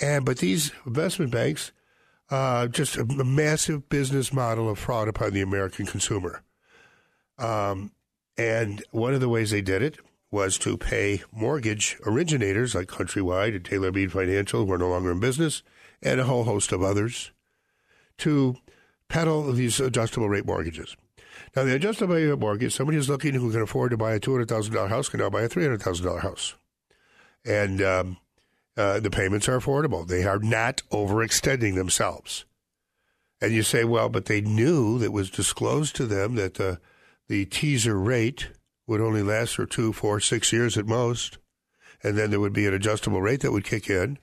and 0.00 0.24
but 0.24 0.38
these 0.38 0.72
investment 0.86 1.30
banks. 1.30 1.72
Uh, 2.28 2.66
just 2.66 2.96
a, 2.96 3.02
a 3.02 3.24
massive 3.24 3.88
business 3.88 4.32
model 4.32 4.68
of 4.68 4.78
fraud 4.78 5.08
upon 5.08 5.32
the 5.32 5.40
American 5.40 5.86
consumer. 5.86 6.42
Um, 7.38 7.92
and 8.36 8.82
one 8.90 9.14
of 9.14 9.20
the 9.20 9.28
ways 9.28 9.50
they 9.50 9.62
did 9.62 9.82
it 9.82 9.98
was 10.30 10.58
to 10.58 10.76
pay 10.76 11.22
mortgage 11.32 11.96
originators 12.04 12.74
like 12.74 12.88
Countrywide 12.88 13.54
and 13.54 13.64
Taylor 13.64 13.92
Bean 13.92 14.08
Financial, 14.08 14.66
who 14.66 14.72
are 14.72 14.78
no 14.78 14.88
longer 14.88 15.12
in 15.12 15.20
business, 15.20 15.62
and 16.02 16.20
a 16.20 16.24
whole 16.24 16.44
host 16.44 16.72
of 16.72 16.82
others, 16.82 17.30
to 18.18 18.56
peddle 19.08 19.52
these 19.52 19.78
adjustable 19.78 20.28
rate 20.28 20.46
mortgages. 20.46 20.96
Now, 21.54 21.64
the 21.64 21.74
adjustable 21.74 22.14
rate 22.14 22.38
mortgage, 22.38 22.74
somebody 22.74 22.96
who's 22.96 23.08
looking 23.08 23.34
who 23.34 23.52
can 23.52 23.62
afford 23.62 23.92
to 23.92 23.96
buy 23.96 24.14
a 24.14 24.20
$200,000 24.20 24.88
house 24.88 25.08
can 25.08 25.20
now 25.20 25.30
buy 25.30 25.42
a 25.42 25.48
$300,000 25.48 26.20
house. 26.20 26.56
And 27.44 27.80
um, 27.80 28.16
uh, 28.76 29.00
the 29.00 29.10
payments 29.10 29.48
are 29.48 29.58
affordable. 29.58 30.06
They 30.06 30.24
are 30.24 30.38
not 30.38 30.82
overextending 30.90 31.74
themselves. 31.74 32.44
And 33.40 33.52
you 33.52 33.62
say, 33.62 33.84
well, 33.84 34.08
but 34.08 34.26
they 34.26 34.40
knew 34.40 34.98
that 34.98 35.12
was 35.12 35.30
disclosed 35.30 35.96
to 35.96 36.06
them 36.06 36.34
that 36.36 36.54
the 36.54 36.80
the 37.28 37.44
teaser 37.44 37.98
rate 37.98 38.50
would 38.86 39.00
only 39.00 39.22
last 39.22 39.56
for 39.56 39.66
two, 39.66 39.92
four, 39.92 40.20
six 40.20 40.52
years 40.52 40.78
at 40.78 40.86
most, 40.86 41.38
and 42.02 42.16
then 42.16 42.30
there 42.30 42.38
would 42.38 42.52
be 42.52 42.66
an 42.66 42.74
adjustable 42.74 43.20
rate 43.20 43.40
that 43.40 43.50
would 43.50 43.64
kick 43.64 43.90
in. 43.90 44.18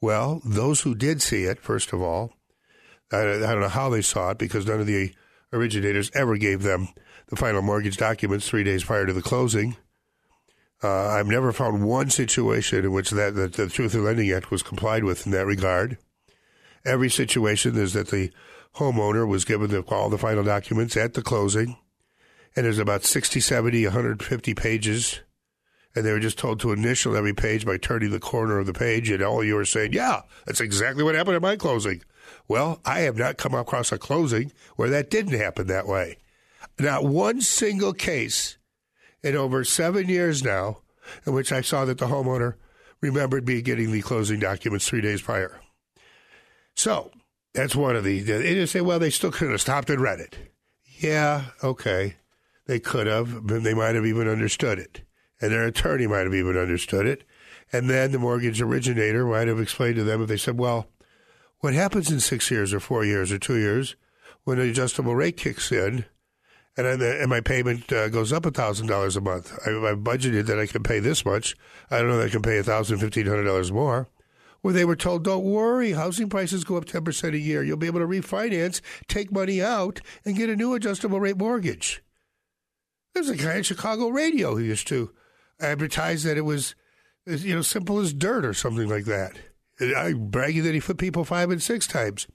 Well, 0.00 0.40
those 0.44 0.80
who 0.80 0.94
did 0.94 1.20
see 1.20 1.44
it, 1.44 1.60
first 1.60 1.92
of 1.92 2.00
all, 2.00 2.32
I, 3.12 3.20
I 3.20 3.38
don't 3.38 3.60
know 3.60 3.68
how 3.68 3.90
they 3.90 4.00
saw 4.00 4.30
it 4.30 4.38
because 4.38 4.66
none 4.66 4.80
of 4.80 4.86
the 4.86 5.14
originators 5.52 6.10
ever 6.14 6.36
gave 6.38 6.62
them 6.62 6.88
the 7.28 7.36
final 7.36 7.62
mortgage 7.62 7.96
documents 7.96 8.48
three 8.48 8.64
days 8.64 8.84
prior 8.84 9.06
to 9.06 9.12
the 9.12 9.22
closing. 9.22 9.76
Uh, 10.82 11.08
I've 11.08 11.26
never 11.26 11.52
found 11.52 11.86
one 11.86 12.10
situation 12.10 12.84
in 12.84 12.92
which 12.92 13.10
that, 13.10 13.34
that 13.36 13.54
the 13.54 13.68
Truth 13.68 13.94
in 13.94 14.04
Lending 14.04 14.30
Act 14.30 14.50
was 14.50 14.62
complied 14.62 15.04
with 15.04 15.26
in 15.26 15.32
that 15.32 15.46
regard. 15.46 15.98
Every 16.84 17.08
situation 17.08 17.76
is 17.76 17.94
that 17.94 18.08
the 18.08 18.30
homeowner 18.76 19.26
was 19.26 19.44
given 19.44 19.70
the, 19.70 19.80
all 19.82 20.10
the 20.10 20.18
final 20.18 20.44
documents 20.44 20.96
at 20.96 21.14
the 21.14 21.22
closing 21.22 21.76
and 22.56 22.64
there's 22.64 22.78
about 22.78 23.04
60, 23.04 23.40
70, 23.40 23.84
150 23.84 24.54
pages. 24.54 25.20
And 25.94 26.04
they 26.04 26.12
were 26.12 26.20
just 26.20 26.38
told 26.38 26.60
to 26.60 26.72
initial 26.72 27.16
every 27.16 27.34
page 27.34 27.64
by 27.64 27.76
turning 27.76 28.10
the 28.10 28.20
corner 28.20 28.58
of 28.58 28.66
the 28.66 28.72
page, 28.72 29.10
and 29.10 29.22
all 29.22 29.44
you 29.44 29.54
were 29.54 29.64
saying, 29.64 29.92
yeah, 29.92 30.22
that's 30.44 30.60
exactly 30.60 31.04
what 31.04 31.14
happened 31.14 31.36
at 31.36 31.42
my 31.42 31.54
closing. 31.56 32.02
Well, 32.48 32.80
I 32.84 33.00
have 33.00 33.16
not 33.16 33.36
come 33.36 33.54
across 33.54 33.92
a 33.92 33.98
closing 33.98 34.52
where 34.74 34.90
that 34.90 35.10
didn't 35.10 35.38
happen 35.38 35.68
that 35.68 35.86
way. 35.86 36.18
Not 36.80 37.04
one 37.04 37.40
single 37.40 37.92
case 37.92 38.56
in 39.24 39.34
over 39.34 39.64
seven 39.64 40.08
years 40.08 40.44
now 40.44 40.78
in 41.26 41.32
which 41.32 41.50
I 41.50 41.62
saw 41.62 41.84
that 41.86 41.98
the 41.98 42.06
homeowner 42.06 42.54
remembered 43.00 43.46
me 43.48 43.62
getting 43.62 43.90
the 43.90 44.02
closing 44.02 44.38
documents 44.38 44.86
three 44.86 45.00
days 45.00 45.22
prior. 45.22 45.60
So 46.74 47.10
that's 47.54 47.74
one 47.74 47.96
of 47.96 48.04
the. 48.04 48.20
They 48.20 48.54
just 48.54 48.72
say, 48.72 48.80
well, 48.80 48.98
they 48.98 49.10
still 49.10 49.32
could 49.32 49.50
have 49.50 49.60
stopped 49.60 49.90
and 49.90 50.00
read 50.00 50.20
it. 50.20 50.36
Yeah, 50.98 51.46
okay. 51.62 52.16
They 52.66 52.78
could 52.80 53.06
have, 53.06 53.46
but 53.46 53.62
they 53.62 53.74
might 53.74 53.94
have 53.94 54.06
even 54.06 54.28
understood 54.28 54.78
it. 54.78 55.02
And 55.40 55.50
their 55.50 55.64
attorney 55.64 56.06
might 56.06 56.24
have 56.24 56.34
even 56.34 56.56
understood 56.56 57.06
it. 57.06 57.24
And 57.72 57.90
then 57.90 58.12
the 58.12 58.18
mortgage 58.18 58.60
originator 58.62 59.26
might 59.26 59.48
have 59.48 59.60
explained 59.60 59.96
to 59.96 60.04
them 60.04 60.22
if 60.22 60.28
they 60.28 60.36
said, 60.36 60.58
well, 60.58 60.86
what 61.60 61.74
happens 61.74 62.10
in 62.10 62.20
six 62.20 62.50
years 62.50 62.72
or 62.72 62.80
four 62.80 63.04
years 63.04 63.32
or 63.32 63.38
two 63.38 63.56
years 63.56 63.96
when 64.44 64.58
an 64.58 64.68
adjustable 64.68 65.14
rate 65.14 65.36
kicks 65.36 65.72
in 65.72 66.04
and, 66.76 66.86
and 66.86 67.30
my 67.30 67.40
payment 67.40 67.92
uh, 67.92 68.08
goes 68.08 68.32
up 68.32 68.44
$1,000 68.44 69.16
a 69.16 69.20
month? 69.20 69.58
I, 69.66 69.70
I've 69.70 69.98
budgeted 69.98 70.46
that 70.46 70.58
I 70.58 70.66
can 70.66 70.82
pay 70.82 70.98
this 70.98 71.24
much. 71.24 71.56
I 71.90 71.98
don't 71.98 72.08
know 72.08 72.18
that 72.18 72.26
I 72.26 72.30
can 72.30 72.42
pay 72.42 72.58
$1,000, 72.60 72.98
$1,500 72.98 73.70
more 73.72 74.08
where 74.64 74.72
they 74.72 74.86
were 74.86 74.96
told, 74.96 75.22
don't 75.22 75.44
worry, 75.44 75.92
housing 75.92 76.30
prices 76.30 76.64
go 76.64 76.78
up 76.78 76.86
10% 76.86 77.34
a 77.34 77.38
year. 77.38 77.62
You'll 77.62 77.76
be 77.76 77.86
able 77.86 78.00
to 78.00 78.06
refinance, 78.06 78.80
take 79.08 79.30
money 79.30 79.62
out, 79.62 80.00
and 80.24 80.34
get 80.34 80.48
a 80.48 80.56
new 80.56 80.72
adjustable 80.72 81.20
rate 81.20 81.36
mortgage. 81.36 82.02
There's 83.12 83.28
a 83.28 83.36
guy 83.36 83.56
in 83.56 83.62
Chicago 83.62 84.08
radio 84.08 84.56
who 84.56 84.62
used 84.62 84.88
to 84.88 85.12
advertise 85.60 86.22
that 86.22 86.38
it 86.38 86.46
was, 86.46 86.74
you 87.26 87.54
know, 87.54 87.60
simple 87.60 87.98
as 87.98 88.14
dirt 88.14 88.46
or 88.46 88.54
something 88.54 88.88
like 88.88 89.04
that. 89.04 89.36
I 89.80 90.12
bragging 90.12 90.62
that 90.62 90.74
he 90.74 90.80
put 90.80 90.98
people 90.98 91.24
five 91.24 91.50
and 91.50 91.62
six 91.62 91.86
times. 91.86 92.26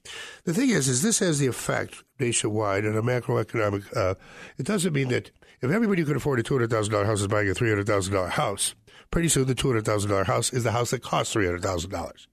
The 0.44 0.52
thing 0.52 0.70
is, 0.70 0.88
is 0.88 1.02
this 1.02 1.20
has 1.20 1.38
the 1.38 1.46
effect 1.46 2.04
nationwide 2.18 2.84
on 2.84 2.96
a 2.96 3.02
macroeconomic. 3.02 3.96
Uh, 3.96 4.14
it 4.58 4.66
doesn't 4.66 4.92
mean 4.92 5.08
that 5.08 5.30
if 5.62 5.70
everybody 5.70 6.04
could 6.04 6.16
afford 6.16 6.38
a 6.38 6.42
two 6.42 6.54
hundred 6.54 6.70
thousand 6.70 6.92
dollar 6.92 7.06
house 7.06 7.20
is 7.20 7.28
buying 7.28 7.48
a 7.48 7.54
three 7.54 7.70
hundred 7.70 7.86
thousand 7.86 8.12
dollar 8.12 8.28
house, 8.28 8.74
pretty 9.10 9.28
soon 9.28 9.46
the 9.46 9.54
two 9.54 9.68
hundred 9.68 9.86
thousand 9.86 10.10
dollar 10.10 10.24
house 10.24 10.52
is 10.52 10.64
the 10.64 10.72
house 10.72 10.90
that 10.90 11.02
costs 11.02 11.32
three 11.32 11.46
hundred 11.46 11.62
thousand 11.62 11.90
dollars. 11.90 12.28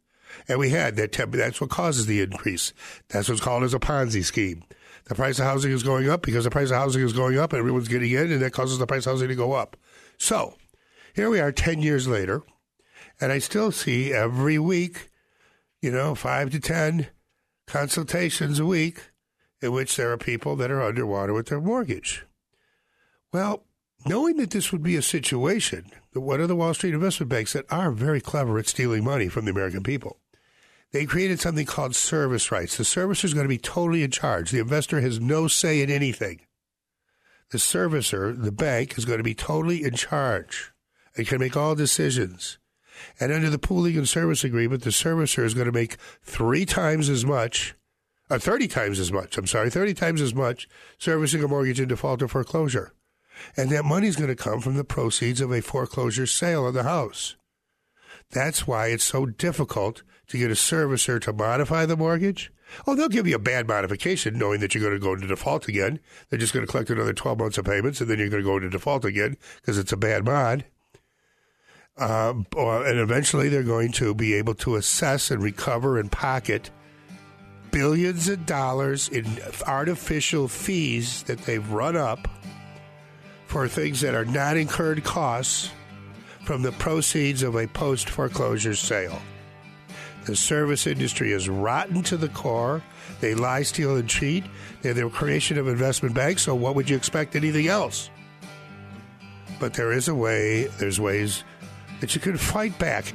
And 0.47 0.59
we 0.59 0.69
had 0.69 0.97
that. 0.97 1.13
Temp- 1.13 1.33
that's 1.33 1.61
what 1.61 1.69
causes 1.69 2.05
the 2.05 2.21
increase. 2.21 2.73
That's 3.09 3.29
what's 3.29 3.41
called 3.41 3.63
as 3.63 3.73
a 3.73 3.79
Ponzi 3.79 4.23
scheme. 4.23 4.63
The 5.05 5.15
price 5.15 5.39
of 5.39 5.45
housing 5.45 5.71
is 5.71 5.83
going 5.83 6.09
up 6.09 6.21
because 6.21 6.43
the 6.43 6.49
price 6.49 6.69
of 6.69 6.75
housing 6.75 7.01
is 7.01 7.13
going 7.13 7.37
up, 7.37 7.53
everyone's 7.53 7.87
getting 7.87 8.11
in, 8.11 8.29
and 8.29 8.41
that 8.41 8.51
causes 8.51 8.77
the 8.77 8.85
price 8.85 9.05
of 9.05 9.13
housing 9.13 9.29
to 9.29 9.35
go 9.35 9.53
up. 9.53 9.77
So 10.17 10.55
here 11.15 11.29
we 11.29 11.39
are, 11.39 11.53
ten 11.53 11.81
years 11.81 12.09
later, 12.09 12.43
and 13.19 13.31
I 13.31 13.39
still 13.39 13.71
see 13.71 14.13
every 14.13 14.59
week, 14.59 15.09
you 15.81 15.91
know, 15.91 16.15
five 16.15 16.51
to 16.51 16.59
ten 16.59 17.07
consultations 17.65 18.59
a 18.59 18.65
week 18.65 19.11
in 19.61 19.71
which 19.71 19.95
there 19.95 20.11
are 20.11 20.17
people 20.17 20.55
that 20.55 20.71
are 20.71 20.81
underwater 20.81 21.33
with 21.33 21.47
their 21.47 21.61
mortgage. 21.61 22.25
Well, 23.33 23.63
knowing 24.05 24.37
that 24.37 24.51
this 24.51 24.71
would 24.71 24.83
be 24.83 24.95
a 24.95 25.01
situation, 25.01 25.91
one 26.13 26.41
of 26.41 26.47
the 26.47 26.55
Wall 26.55 26.73
Street 26.73 26.93
investment 26.93 27.29
banks 27.29 27.53
that 27.53 27.65
are 27.71 27.91
very 27.91 28.21
clever 28.21 28.57
at 28.57 28.67
stealing 28.67 29.03
money 29.03 29.29
from 29.29 29.45
the 29.45 29.51
American 29.51 29.83
people, 29.83 30.17
they 30.91 31.05
created 31.05 31.39
something 31.39 31.65
called 31.65 31.95
service 31.95 32.51
rights. 32.51 32.77
The 32.77 32.83
servicer 32.83 33.25
is 33.25 33.33
going 33.33 33.43
to 33.43 33.49
be 33.49 33.57
totally 33.57 34.03
in 34.03 34.11
charge. 34.11 34.51
The 34.51 34.59
investor 34.59 35.01
has 35.01 35.19
no 35.19 35.47
say 35.47 35.81
in 35.81 35.89
anything. 35.89 36.41
The 37.51 37.57
servicer, 37.57 38.41
the 38.41 38.51
bank, 38.51 38.97
is 38.97 39.05
going 39.05 39.17
to 39.17 39.23
be 39.23 39.35
totally 39.35 39.83
in 39.83 39.93
charge 39.95 40.71
and 41.15 41.27
can 41.27 41.39
make 41.39 41.57
all 41.57 41.75
decisions. 41.75 42.57
And 43.19 43.31
under 43.31 43.49
the 43.49 43.59
pooling 43.59 43.97
and 43.97 44.07
service 44.07 44.43
agreement, 44.43 44.83
the 44.83 44.89
servicer 44.89 45.43
is 45.43 45.53
going 45.53 45.65
to 45.67 45.71
make 45.71 45.97
three 46.23 46.65
times 46.65 47.09
as 47.09 47.25
much, 47.25 47.75
or 48.29 48.37
uh, 48.37 48.39
30 48.39 48.67
times 48.67 48.99
as 48.99 49.11
much, 49.11 49.37
I'm 49.37 49.47
sorry, 49.47 49.69
30 49.69 49.93
times 49.93 50.21
as 50.21 50.33
much 50.33 50.67
servicing 50.97 51.43
a 51.43 51.47
mortgage 51.47 51.79
in 51.79 51.87
default 51.87 52.21
or 52.21 52.27
foreclosure. 52.27 52.93
And 53.55 53.69
that 53.69 53.85
money 53.85 54.07
is 54.07 54.15
going 54.15 54.29
to 54.29 54.35
come 54.35 54.61
from 54.61 54.75
the 54.75 54.83
proceeds 54.83 55.41
of 55.41 55.51
a 55.51 55.61
foreclosure 55.61 56.25
sale 56.25 56.67
of 56.67 56.73
the 56.73 56.83
house. 56.83 57.35
That's 58.31 58.67
why 58.67 58.87
it's 58.87 59.03
so 59.03 59.25
difficult 59.25 60.03
to 60.27 60.37
get 60.37 60.51
a 60.51 60.55
servicer 60.55 61.21
to 61.21 61.33
modify 61.33 61.85
the 61.85 61.95
mortgage. 61.95 62.51
Oh, 62.85 62.95
they'll 62.95 63.07
give 63.07 63.27
you 63.27 63.35
a 63.35 63.39
bad 63.39 63.67
modification 63.67 64.37
knowing 64.37 64.59
that 64.59 64.75
you're 64.75 64.83
going 64.83 64.99
to 64.99 64.99
go 64.99 65.13
into 65.13 65.27
default 65.27 65.67
again. 65.67 65.99
They're 66.29 66.39
just 66.39 66.53
going 66.53 66.65
to 66.65 66.71
collect 66.71 66.89
another 66.89 67.13
12 67.13 67.39
months 67.39 67.57
of 67.57 67.65
payments 67.65 68.01
and 68.01 68.09
then 68.09 68.19
you're 68.19 68.29
going 68.29 68.43
to 68.43 68.49
go 68.49 68.57
into 68.57 68.69
default 68.69 69.05
again 69.05 69.37
because 69.61 69.77
it's 69.77 69.93
a 69.93 69.97
bad 69.97 70.25
mod. 70.25 70.65
Uh, 71.97 72.33
and 72.55 72.99
eventually 72.99 73.49
they're 73.49 73.63
going 73.63 73.91
to 73.91 74.13
be 74.13 74.35
able 74.35 74.53
to 74.53 74.75
assess 74.75 75.31
and 75.31 75.41
recover 75.41 75.99
and 75.99 76.11
pocket 76.11 76.69
billions 77.71 78.27
of 78.27 78.45
dollars 78.45 79.09
in 79.09 79.25
artificial 79.65 80.47
fees 80.47 81.23
that 81.23 81.39
they've 81.39 81.71
run 81.71 81.95
up 81.95 82.27
for 83.47 83.67
things 83.67 84.01
that 84.01 84.13
are 84.13 84.25
not 84.25 84.57
incurred 84.57 85.03
costs 85.03 85.71
from 86.43 86.61
the 86.61 86.71
proceeds 86.73 87.43
of 87.43 87.55
a 87.55 87.67
post 87.67 88.09
foreclosure 88.09 88.75
sale. 88.75 89.19
The 90.25 90.35
service 90.35 90.87
industry 90.87 91.31
is 91.31 91.47
rotten 91.47 92.03
to 92.03 92.17
the 92.17 92.29
core. 92.29 92.83
They 93.21 93.33
lie, 93.33 93.63
steal, 93.63 93.95
and 93.95 94.09
cheat. 94.09 94.43
They're 94.81 94.93
the 94.93 95.09
creation 95.09 95.57
of 95.57 95.67
investment 95.67 96.13
banks, 96.13 96.43
so 96.43 96.53
what 96.53 96.75
would 96.75 96.89
you 96.89 96.97
expect 96.97 97.35
anything 97.35 97.67
else? 97.67 98.09
But 99.59 99.73
there 99.73 99.91
is 99.91 100.07
a 100.07 100.15
way, 100.15 100.65
there's 100.79 100.99
ways 100.99 101.43
that 101.99 102.15
you 102.15 102.21
can 102.21 102.37
fight 102.37 102.77
back. 102.79 103.13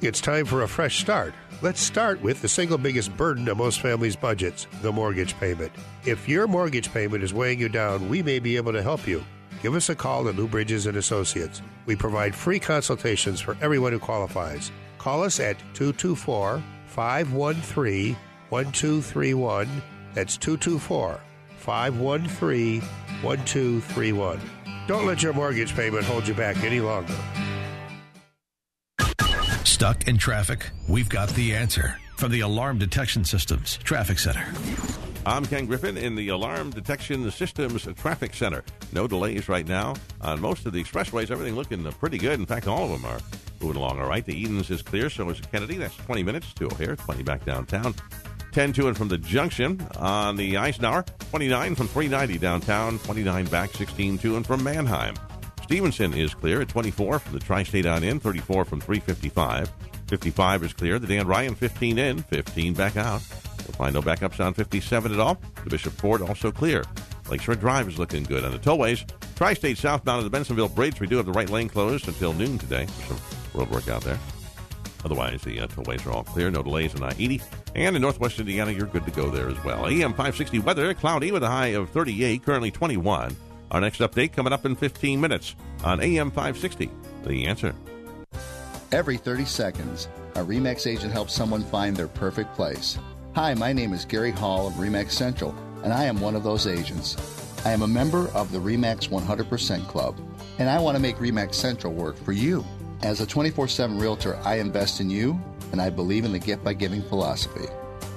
It's 0.00 0.20
time 0.20 0.46
for 0.46 0.62
a 0.62 0.68
fresh 0.68 1.00
start. 1.00 1.34
Let's 1.62 1.80
start 1.80 2.22
with 2.22 2.40
the 2.40 2.48
single 2.48 2.78
biggest 2.78 3.14
burden 3.18 3.46
of 3.48 3.58
most 3.58 3.80
families' 3.80 4.16
budgets 4.16 4.66
the 4.80 4.90
mortgage 4.90 5.38
payment. 5.38 5.72
If 6.06 6.26
your 6.26 6.46
mortgage 6.46 6.90
payment 6.90 7.22
is 7.22 7.34
weighing 7.34 7.60
you 7.60 7.68
down, 7.68 8.08
we 8.08 8.22
may 8.22 8.38
be 8.38 8.56
able 8.56 8.72
to 8.72 8.82
help 8.82 9.06
you. 9.06 9.22
Give 9.62 9.74
us 9.74 9.90
a 9.90 9.94
call 9.94 10.26
at 10.28 10.36
Lou 10.36 10.48
Bridges 10.48 10.86
and 10.86 10.96
Associates. 10.96 11.60
We 11.84 11.96
provide 11.96 12.34
free 12.34 12.58
consultations 12.58 13.42
for 13.42 13.58
everyone 13.60 13.92
who 13.92 13.98
qualifies. 13.98 14.72
Call 14.96 15.22
us 15.22 15.38
at 15.38 15.58
224 15.74 16.62
513 16.86 18.16
1231. 18.48 19.82
That's 20.14 20.36
224 20.38 21.20
513 21.58 22.80
1231. 23.22 24.40
Don't 24.90 25.06
let 25.06 25.22
your 25.22 25.32
mortgage 25.32 25.76
payment 25.76 26.04
hold 26.04 26.26
you 26.26 26.34
back 26.34 26.64
any 26.64 26.80
longer. 26.80 27.14
Stuck 29.62 30.08
in 30.08 30.18
traffic? 30.18 30.68
We've 30.88 31.08
got 31.08 31.28
the 31.28 31.54
answer 31.54 31.96
from 32.16 32.32
the 32.32 32.40
Alarm 32.40 32.78
Detection 32.78 33.24
Systems 33.24 33.76
Traffic 33.84 34.18
Center. 34.18 34.44
I'm 35.24 35.46
Ken 35.46 35.66
Griffin 35.66 35.96
in 35.96 36.16
the 36.16 36.30
Alarm 36.30 36.70
Detection 36.70 37.30
Systems 37.30 37.86
Traffic 37.94 38.34
Center. 38.34 38.64
No 38.92 39.06
delays 39.06 39.48
right 39.48 39.64
now 39.64 39.94
on 40.22 40.40
most 40.40 40.66
of 40.66 40.72
the 40.72 40.82
expressways. 40.82 41.30
Everything 41.30 41.54
looking 41.54 41.84
pretty 41.92 42.18
good. 42.18 42.40
In 42.40 42.46
fact, 42.46 42.66
all 42.66 42.92
of 42.92 43.00
them 43.00 43.08
are 43.08 43.20
moving 43.60 43.80
along 43.80 44.00
all 44.00 44.08
right. 44.08 44.26
The 44.26 44.34
Edens 44.34 44.72
is 44.72 44.82
clear, 44.82 45.08
so 45.08 45.30
is 45.30 45.40
Kennedy. 45.52 45.76
That's 45.76 45.94
20 45.98 46.24
minutes 46.24 46.52
to 46.54 46.66
O'Hare, 46.66 46.96
20 46.96 47.22
back 47.22 47.44
downtown. 47.44 47.94
10 48.52 48.72
to 48.74 48.88
and 48.88 48.96
from 48.96 49.08
the 49.08 49.18
junction 49.18 49.80
on 49.98 50.36
the 50.36 50.56
Eisenhower, 50.56 51.04
29 51.30 51.74
from 51.74 51.88
390 51.88 52.38
downtown, 52.38 52.98
29 53.00 53.46
back, 53.46 53.70
16 53.70 54.18
to 54.18 54.36
and 54.36 54.46
from 54.46 54.62
Mannheim. 54.62 55.14
Stevenson 55.62 56.12
is 56.14 56.34
clear 56.34 56.60
at 56.60 56.68
24 56.68 57.20
from 57.20 57.32
the 57.32 57.38
Tri 57.38 57.62
State 57.62 57.86
on 57.86 58.02
in, 58.02 58.18
34 58.18 58.64
from 58.64 58.80
355. 58.80 59.70
55 60.08 60.64
is 60.64 60.72
clear. 60.72 60.98
The 60.98 61.06
Dan 61.06 61.28
Ryan 61.28 61.54
15 61.54 61.98
in, 61.98 62.22
15 62.24 62.74
back 62.74 62.96
out. 62.96 63.22
You'll 63.60 63.74
find 63.74 63.94
no 63.94 64.02
backups 64.02 64.44
on 64.44 64.52
57 64.52 65.12
at 65.12 65.20
all. 65.20 65.40
The 65.62 65.70
Bishop 65.70 65.92
Ford 65.92 66.22
also 66.22 66.50
clear. 66.50 66.82
Lakeshore 67.30 67.54
Drive 67.54 67.86
is 67.86 67.98
looking 67.98 68.24
good 68.24 68.44
on 68.44 68.50
the 68.50 68.58
tollways. 68.58 69.08
Tri 69.36 69.54
State 69.54 69.78
southbound 69.78 70.24
of 70.24 70.30
the 70.30 70.36
Bensenville 70.36 70.74
Bridge, 70.74 71.00
we 71.00 71.06
do 71.06 71.16
have 71.16 71.26
the 71.26 71.32
right 71.32 71.48
lane 71.48 71.68
closed 71.68 72.08
until 72.08 72.32
noon 72.32 72.58
today. 72.58 72.86
Some 73.06 73.18
road 73.54 73.70
work 73.70 73.88
out 73.88 74.02
there. 74.02 74.18
Otherwise, 75.04 75.42
the 75.42 75.60
uh, 75.60 75.66
tollways 75.66 76.06
are 76.06 76.12
all 76.12 76.24
clear. 76.24 76.50
No 76.50 76.62
delays 76.62 76.94
on 76.94 77.02
I-80. 77.02 77.42
And 77.74 77.96
in 77.96 78.02
northwest 78.02 78.38
Indiana, 78.38 78.72
you're 78.72 78.86
good 78.86 79.04
to 79.06 79.10
go 79.10 79.30
there 79.30 79.48
as 79.48 79.62
well. 79.64 79.86
AM 79.86 80.10
560 80.10 80.58
weather, 80.60 80.92
cloudy 80.94 81.32
with 81.32 81.42
a 81.42 81.48
high 81.48 81.68
of 81.68 81.90
38, 81.90 82.44
currently 82.44 82.70
21. 82.70 83.36
Our 83.70 83.80
next 83.80 84.00
update 84.00 84.32
coming 84.32 84.52
up 84.52 84.66
in 84.66 84.74
15 84.74 85.20
minutes 85.20 85.54
on 85.84 86.00
AM 86.00 86.30
560. 86.30 86.90
The 87.24 87.46
answer. 87.46 87.74
Every 88.92 89.16
30 89.16 89.44
seconds, 89.44 90.08
a 90.34 90.40
REMAX 90.40 90.86
agent 90.90 91.12
helps 91.12 91.32
someone 91.32 91.62
find 91.62 91.96
their 91.96 92.08
perfect 92.08 92.54
place. 92.54 92.98
Hi, 93.34 93.54
my 93.54 93.72
name 93.72 93.92
is 93.92 94.04
Gary 94.04 94.32
Hall 94.32 94.66
of 94.66 94.74
REMAX 94.74 95.12
Central, 95.12 95.54
and 95.84 95.92
I 95.92 96.04
am 96.04 96.20
one 96.20 96.34
of 96.34 96.42
those 96.42 96.66
agents. 96.66 97.16
I 97.64 97.70
am 97.70 97.82
a 97.82 97.86
member 97.86 98.28
of 98.30 98.50
the 98.50 98.58
REMAX 98.58 99.08
100% 99.08 99.86
Club, 99.86 100.18
and 100.58 100.68
I 100.68 100.80
want 100.80 100.96
to 100.96 101.02
make 101.02 101.16
REMAX 101.16 101.54
Central 101.54 101.92
work 101.92 102.16
for 102.16 102.32
you. 102.32 102.64
As 103.02 103.22
a 103.22 103.26
24 103.26 103.66
7 103.66 103.98
realtor, 103.98 104.38
I 104.44 104.56
invest 104.56 105.00
in 105.00 105.08
you, 105.08 105.40
and 105.72 105.80
I 105.80 105.88
believe 105.88 106.26
in 106.26 106.32
the 106.32 106.38
gift 106.38 106.62
by 106.62 106.74
giving 106.74 107.02
philosophy. 107.02 107.66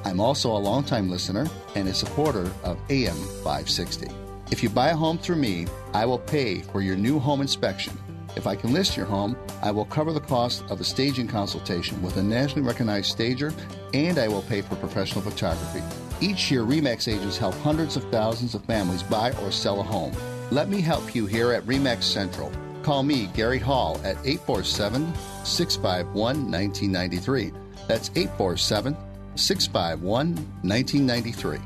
I'm 0.04 0.20
also 0.20 0.52
a 0.52 0.60
longtime 0.60 1.10
listener 1.10 1.48
and 1.76 1.88
a 1.88 1.94
supporter 1.94 2.52
of 2.64 2.78
AM 2.90 3.16
560. 3.16 4.10
If 4.52 4.62
you 4.62 4.70
buy 4.70 4.90
a 4.90 4.96
home 4.96 5.18
through 5.18 5.38
me, 5.38 5.68
I 5.94 6.06
will 6.06 6.20
pay 6.20 6.62
for 6.64 6.82
your 6.82 6.98
new 6.98 7.18
home 7.18 7.40
inspection. 7.40 7.98
If 8.36 8.46
I 8.46 8.58
can 8.58 8.74
list 8.74 8.98
your 8.98 9.06
home, 9.06 9.38
I 9.62 9.72
will 9.72 9.86
cover 9.86 10.12
the 10.12 10.20
cost 10.20 10.66
of 10.70 10.82
a 10.82 10.84
staging 10.84 11.30
consultation 11.30 12.02
with 12.02 12.18
a 12.18 12.24
nationally 12.24 12.68
recognized 12.68 13.10
stager, 13.10 13.54
and 13.94 14.18
I 14.18 14.28
will 14.28 14.42
pay 14.42 14.62
for 14.62 14.76
professional 14.76 15.22
photography. 15.22 15.82
Each 16.20 16.52
year, 16.52 16.64
REMAX 16.64 17.08
agents 17.08 17.38
help 17.38 17.56
hundreds 17.56 17.96
of 17.96 18.04
thousands 18.12 18.54
of 18.54 18.66
families 18.66 19.04
buy 19.04 19.32
or 19.44 19.52
sell 19.52 19.80
a 19.80 19.84
home. 19.84 20.12
Let 20.52 20.68
me 20.68 20.82
help 20.82 21.16
you 21.16 21.26
here 21.26 21.54
at 21.54 21.64
REMAX 21.64 22.04
Central. 22.04 22.52
Call 22.84 23.04
me, 23.04 23.28
Gary 23.28 23.60
Hall, 23.60 23.96
at 24.04 24.18
847 24.26 25.14
651 25.46 26.52
1993. 26.52 27.52
That's 27.88 28.12
847 28.16 28.96
651 29.36 30.36
1993. 30.62 31.60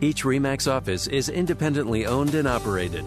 Each 0.00 0.24
REMAX 0.24 0.70
office 0.70 1.06
is 1.06 1.28
independently 1.28 2.06
owned 2.06 2.34
and 2.34 2.48
operated. 2.48 3.04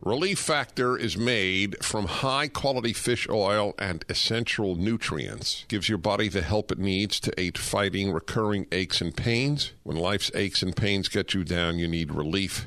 Relief 0.00 0.38
Factor 0.38 0.96
is 0.96 1.18
made 1.18 1.76
from 1.84 2.06
high 2.06 2.48
quality 2.48 2.94
fish 2.94 3.28
oil 3.28 3.74
and 3.78 4.06
essential 4.08 4.74
nutrients. 4.74 5.66
Gives 5.68 5.90
your 5.90 5.98
body 5.98 6.28
the 6.30 6.40
help 6.40 6.72
it 6.72 6.78
needs 6.78 7.20
to 7.20 7.38
aid 7.38 7.58
fighting 7.58 8.10
recurring 8.12 8.66
aches 8.72 9.02
and 9.02 9.14
pains. 9.14 9.72
When 9.82 9.98
life's 9.98 10.30
aches 10.34 10.62
and 10.62 10.74
pains 10.74 11.08
get 11.08 11.34
you 11.34 11.44
down, 11.44 11.78
you 11.78 11.88
need 11.88 12.14
relief. 12.14 12.66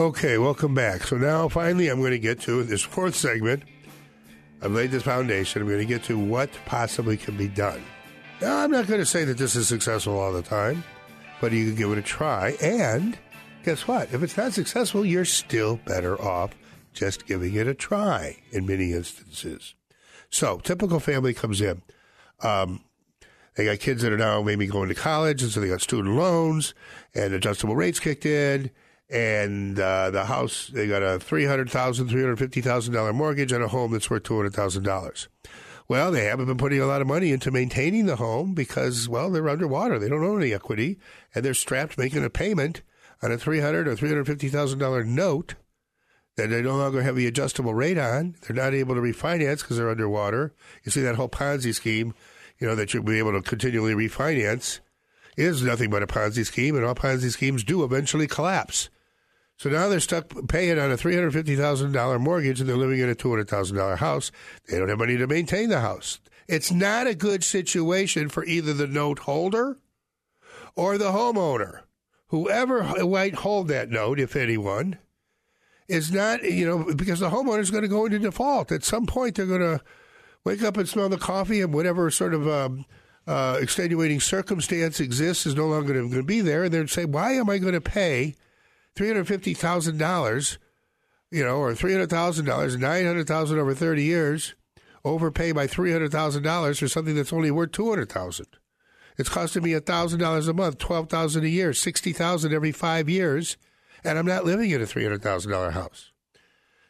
Okay, 0.00 0.38
welcome 0.38 0.74
back. 0.74 1.02
So 1.02 1.18
now 1.18 1.48
finally 1.48 1.88
I'm 1.88 2.00
going 2.00 2.12
to 2.12 2.18
get 2.18 2.40
to 2.42 2.62
this 2.64 2.80
fourth 2.80 3.16
segment. 3.16 3.64
I've 4.62 4.72
laid 4.72 4.92
this 4.92 5.02
foundation. 5.02 5.60
I'm 5.60 5.68
going 5.68 5.80
to 5.80 5.84
get 5.84 6.04
to 6.04 6.18
what 6.18 6.48
possibly 6.64 7.18
can 7.18 7.36
be 7.36 7.48
done. 7.48 7.82
Now, 8.40 8.58
I'm 8.58 8.70
not 8.70 8.86
going 8.86 9.00
to 9.00 9.06
say 9.06 9.24
that 9.24 9.38
this 9.38 9.54
is 9.56 9.68
successful 9.68 10.18
all 10.18 10.32
the 10.32 10.42
time, 10.42 10.82
but 11.44 11.52
you 11.52 11.66
can 11.66 11.74
give 11.74 11.92
it 11.92 11.98
a 11.98 12.02
try. 12.02 12.56
And 12.62 13.18
guess 13.64 13.86
what? 13.86 14.14
If 14.14 14.22
it's 14.22 14.34
not 14.34 14.54
successful, 14.54 15.04
you're 15.04 15.26
still 15.26 15.76
better 15.84 16.18
off 16.18 16.52
just 16.94 17.26
giving 17.26 17.52
it 17.54 17.66
a 17.66 17.74
try 17.74 18.38
in 18.50 18.64
many 18.64 18.94
instances. 18.94 19.74
So, 20.30 20.56
typical 20.56 21.00
family 21.00 21.34
comes 21.34 21.60
in. 21.60 21.82
Um, 22.40 22.82
they 23.56 23.66
got 23.66 23.78
kids 23.80 24.00
that 24.00 24.10
are 24.10 24.16
now 24.16 24.40
maybe 24.40 24.66
going 24.66 24.88
to 24.88 24.94
college, 24.94 25.42
and 25.42 25.52
so 25.52 25.60
they 25.60 25.68
got 25.68 25.82
student 25.82 26.16
loans, 26.16 26.72
and 27.14 27.34
adjustable 27.34 27.76
rates 27.76 28.00
kicked 28.00 28.24
in, 28.24 28.70
and 29.10 29.78
uh, 29.78 30.08
the 30.12 30.24
house 30.24 30.70
they 30.72 30.88
got 30.88 31.02
a 31.02 31.20
three 31.20 31.44
hundred 31.44 31.68
thousand, 31.68 32.08
three 32.08 32.22
hundred 32.22 32.38
fifty 32.38 32.62
thousand 32.62 32.94
dollar 32.94 33.12
mortgage 33.12 33.52
on 33.52 33.60
a 33.60 33.68
home 33.68 33.92
that's 33.92 34.08
worth 34.08 34.22
two 34.22 34.36
hundred 34.36 34.54
thousand 34.54 34.84
dollars. 34.84 35.28
Well, 35.86 36.10
they 36.10 36.24
haven't 36.24 36.46
been 36.46 36.56
putting 36.56 36.80
a 36.80 36.86
lot 36.86 37.02
of 37.02 37.06
money 37.06 37.30
into 37.30 37.50
maintaining 37.50 38.06
the 38.06 38.16
home 38.16 38.54
because, 38.54 39.08
well, 39.08 39.30
they're 39.30 39.48
underwater. 39.48 39.98
They 39.98 40.08
don't 40.08 40.24
own 40.24 40.40
any 40.42 40.54
equity, 40.54 40.98
and 41.34 41.44
they're 41.44 41.52
strapped 41.52 41.98
making 41.98 42.24
a 42.24 42.30
payment 42.30 42.82
on 43.22 43.30
a 43.30 43.38
three 43.38 43.60
hundred 43.60 43.86
or 43.86 43.94
three 43.94 44.08
hundred 44.08 44.26
fifty 44.26 44.48
thousand 44.48 44.78
dollar 44.78 45.04
note 45.04 45.54
that 46.36 46.48
they 46.48 46.62
no 46.62 46.76
longer 46.76 47.02
have 47.02 47.16
the 47.16 47.26
adjustable 47.26 47.74
rate 47.74 47.98
on. 47.98 48.34
They're 48.42 48.56
not 48.56 48.74
able 48.74 48.94
to 48.94 49.00
refinance 49.00 49.60
because 49.60 49.76
they're 49.76 49.90
underwater. 49.90 50.54
You 50.84 50.90
see 50.90 51.02
that 51.02 51.16
whole 51.16 51.28
Ponzi 51.28 51.74
scheme, 51.74 52.14
you 52.58 52.66
know, 52.66 52.74
that 52.74 52.92
you'll 52.92 53.04
be 53.04 53.18
able 53.18 53.32
to 53.32 53.42
continually 53.42 53.94
refinance 53.94 54.80
is 55.36 55.62
nothing 55.62 55.90
but 55.90 56.02
a 56.02 56.06
Ponzi 56.06 56.46
scheme, 56.46 56.76
and 56.76 56.84
all 56.84 56.94
Ponzi 56.94 57.30
schemes 57.30 57.62
do 57.62 57.84
eventually 57.84 58.26
collapse. 58.26 58.88
So 59.64 59.70
now 59.70 59.88
they're 59.88 59.98
stuck 59.98 60.26
paying 60.46 60.78
on 60.78 60.92
a 60.92 60.96
$350,000 60.98 62.20
mortgage 62.20 62.60
and 62.60 62.68
they're 62.68 62.76
living 62.76 62.98
in 62.98 63.08
a 63.08 63.14
$200,000 63.14 63.96
house. 63.96 64.30
They 64.68 64.76
don't 64.76 64.90
have 64.90 64.98
money 64.98 65.16
to 65.16 65.26
maintain 65.26 65.70
the 65.70 65.80
house. 65.80 66.20
It's 66.46 66.70
not 66.70 67.06
a 67.06 67.14
good 67.14 67.42
situation 67.42 68.28
for 68.28 68.44
either 68.44 68.74
the 68.74 68.86
note 68.86 69.20
holder 69.20 69.78
or 70.76 70.98
the 70.98 71.12
homeowner. 71.12 71.80
Whoever 72.26 72.82
might 73.06 73.36
hold 73.36 73.68
that 73.68 73.88
note, 73.88 74.20
if 74.20 74.36
anyone, 74.36 74.98
is 75.88 76.12
not, 76.12 76.42
you 76.42 76.66
know, 76.66 76.94
because 76.94 77.20
the 77.20 77.30
homeowner 77.30 77.60
is 77.60 77.70
going 77.70 77.84
to 77.84 77.88
go 77.88 78.04
into 78.04 78.18
default. 78.18 78.70
At 78.70 78.84
some 78.84 79.06
point, 79.06 79.36
they're 79.36 79.46
going 79.46 79.62
to 79.62 79.80
wake 80.44 80.62
up 80.62 80.76
and 80.76 80.86
smell 80.86 81.08
the 81.08 81.16
coffee 81.16 81.62
and 81.62 81.72
whatever 81.72 82.10
sort 82.10 82.34
of 82.34 82.46
um, 82.46 82.84
uh, 83.26 83.56
extenuating 83.62 84.20
circumstance 84.20 85.00
exists 85.00 85.46
is 85.46 85.54
no 85.54 85.68
longer 85.68 85.94
going 85.94 86.10
to 86.12 86.22
be 86.22 86.42
there. 86.42 86.64
And 86.64 86.74
they're 86.74 86.86
say, 86.86 87.06
why 87.06 87.32
am 87.32 87.48
I 87.48 87.56
going 87.56 87.72
to 87.72 87.80
pay 87.80 88.34
three 88.96 89.08
hundred 89.08 89.28
fifty 89.28 89.54
thousand 89.54 89.98
dollars, 89.98 90.58
you 91.30 91.44
know, 91.44 91.56
or 91.56 91.74
three 91.74 91.92
hundred 91.92 92.10
thousand 92.10 92.44
dollars, 92.44 92.76
nine 92.76 93.06
hundred 93.06 93.26
thousand 93.26 93.58
over 93.58 93.74
thirty 93.74 94.04
years, 94.04 94.54
overpay 95.04 95.52
by 95.52 95.66
three 95.66 95.92
hundred 95.92 96.12
thousand 96.12 96.42
dollars 96.42 96.78
for 96.78 96.88
something 96.88 97.14
that's 97.14 97.32
only 97.32 97.50
worth 97.50 97.72
two 97.72 97.88
hundred 97.88 98.10
thousand. 98.10 98.46
It's 99.16 99.28
costing 99.28 99.62
me 99.62 99.78
thousand 99.78 100.20
dollars 100.20 100.48
a 100.48 100.54
month, 100.54 100.78
twelve 100.78 101.08
thousand 101.08 101.44
a 101.44 101.48
year, 101.48 101.72
sixty 101.72 102.12
thousand 102.12 102.52
every 102.52 102.72
five 102.72 103.08
years, 103.08 103.56
and 104.02 104.18
I'm 104.18 104.26
not 104.26 104.44
living 104.44 104.70
in 104.70 104.82
a 104.82 104.86
three 104.86 105.04
hundred 105.04 105.22
thousand 105.22 105.52
dollar 105.52 105.70
house. 105.70 106.10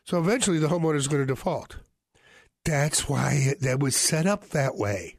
So 0.05 0.19
eventually, 0.19 0.59
the 0.59 0.69
homeowner 0.69 0.97
is 0.97 1.09
going 1.09 1.23
to 1.23 1.27
default. 1.27 1.77
That's 2.65 3.09
why 3.09 3.55
that 3.61 3.81
was 3.81 3.95
set 3.95 4.27
up 4.27 4.51
that 4.51 4.77
way, 4.77 5.17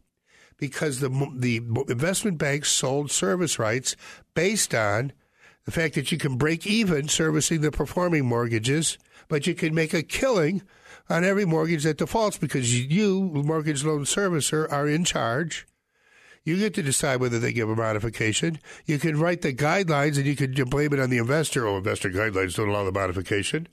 because 0.57 0.99
the 0.99 1.09
the 1.35 1.57
investment 1.89 2.39
banks 2.39 2.71
sold 2.71 3.11
service 3.11 3.59
rights 3.59 3.95
based 4.33 4.73
on 4.73 5.13
the 5.65 5.71
fact 5.71 5.95
that 5.95 6.11
you 6.11 6.17
can 6.17 6.37
break 6.37 6.65
even 6.65 7.07
servicing 7.07 7.61
the 7.61 7.71
performing 7.71 8.25
mortgages, 8.25 8.97
but 9.27 9.47
you 9.47 9.55
can 9.55 9.73
make 9.73 9.93
a 9.93 10.03
killing 10.03 10.61
on 11.09 11.23
every 11.23 11.45
mortgage 11.45 11.83
that 11.83 11.97
defaults 11.97 12.37
because 12.37 12.83
you, 12.83 13.21
mortgage 13.33 13.83
loan 13.83 14.03
servicer, 14.03 14.71
are 14.71 14.87
in 14.87 15.03
charge. 15.03 15.67
You 16.43 16.57
get 16.57 16.75
to 16.75 16.83
decide 16.83 17.19
whether 17.19 17.39
they 17.39 17.51
give 17.51 17.69
a 17.69 17.75
modification. 17.75 18.59
You 18.85 18.99
can 18.99 19.19
write 19.19 19.41
the 19.41 19.53
guidelines 19.53 20.17
and 20.17 20.27
you 20.27 20.35
can 20.35 20.53
blame 20.69 20.93
it 20.93 20.99
on 20.99 21.09
the 21.09 21.17
investor. 21.17 21.67
Oh, 21.67 21.77
investor 21.77 22.11
guidelines 22.11 22.55
don't 22.55 22.69
allow 22.69 22.83
the 22.83 22.91
modification. 22.91 23.67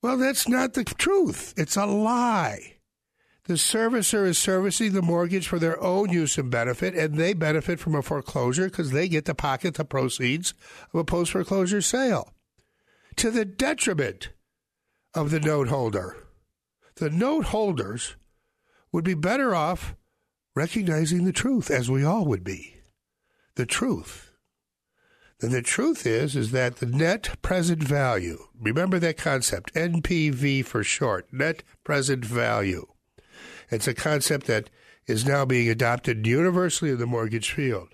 Well, 0.00 0.16
that's 0.16 0.48
not 0.48 0.72
the 0.72 0.84
truth. 0.84 1.52
It's 1.58 1.76
a 1.76 1.84
lie. 1.84 2.77
The 3.48 3.54
servicer 3.54 4.26
is 4.26 4.36
servicing 4.36 4.92
the 4.92 5.00
mortgage 5.00 5.48
for 5.48 5.58
their 5.58 5.82
own 5.82 6.10
use 6.10 6.36
and 6.36 6.50
benefit, 6.50 6.94
and 6.94 7.14
they 7.14 7.32
benefit 7.32 7.80
from 7.80 7.94
a 7.94 8.02
foreclosure 8.02 8.66
because 8.66 8.90
they 8.90 9.08
get 9.08 9.24
to 9.24 9.34
pocket 9.34 9.72
the 9.72 9.86
proceeds 9.86 10.52
of 10.92 11.00
a 11.00 11.04
post 11.04 11.32
foreclosure 11.32 11.80
sale 11.80 12.34
to 13.16 13.30
the 13.30 13.46
detriment 13.46 14.28
of 15.14 15.30
the 15.30 15.40
note 15.40 15.68
holder. 15.68 16.26
The 16.96 17.08
note 17.08 17.46
holders 17.46 18.16
would 18.92 19.04
be 19.04 19.14
better 19.14 19.54
off 19.54 19.94
recognizing 20.54 21.24
the 21.24 21.32
truth, 21.32 21.70
as 21.70 21.90
we 21.90 22.04
all 22.04 22.26
would 22.26 22.44
be. 22.44 22.74
The 23.54 23.64
truth. 23.64 24.30
And 25.40 25.52
the 25.52 25.62
truth 25.62 26.06
is, 26.06 26.36
is 26.36 26.50
that 26.50 26.76
the 26.76 26.86
net 26.86 27.40
present 27.40 27.82
value, 27.82 28.44
remember 28.60 28.98
that 28.98 29.16
concept, 29.16 29.72
NPV 29.72 30.66
for 30.66 30.84
short, 30.84 31.32
net 31.32 31.62
present 31.82 32.26
value 32.26 32.86
it's 33.70 33.88
a 33.88 33.94
concept 33.94 34.46
that 34.46 34.70
is 35.06 35.26
now 35.26 35.44
being 35.44 35.68
adopted 35.68 36.26
universally 36.26 36.90
in 36.90 36.98
the 36.98 37.06
mortgage 37.06 37.50
field. 37.50 37.88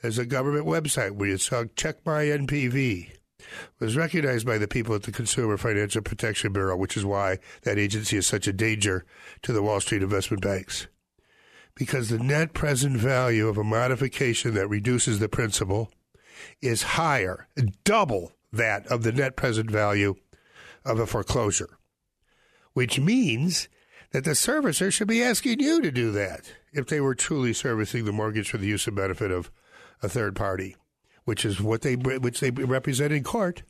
There's 0.00 0.18
a 0.18 0.26
government 0.26 0.66
website 0.66 1.12
where 1.12 1.30
you 1.30 1.38
saw 1.38 1.64
check 1.76 2.04
my 2.04 2.24
NPV. 2.24 3.10
It 3.10 3.46
was 3.78 3.96
recognized 3.96 4.46
by 4.46 4.58
the 4.58 4.68
people 4.68 4.94
at 4.94 5.02
the 5.02 5.12
Consumer 5.12 5.56
Financial 5.56 6.02
Protection 6.02 6.52
Bureau, 6.52 6.76
which 6.76 6.96
is 6.96 7.04
why 7.04 7.38
that 7.62 7.78
agency 7.78 8.16
is 8.16 8.26
such 8.26 8.46
a 8.46 8.52
danger 8.52 9.04
to 9.42 9.52
the 9.52 9.62
Wall 9.62 9.80
Street 9.80 10.02
investment 10.02 10.42
banks. 10.42 10.86
Because 11.74 12.08
the 12.08 12.18
net 12.18 12.52
present 12.52 12.96
value 12.96 13.48
of 13.48 13.56
a 13.56 13.64
modification 13.64 14.54
that 14.54 14.68
reduces 14.68 15.18
the 15.18 15.28
principal 15.28 15.90
is 16.60 16.82
higher, 16.82 17.48
double 17.84 18.32
that 18.52 18.86
of 18.88 19.02
the 19.02 19.12
net 19.12 19.36
present 19.36 19.70
value 19.70 20.14
of 20.84 20.98
a 20.98 21.06
foreclosure, 21.06 21.78
which 22.72 22.98
means 22.98 23.68
that 24.12 24.24
the 24.24 24.30
servicer 24.30 24.92
should 24.92 25.08
be 25.08 25.22
asking 25.22 25.60
you 25.60 25.80
to 25.80 25.90
do 25.90 26.10
that 26.12 26.52
if 26.72 26.86
they 26.86 27.00
were 27.00 27.14
truly 27.14 27.52
servicing 27.52 28.04
the 28.04 28.12
mortgage 28.12 28.50
for 28.50 28.58
the 28.58 28.66
use 28.66 28.86
and 28.86 28.96
benefit 28.96 29.30
of 29.30 29.50
a 30.02 30.08
third 30.08 30.34
party, 30.34 30.76
which 31.24 31.44
is 31.44 31.60
what 31.60 31.82
they 31.82 31.94
which 31.94 32.40
they 32.40 32.50
represent 32.50 33.12
in 33.12 33.22
court. 33.22 33.62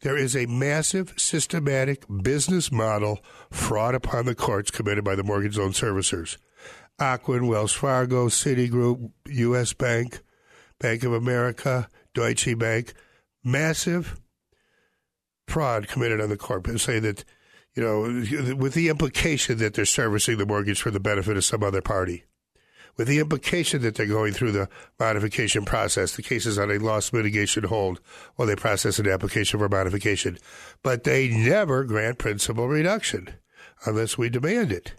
There 0.00 0.16
is 0.16 0.36
a 0.36 0.46
massive 0.46 1.14
systematic 1.16 2.04
business 2.22 2.72
model 2.72 3.20
fraud 3.50 3.94
upon 3.94 4.26
the 4.26 4.34
courts 4.34 4.70
committed 4.70 5.04
by 5.04 5.14
the 5.14 5.22
mortgage 5.22 5.56
loan 5.56 5.70
servicers. 5.70 6.36
Ocwen, 6.98 7.48
Wells 7.48 7.72
Fargo, 7.72 8.28
Citigroup, 8.28 9.10
U.S. 9.26 9.72
Bank, 9.72 10.20
Bank 10.78 11.02
of 11.04 11.12
America, 11.12 11.88
Deutsche 12.12 12.56
Bank, 12.58 12.92
massive 13.42 14.20
fraud 15.46 15.88
committed 15.88 16.20
on 16.20 16.28
the 16.28 16.36
court. 16.36 16.66
Say 16.80 16.98
that 17.00 17.24
you 17.74 17.82
know, 17.82 18.54
with 18.54 18.74
the 18.74 18.88
implication 18.88 19.58
that 19.58 19.74
they're 19.74 19.84
servicing 19.84 20.38
the 20.38 20.46
mortgage 20.46 20.80
for 20.80 20.90
the 20.90 21.00
benefit 21.00 21.36
of 21.36 21.44
some 21.44 21.62
other 21.62 21.82
party, 21.82 22.24
with 22.96 23.08
the 23.08 23.18
implication 23.18 23.82
that 23.82 23.96
they're 23.96 24.06
going 24.06 24.32
through 24.32 24.52
the 24.52 24.68
modification 25.00 25.64
process. 25.64 26.14
The 26.14 26.22
case 26.22 26.46
is 26.46 26.58
on 26.58 26.70
a 26.70 26.78
loss 26.78 27.12
mitigation 27.12 27.64
hold 27.64 28.00
while 28.36 28.46
they 28.46 28.54
process 28.54 28.98
an 28.98 29.08
application 29.08 29.58
for 29.58 29.68
modification. 29.68 30.38
But 30.82 31.04
they 31.04 31.28
never 31.28 31.84
grant 31.84 32.18
principal 32.18 32.68
reduction 32.68 33.34
unless 33.84 34.16
we 34.16 34.28
demand 34.28 34.70
it. 34.70 34.94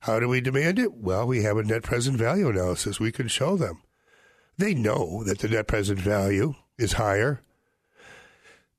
How 0.00 0.20
do 0.20 0.28
we 0.28 0.42
demand 0.42 0.78
it? 0.78 0.92
Well, 0.92 1.26
we 1.26 1.42
have 1.44 1.56
a 1.56 1.62
net 1.62 1.82
present 1.82 2.18
value 2.18 2.50
analysis. 2.50 3.00
We 3.00 3.10
can 3.10 3.28
show 3.28 3.56
them. 3.56 3.80
They 4.58 4.74
know 4.74 5.24
that 5.24 5.38
the 5.38 5.48
net 5.48 5.66
present 5.66 5.98
value 5.98 6.54
is 6.76 6.92
higher 6.92 7.40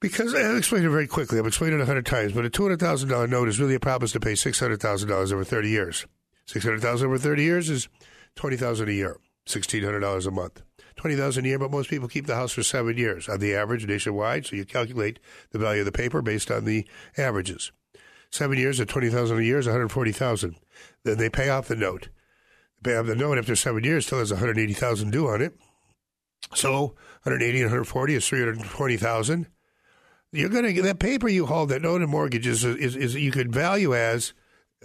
because 0.09 0.35
eh, 0.35 0.39
I'll 0.39 0.57
explain 0.57 0.85
it 0.85 0.89
very 0.89 1.07
quickly. 1.07 1.39
I've 1.39 1.47
explained 1.47 1.73
it 1.73 1.81
a 1.81 1.85
hundred 1.85 2.05
times, 2.05 2.33
but 2.33 2.45
a 2.45 2.49
two 2.49 2.63
hundred 2.63 2.79
thousand 2.79 3.09
dollar 3.09 3.27
note 3.27 3.47
is 3.47 3.59
really 3.59 3.73
a 3.75 3.79
promise 3.79 4.11
to 4.11 4.19
pay 4.19 4.35
six 4.35 4.59
hundred 4.59 4.79
thousand 4.79 5.09
dollars 5.09 5.31
over 5.31 5.43
thirty 5.43 5.69
years. 5.69 6.05
Six 6.45 6.63
hundred 6.63 6.81
thousand 6.81 7.07
over 7.07 7.17
thirty 7.17 7.43
years 7.43 7.69
is 7.69 7.89
twenty 8.35 8.55
thousand 8.55 8.89
a 8.89 8.93
year, 8.93 9.17
sixteen 9.47 9.83
hundred 9.83 10.01
dollars 10.01 10.27
a 10.27 10.31
month. 10.31 10.61
Twenty 10.95 11.15
thousand 11.15 11.45
a 11.45 11.47
year, 11.47 11.59
but 11.59 11.71
most 11.71 11.89
people 11.89 12.07
keep 12.07 12.27
the 12.27 12.35
house 12.35 12.51
for 12.51 12.61
seven 12.61 12.97
years 12.97 13.27
on 13.27 13.39
the 13.39 13.55
average 13.55 13.87
nationwide. 13.87 14.45
So 14.45 14.55
you 14.55 14.65
calculate 14.65 15.19
the 15.49 15.59
value 15.59 15.81
of 15.81 15.85
the 15.85 15.91
paper 15.91 16.21
based 16.21 16.51
on 16.51 16.65
the 16.65 16.85
averages. 17.17 17.71
Seven 18.29 18.59
years 18.59 18.79
at 18.79 18.87
twenty 18.87 19.09
thousand 19.09 19.39
a 19.39 19.43
year 19.43 19.57
is 19.57 19.65
one 19.65 19.73
hundred 19.73 19.89
forty 19.89 20.11
thousand. 20.11 20.55
Then 21.03 21.17
they 21.17 21.29
pay 21.29 21.49
off 21.49 21.67
the 21.67 21.75
note. 21.75 22.09
They 22.81 22.91
pay 22.91 22.97
off 22.97 23.07
the 23.07 23.15
note 23.15 23.39
after 23.39 23.55
seven 23.55 23.83
years, 23.83 24.05
still 24.05 24.19
has 24.19 24.31
one 24.31 24.39
hundred 24.39 24.59
eighty 24.59 24.73
thousand 24.73 25.11
due 25.11 25.27
on 25.27 25.41
it. 25.41 25.55
So 26.53 26.93
180 27.23 27.61
and 27.61 27.71
140 27.71 28.13
is 28.13 28.27
320,000. 28.27 29.47
You're 30.35 30.49
going 30.49 30.75
to 30.75 30.81
that 30.81 30.99
paper 30.99 31.27
you 31.29 31.45
hold 31.45 31.69
that 31.69 31.81
note 31.81 32.01
and 32.01 32.09
mortgage 32.09 32.45
is, 32.45 32.63
is, 32.63 32.95
is 32.95 33.15
you 33.15 33.31
could 33.31 33.53
value 33.53 33.95
as 33.95 34.33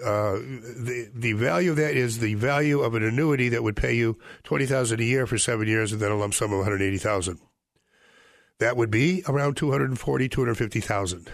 uh, 0.02 0.34
the 0.34 1.10
the 1.14 1.32
value 1.34 1.70
of 1.70 1.76
that 1.76 1.96
is 1.96 2.20
the 2.20 2.34
value 2.34 2.80
of 2.80 2.94
an 2.94 3.02
annuity 3.02 3.48
that 3.50 3.62
would 3.62 3.76
pay 3.76 3.94
you 3.94 4.16
twenty 4.44 4.64
thousand 4.64 5.00
a 5.00 5.04
year 5.04 5.26
for 5.26 5.36
seven 5.36 5.66
years 5.66 5.92
and 5.92 6.00
then 6.00 6.10
a 6.10 6.16
lump 6.16 6.32
sum 6.32 6.52
of 6.52 6.58
one 6.58 6.64
hundred 6.64 6.82
eighty 6.82 6.98
thousand. 6.98 7.38
That 8.60 8.76
would 8.76 8.90
be 8.90 9.24
around 9.26 9.56
240, 9.56 10.28
250,000, 10.28 11.32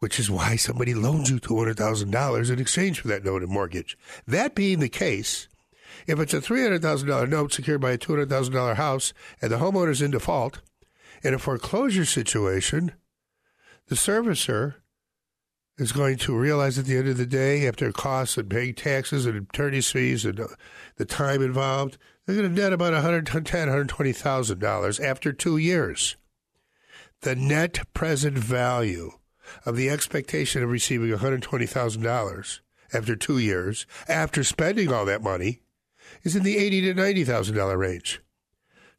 which 0.00 0.20
is 0.20 0.30
why 0.30 0.56
somebody 0.56 0.92
loans 0.92 1.30
you 1.30 1.40
$200,000 1.40 2.52
in 2.52 2.58
exchange 2.58 3.00
for 3.00 3.08
that 3.08 3.24
note 3.24 3.42
and 3.42 3.50
mortgage. 3.50 3.96
That 4.26 4.54
being 4.54 4.80
the 4.80 4.90
case, 4.90 5.48
if 6.06 6.20
it's 6.20 6.34
a 6.34 6.42
$300,000 6.42 7.30
note 7.30 7.54
secured 7.54 7.80
by 7.80 7.92
a 7.92 7.98
$200,000 7.98 8.76
house 8.76 9.14
and 9.40 9.50
the 9.50 9.56
homeowner's 9.56 10.02
in 10.02 10.10
default, 10.10 10.60
in 11.22 11.32
a 11.32 11.38
foreclosure 11.38 12.04
situation, 12.04 12.92
the 13.88 13.94
servicer 13.94 14.76
is 15.76 15.92
going 15.92 16.16
to 16.16 16.36
realize 16.36 16.78
at 16.78 16.84
the 16.84 16.96
end 16.96 17.08
of 17.08 17.16
the 17.16 17.26
day, 17.26 17.66
after 17.66 17.90
costs 17.90 18.38
and 18.38 18.48
paying 18.48 18.74
taxes 18.74 19.26
and 19.26 19.36
attorney's 19.36 19.90
fees 19.90 20.24
and 20.24 20.38
uh, 20.38 20.46
the 20.96 21.04
time 21.04 21.42
involved, 21.42 21.98
they're 22.26 22.36
going 22.36 22.54
to 22.54 22.60
net 22.60 22.72
about 22.72 22.92
$110,000, 22.92 23.24
$120,000 23.24 25.04
after 25.04 25.32
two 25.32 25.56
years. 25.56 26.16
The 27.22 27.34
net 27.34 27.80
present 27.92 28.38
value 28.38 29.12
of 29.66 29.76
the 29.76 29.90
expectation 29.90 30.62
of 30.62 30.70
receiving 30.70 31.10
$120,000 31.10 32.60
after 32.92 33.16
two 33.16 33.38
years, 33.38 33.86
after 34.08 34.44
spending 34.44 34.92
all 34.92 35.04
that 35.04 35.22
money, 35.22 35.60
is 36.22 36.36
in 36.36 36.42
the 36.42 36.56
eighty 36.58 36.80
to 36.82 36.94
ninety 36.94 37.24
thousand 37.24 37.56
dollar 37.56 37.76
range. 37.76 38.20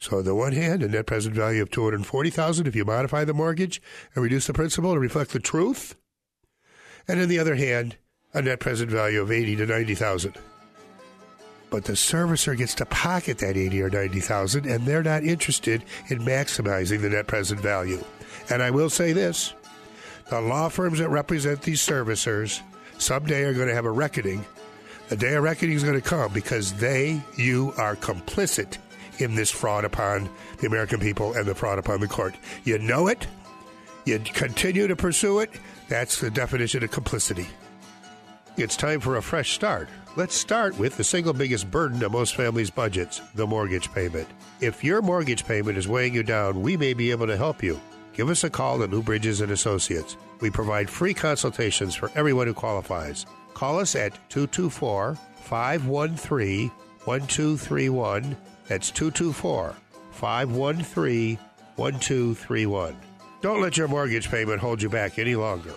So 0.06 0.20
on 0.20 0.24
the 0.24 0.36
one 0.36 0.54
hand, 0.54 0.84
a 0.84 0.88
net 0.88 1.08
present 1.08 1.34
value 1.34 1.64
of 1.64 1.72
two 1.72 1.84
hundred 1.84 2.06
forty 2.06 2.30
thousand 2.30 2.68
if 2.68 2.76
you 2.76 2.86
modify 2.86 3.26
the 3.26 3.34
mortgage 3.34 3.82
and 4.14 4.24
reduce 4.24 4.46
the 4.46 4.54
principal 4.54 4.94
to 4.94 5.00
reflect 5.00 5.32
the 5.32 5.40
truth, 5.40 5.96
and 7.08 7.20
on 7.20 7.28
the 7.28 7.40
other 7.40 7.56
hand, 7.56 7.98
a 8.32 8.44
net 8.44 8.60
present 8.60 8.92
value 8.92 9.20
of 9.20 9.32
eighty 9.32 9.56
to 9.56 9.66
ninety 9.66 9.96
thousand. 9.96 10.36
But 11.72 11.86
the 11.86 11.94
servicer 11.94 12.56
gets 12.56 12.76
to 12.76 12.86
pocket 12.86 13.40
that 13.40 13.58
eighty 13.58 13.82
or 13.82 13.90
ninety 13.90 14.20
thousand, 14.20 14.68
and 14.68 14.86
they're 14.86 15.02
not 15.02 15.24
interested 15.24 15.84
in 16.10 16.20
maximizing 16.20 17.02
the 17.02 17.10
net 17.10 17.26
present 17.26 17.60
value. 17.60 18.04
And 18.52 18.62
I 18.62 18.70
will 18.70 18.92
say 18.92 19.12
this: 19.12 19.56
the 20.30 20.40
law 20.40 20.70
firms 20.70 21.00
that 21.00 21.10
represent 21.10 21.64
these 21.64 21.82
servicers 21.82 22.62
someday 23.00 23.42
are 23.42 23.56
going 23.56 23.70
to 23.70 23.74
have 23.74 23.86
a 23.86 23.92
reckoning 23.92 24.46
The 25.08 25.16
day 25.16 25.36
of 25.36 25.44
reckoning 25.44 25.76
is 25.76 25.84
going 25.84 26.02
to 26.02 26.08
come 26.08 26.34
because 26.34 26.74
they, 26.74 27.22
you, 27.38 27.74
are 27.78 27.96
complicit 27.96 28.80
in 29.20 29.36
this 29.36 29.52
fraud 29.52 29.86
upon 29.86 30.30
the 30.60 30.68
American 30.68 31.00
people 31.00 31.34
and 31.34 31.46
the 31.46 31.56
fraud 31.56 31.80
upon 31.80 32.00
the 32.00 32.08
court. 32.08 32.36
You 32.64 32.80
know 32.80 33.08
it, 33.08 33.28
you 34.06 34.20
continue 34.20 34.88
to 34.88 34.96
pursue 34.96 35.40
it. 35.40 35.52
That's 35.90 36.20
the 36.20 36.30
definition 36.30 36.84
of 36.84 36.92
complicity. 36.92 37.48
It's 38.58 38.78
time 38.78 39.00
for 39.00 39.18
a 39.18 39.22
fresh 39.22 39.54
start. 39.54 39.90
Let's 40.16 40.36
start 40.36 40.80
with 40.80 40.96
the 40.96 41.04
single 41.04 41.34
biggest 41.34 41.70
burden 41.70 42.02
of 42.04 42.12
most 42.14 42.36
families' 42.36 42.70
budgets 42.70 43.22
the 43.34 43.46
mortgage 43.46 43.92
payment. 43.94 44.30
If 44.62 44.84
your 44.84 45.02
mortgage 45.02 45.46
payment 45.46 45.78
is 45.78 45.90
weighing 45.90 46.14
you 46.14 46.24
down, 46.24 46.62
we 46.62 46.78
may 46.78 46.94
be 46.94 47.12
able 47.12 47.28
to 47.28 47.36
help 47.36 47.62
you. 47.62 47.82
Give 48.14 48.30
us 48.30 48.46
a 48.46 48.50
call 48.50 48.82
at 48.82 48.92
Lou 48.92 49.02
Bridges 49.02 49.42
and 49.42 49.52
Associates. 49.52 50.16
We 50.40 50.50
provide 50.50 50.90
free 50.90 51.14
consultations 51.14 51.96
for 51.96 52.10
everyone 52.16 52.48
who 52.48 52.54
qualifies. 52.54 53.26
Call 53.54 53.78
us 53.80 53.94
at 53.96 54.14
224 54.30 55.16
513 55.42 56.70
1231. 57.04 58.38
That's 58.68 58.92
224 58.92 59.76
513 60.12 61.40
1231. 61.76 62.96
Don't 63.42 63.62
let 63.62 63.78
your 63.78 63.88
mortgage 63.88 64.30
payment 64.30 64.60
hold 64.60 64.82
you 64.82 64.90
back 64.90 65.20
any 65.20 65.36
longer. 65.36 65.74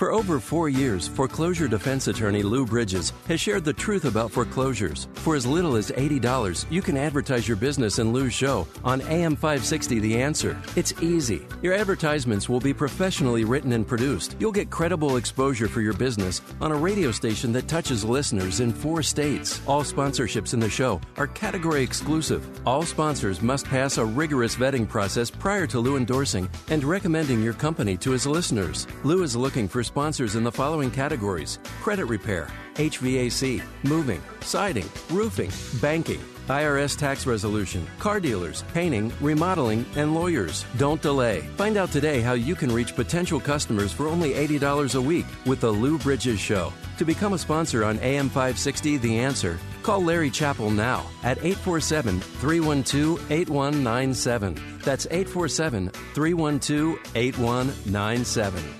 For 0.00 0.12
over 0.12 0.40
four 0.40 0.70
years, 0.70 1.08
foreclosure 1.08 1.68
defense 1.68 2.08
attorney 2.08 2.42
Lou 2.42 2.64
Bridges 2.64 3.12
has 3.28 3.38
shared 3.38 3.66
the 3.66 3.74
truth 3.74 4.06
about 4.06 4.30
foreclosures. 4.30 5.08
For 5.12 5.36
as 5.36 5.44
little 5.44 5.76
as 5.76 5.90
$80, 5.90 6.64
you 6.70 6.80
can 6.80 6.96
advertise 6.96 7.46
your 7.46 7.58
business 7.58 7.98
in 7.98 8.10
Lou's 8.10 8.32
show 8.32 8.66
on 8.82 9.02
AM 9.02 9.36
560 9.36 9.98
The 9.98 10.22
Answer. 10.22 10.58
It's 10.74 10.94
easy. 11.02 11.46
Your 11.60 11.74
advertisements 11.74 12.48
will 12.48 12.60
be 12.60 12.72
professionally 12.72 13.44
written 13.44 13.72
and 13.72 13.86
produced. 13.86 14.36
You'll 14.38 14.52
get 14.52 14.70
credible 14.70 15.18
exposure 15.18 15.68
for 15.68 15.82
your 15.82 15.92
business 15.92 16.40
on 16.62 16.72
a 16.72 16.76
radio 16.76 17.12
station 17.12 17.52
that 17.52 17.68
touches 17.68 18.02
listeners 18.02 18.60
in 18.60 18.72
four 18.72 19.02
states. 19.02 19.60
All 19.66 19.82
sponsorships 19.82 20.54
in 20.54 20.60
the 20.60 20.70
show 20.70 20.98
are 21.18 21.26
category 21.26 21.82
exclusive. 21.82 22.48
All 22.66 22.84
sponsors 22.84 23.42
must 23.42 23.66
pass 23.66 23.98
a 23.98 24.04
rigorous 24.06 24.56
vetting 24.56 24.88
process 24.88 25.30
prior 25.30 25.66
to 25.66 25.78
Lou 25.78 25.98
endorsing 25.98 26.48
and 26.70 26.84
recommending 26.84 27.42
your 27.42 27.52
company 27.52 27.98
to 27.98 28.12
his 28.12 28.26
listeners. 28.26 28.86
Lou 29.04 29.22
is 29.22 29.36
looking 29.36 29.68
for 29.68 29.89
sponsors 29.90 30.36
in 30.36 30.44
the 30.44 30.52
following 30.52 30.88
categories 30.88 31.58
credit 31.82 32.04
repair, 32.04 32.46
HVAC, 32.74 33.60
moving, 33.82 34.22
siding, 34.40 34.88
roofing, 35.10 35.50
banking, 35.80 36.20
IRS 36.46 36.96
tax 36.96 37.26
resolution, 37.26 37.84
car 37.98 38.20
dealers, 38.20 38.62
painting, 38.72 39.12
remodeling, 39.20 39.84
and 39.96 40.14
lawyers. 40.14 40.64
Don't 40.78 41.02
delay. 41.02 41.40
Find 41.56 41.76
out 41.76 41.90
today 41.90 42.20
how 42.20 42.34
you 42.34 42.54
can 42.54 42.72
reach 42.72 42.94
potential 42.94 43.40
customers 43.40 43.92
for 43.92 44.06
only 44.06 44.34
$80 44.34 44.94
a 44.94 45.00
week 45.00 45.26
with 45.44 45.60
The 45.60 45.70
Lou 45.70 45.98
Bridges 45.98 46.38
Show. 46.38 46.72
To 46.98 47.04
become 47.04 47.32
a 47.32 47.38
sponsor 47.38 47.84
on 47.84 47.98
AM 47.98 48.28
560 48.28 48.96
The 48.98 49.18
Answer, 49.18 49.58
call 49.82 50.04
Larry 50.04 50.30
Chappell 50.30 50.70
now 50.70 51.04
at 51.24 51.38
847 51.38 52.20
312 52.20 53.32
8197. 53.32 54.54
That's 54.84 55.06
847 55.10 55.88
312 56.14 56.98
8197. 57.16 58.79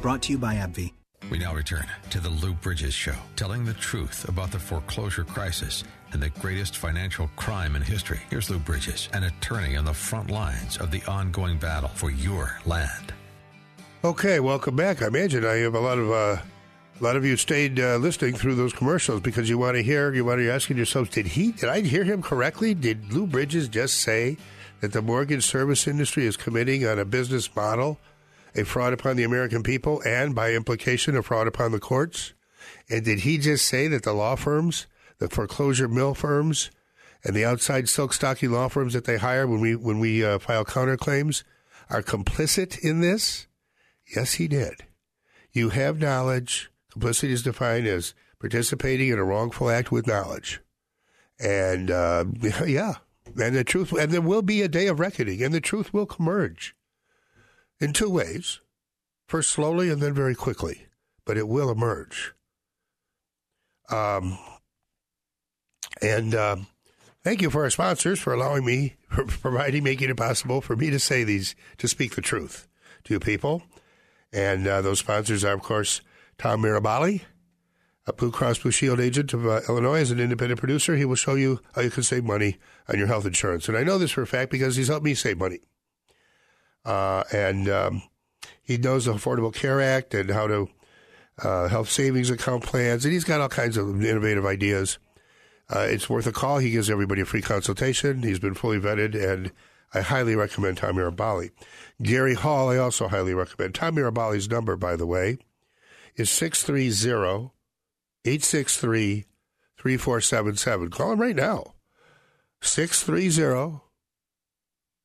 Brought 0.00 0.22
to 0.22 0.32
you 0.32 0.38
by 0.38 0.54
AbbVie. 0.54 0.92
We 1.28 1.38
now 1.38 1.54
return 1.54 1.84
to 2.10 2.20
the 2.20 2.28
Lou 2.28 2.52
Bridges 2.54 2.94
Show, 2.94 3.16
telling 3.34 3.64
the 3.64 3.74
truth 3.74 4.28
about 4.28 4.52
the 4.52 4.58
foreclosure 4.58 5.24
crisis 5.24 5.82
and 6.12 6.22
the 6.22 6.30
greatest 6.30 6.76
financial 6.76 7.28
crime 7.34 7.74
in 7.74 7.82
history. 7.82 8.20
Here's 8.30 8.48
Lou 8.48 8.60
Bridges, 8.60 9.08
an 9.12 9.24
attorney 9.24 9.76
on 9.76 9.84
the 9.84 9.92
front 9.92 10.30
lines 10.30 10.78
of 10.78 10.92
the 10.92 11.02
ongoing 11.06 11.58
battle 11.58 11.90
for 11.90 12.10
your 12.10 12.58
land. 12.64 13.12
Okay, 14.04 14.38
welcome 14.38 14.76
back. 14.76 15.02
I 15.02 15.08
imagine 15.08 15.44
I 15.44 15.56
have 15.56 15.74
a 15.74 15.80
lot 15.80 15.98
of 15.98 16.10
uh, 16.12 16.40
a 17.00 17.04
lot 17.04 17.16
of 17.16 17.24
you 17.24 17.36
stayed 17.36 17.80
uh, 17.80 17.96
listening 17.96 18.34
through 18.34 18.54
those 18.54 18.72
commercials 18.72 19.20
because 19.20 19.48
you 19.48 19.58
want 19.58 19.76
to 19.76 19.82
hear. 19.82 20.14
You 20.14 20.24
want 20.24 20.38
to 20.38 20.44
be 20.44 20.50
asking 20.50 20.76
yourselves, 20.76 21.10
did 21.10 21.26
he? 21.26 21.50
Did 21.50 21.68
I 21.68 21.80
hear 21.80 22.04
him 22.04 22.22
correctly? 22.22 22.72
Did 22.72 23.12
Lou 23.12 23.26
Bridges 23.26 23.68
just 23.68 23.96
say 23.96 24.36
that 24.80 24.92
the 24.92 25.02
mortgage 25.02 25.44
service 25.44 25.88
industry 25.88 26.24
is 26.24 26.36
committing 26.36 26.86
on 26.86 27.00
a 27.00 27.04
business 27.04 27.54
model? 27.54 27.98
A 28.54 28.64
fraud 28.64 28.92
upon 28.92 29.16
the 29.16 29.24
American 29.24 29.62
people 29.62 30.02
and, 30.04 30.34
by 30.34 30.52
implication, 30.52 31.16
a 31.16 31.22
fraud 31.22 31.46
upon 31.46 31.72
the 31.72 31.80
courts? 31.80 32.32
And 32.90 33.04
did 33.04 33.20
he 33.20 33.38
just 33.38 33.66
say 33.66 33.88
that 33.88 34.02
the 34.02 34.12
law 34.12 34.34
firms, 34.34 34.86
the 35.18 35.28
foreclosure 35.28 35.88
mill 35.88 36.14
firms, 36.14 36.70
and 37.24 37.34
the 37.34 37.44
outside 37.44 37.88
silk 37.88 38.12
stocking 38.12 38.52
law 38.52 38.68
firms 38.68 38.92
that 38.92 39.04
they 39.04 39.18
hire 39.18 39.46
when 39.46 39.60
we 39.60 39.74
when 39.74 39.98
we 39.98 40.24
uh, 40.24 40.38
file 40.38 40.64
counterclaims 40.64 41.42
are 41.90 42.02
complicit 42.02 42.78
in 42.78 43.00
this? 43.00 43.46
Yes, 44.14 44.34
he 44.34 44.48
did. 44.48 44.84
You 45.52 45.70
have 45.70 46.00
knowledge. 46.00 46.70
Complicity 46.90 47.32
is 47.32 47.42
defined 47.42 47.86
as 47.86 48.14
participating 48.38 49.08
in 49.08 49.18
a 49.18 49.24
wrongful 49.24 49.70
act 49.70 49.90
with 49.90 50.06
knowledge. 50.06 50.60
And 51.40 51.90
uh, 51.90 52.24
yeah, 52.66 52.94
and 53.40 53.54
the 53.54 53.64
truth, 53.64 53.92
and 53.92 54.12
there 54.12 54.20
will 54.20 54.42
be 54.42 54.62
a 54.62 54.68
day 54.68 54.86
of 54.86 55.00
reckoning, 55.00 55.42
and 55.42 55.52
the 55.52 55.60
truth 55.60 55.92
will 55.92 56.08
emerge 56.18 56.74
in 57.80 57.92
two 57.92 58.10
ways: 58.10 58.60
first 59.26 59.50
slowly, 59.50 59.90
and 59.90 60.00
then 60.00 60.14
very 60.14 60.34
quickly. 60.34 60.86
But 61.24 61.36
it 61.36 61.48
will 61.48 61.70
emerge. 61.70 62.32
Um, 63.90 64.38
and 66.00 66.34
um, 66.34 66.66
thank 67.22 67.42
you 67.42 67.50
for 67.50 67.64
our 67.64 67.70
sponsors 67.70 68.18
for 68.18 68.32
allowing 68.32 68.64
me, 68.64 68.96
for 69.08 69.24
providing, 69.24 69.84
making 69.84 70.10
it 70.10 70.16
possible 70.16 70.60
for 70.60 70.76
me 70.76 70.90
to 70.90 70.98
say 70.98 71.24
these, 71.24 71.54
to 71.78 71.88
speak 71.88 72.14
the 72.14 72.22
truth 72.22 72.68
to 73.04 73.14
you 73.14 73.20
people. 73.20 73.62
And 74.32 74.66
uh, 74.66 74.82
those 74.82 74.98
sponsors 74.98 75.44
are, 75.44 75.54
of 75.54 75.62
course, 75.62 76.02
Tom 76.36 76.62
Mirabali, 76.62 77.22
a 78.06 78.12
Blue 78.12 78.30
Cross 78.30 78.58
Blue 78.60 78.70
Shield 78.70 79.00
agent 79.00 79.32
of 79.32 79.46
uh, 79.46 79.60
Illinois, 79.68 80.00
as 80.00 80.10
an 80.10 80.20
independent 80.20 80.60
producer. 80.60 80.96
He 80.96 81.04
will 81.04 81.14
show 81.14 81.34
you 81.34 81.60
how 81.74 81.82
you 81.82 81.90
can 81.90 82.02
save 82.02 82.24
money 82.24 82.58
on 82.88 82.98
your 82.98 83.06
health 83.06 83.26
insurance. 83.26 83.68
And 83.68 83.76
I 83.76 83.84
know 83.84 83.98
this 83.98 84.10
for 84.10 84.22
a 84.22 84.26
fact 84.26 84.50
because 84.50 84.76
he's 84.76 84.88
helped 84.88 85.04
me 85.04 85.14
save 85.14 85.38
money. 85.38 85.60
Uh, 86.84 87.24
and 87.32 87.68
um, 87.68 88.02
he 88.62 88.76
knows 88.76 89.04
the 89.04 89.12
Affordable 89.12 89.54
Care 89.54 89.80
Act 89.80 90.14
and 90.14 90.30
how 90.30 90.46
to 90.46 90.68
uh, 91.42 91.68
health 91.68 91.90
savings 91.90 92.30
account 92.30 92.64
plans, 92.64 93.04
and 93.04 93.12
he's 93.12 93.24
got 93.24 93.40
all 93.40 93.48
kinds 93.48 93.76
of 93.76 94.02
innovative 94.02 94.44
ideas. 94.44 94.98
Uh, 95.70 95.80
it's 95.80 96.08
worth 96.08 96.26
a 96.26 96.32
call. 96.32 96.58
He 96.58 96.70
gives 96.70 96.88
everybody 96.88 97.20
a 97.20 97.26
free 97.26 97.42
consultation. 97.42 98.22
He's 98.22 98.38
been 98.38 98.54
fully 98.54 98.80
vetted, 98.80 99.14
and 99.14 99.52
I 99.92 100.00
highly 100.00 100.34
recommend 100.34 100.78
Tom 100.78 100.96
Mirabali. 100.96 101.50
Gary 102.02 102.34
Hall, 102.34 102.70
I 102.70 102.78
also 102.78 103.08
highly 103.08 103.34
recommend. 103.34 103.74
Tom 103.74 103.96
Mirabali's 103.96 104.50
number, 104.50 104.76
by 104.76 104.96
the 104.96 105.06
way, 105.06 105.38
is 106.16 106.30
630 106.30 107.52
863 108.24 109.26
3477. 109.76 110.90
Call 110.90 111.12
him 111.12 111.20
right 111.20 111.36
now. 111.36 111.74
630 112.60 113.80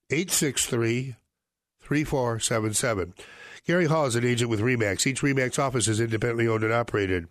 863 0.10 1.16
3477. 1.94 3.14
Gary 3.68 3.86
Hall 3.86 4.08
is 4.08 4.16
an 4.16 4.26
agent 4.26 4.50
with 4.50 4.62
REMAX. 4.62 5.06
Each 5.06 5.22
REMAX 5.22 5.60
office 5.60 5.88
is 5.88 6.00
independently 6.00 6.48
owned 6.48 6.64
and 6.64 6.74
operated. 6.74 7.28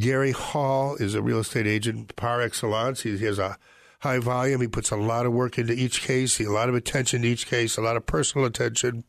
Gary 0.00 0.32
Hall 0.32 0.96
is 0.96 1.14
a 1.14 1.20
real 1.20 1.40
estate 1.40 1.66
agent 1.66 2.16
par 2.16 2.40
excellence. 2.40 3.02
He 3.02 3.18
has 3.18 3.38
a 3.38 3.58
high 4.00 4.20
volume. 4.20 4.62
He 4.62 4.68
puts 4.68 4.90
a 4.90 4.96
lot 4.96 5.26
of 5.26 5.34
work 5.34 5.58
into 5.58 5.74
each 5.74 6.00
case, 6.00 6.40
a 6.40 6.50
lot 6.50 6.70
of 6.70 6.74
attention 6.74 7.22
to 7.22 7.28
each 7.28 7.46
case, 7.46 7.76
a 7.76 7.82
lot 7.82 7.98
of 7.98 8.06
personal 8.06 8.46
attention. 8.46 9.04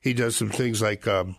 He 0.00 0.14
does 0.14 0.36
some 0.36 0.50
things 0.50 0.80
like 0.80 1.08
um, 1.08 1.34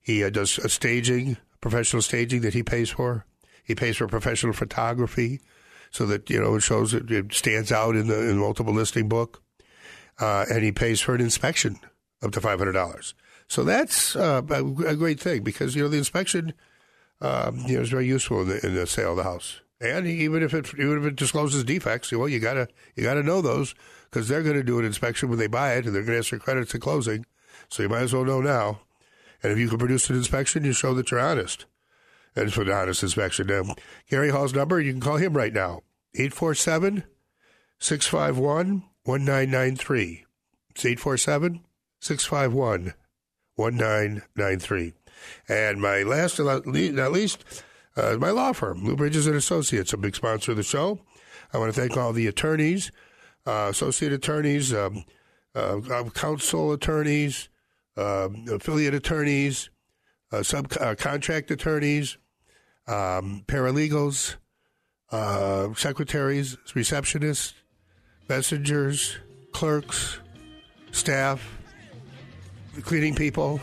he 0.00 0.22
uh, 0.22 0.30
does 0.30 0.56
a 0.58 0.68
staging, 0.68 1.36
professional 1.60 2.00
staging 2.00 2.42
that 2.42 2.54
he 2.54 2.62
pays 2.62 2.90
for. 2.90 3.26
He 3.64 3.74
pays 3.74 3.96
for 3.96 4.06
professional 4.06 4.52
photography 4.52 5.40
so 5.90 6.06
that 6.06 6.30
you 6.30 6.40
know 6.40 6.54
it 6.54 6.60
shows 6.60 6.94
it, 6.94 7.10
it 7.10 7.34
stands 7.34 7.72
out 7.72 7.96
in 7.96 8.06
the 8.06 8.30
in 8.30 8.38
multiple 8.38 8.72
listing 8.72 9.08
book, 9.08 9.42
uh, 10.20 10.44
and 10.48 10.62
he 10.62 10.70
pays 10.70 11.00
for 11.00 11.16
an 11.16 11.20
inspection 11.20 11.80
up 12.24 12.32
to 12.32 12.40
five 12.40 12.58
hundred 12.58 12.72
dollars. 12.72 13.14
So 13.46 13.62
that's 13.62 14.16
uh, 14.16 14.42
a, 14.48 14.96
great 14.96 15.20
thing 15.20 15.42
because 15.42 15.76
you 15.76 15.82
know 15.82 15.88
the 15.88 15.98
inspection, 15.98 16.54
um, 17.20 17.58
you 17.66 17.76
know, 17.76 17.82
is 17.82 17.90
very 17.90 18.06
useful 18.06 18.42
in 18.42 18.48
the, 18.48 18.66
in 18.66 18.74
the 18.74 18.86
sale 18.86 19.10
of 19.10 19.18
the 19.18 19.22
house. 19.24 19.60
And 19.80 20.06
even 20.06 20.42
if 20.42 20.54
it 20.54 20.72
even 20.74 20.98
if 20.98 21.04
it 21.04 21.16
discloses 21.16 21.62
defects, 21.62 22.10
well, 22.10 22.28
you 22.28 22.40
gotta 22.40 22.68
you 22.96 23.02
gotta 23.02 23.22
know 23.22 23.42
those 23.42 23.74
because 24.14 24.28
they're 24.28 24.44
going 24.44 24.54
to 24.54 24.62
do 24.62 24.78
an 24.78 24.84
inspection 24.84 25.28
when 25.28 25.40
they 25.40 25.48
buy 25.48 25.74
it, 25.74 25.86
and 25.86 25.94
they're 25.94 26.02
going 26.02 26.14
to 26.14 26.18
ask 26.18 26.28
for 26.28 26.38
credits 26.38 26.72
at 26.72 26.80
closing. 26.80 27.26
So 27.68 27.82
you 27.82 27.88
might 27.88 28.02
as 28.02 28.14
well 28.14 28.24
know 28.24 28.40
now. 28.40 28.82
And 29.42 29.50
if 29.50 29.58
you 29.58 29.68
can 29.68 29.78
produce 29.78 30.08
an 30.08 30.14
inspection, 30.14 30.64
you 30.64 30.72
show 30.72 30.94
that 30.94 31.10
you're 31.10 31.18
honest. 31.18 31.66
And 32.36 32.52
for 32.52 32.62
the 32.62 32.72
honest 32.72 33.02
inspection. 33.02 33.48
Now, 33.48 33.74
Gary 34.08 34.30
Hall's 34.30 34.54
number, 34.54 34.80
you 34.80 34.92
can 34.92 35.00
call 35.00 35.16
him 35.16 35.36
right 35.36 35.52
now 35.52 35.82
847 36.14 37.02
651 37.80 38.84
1993. 39.04 40.24
It's 40.70 40.84
847 40.84 41.64
651 42.04 42.92
1993. 43.56 44.92
And 45.48 45.80
my 45.80 46.02
last, 46.02 46.38
not 46.38 46.66
least, 46.66 47.44
uh, 47.96 48.16
my 48.18 48.30
law 48.30 48.52
firm, 48.52 48.84
Lou 48.84 48.94
Bridges 48.94 49.26
and 49.26 49.36
Associates, 49.36 49.92
a 49.92 49.96
big 49.96 50.14
sponsor 50.14 50.50
of 50.50 50.58
the 50.58 50.62
show. 50.62 51.00
I 51.52 51.58
want 51.58 51.74
to 51.74 51.80
thank 51.80 51.96
all 51.96 52.12
the 52.12 52.26
attorneys, 52.26 52.90
uh, 53.46 53.68
associate 53.70 54.12
attorneys, 54.12 54.74
um, 54.74 55.04
uh, 55.54 55.80
counsel 56.14 56.72
attorneys, 56.72 57.48
um, 57.96 58.44
affiliate 58.50 58.94
attorneys, 58.94 59.70
uh, 60.30 60.38
subcontract 60.38 61.50
uh, 61.50 61.54
attorneys, 61.54 62.18
um, 62.86 63.44
paralegals, 63.46 64.36
uh, 65.10 65.72
secretaries, 65.74 66.56
receptionists, 66.74 67.54
messengers, 68.28 69.16
clerks, 69.52 70.18
staff, 70.90 71.63
cleaning 72.82 73.14
people 73.14 73.60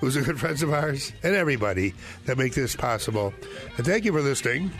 who's 0.00 0.16
are 0.16 0.22
good 0.22 0.40
friends 0.40 0.62
of 0.62 0.72
ours, 0.72 1.12
and 1.22 1.34
everybody 1.34 1.94
that 2.24 2.38
make 2.38 2.54
this 2.54 2.74
possible. 2.74 3.34
And 3.76 3.86
thank 3.86 4.04
you 4.04 4.12
for 4.12 4.20
listening. 4.20 4.70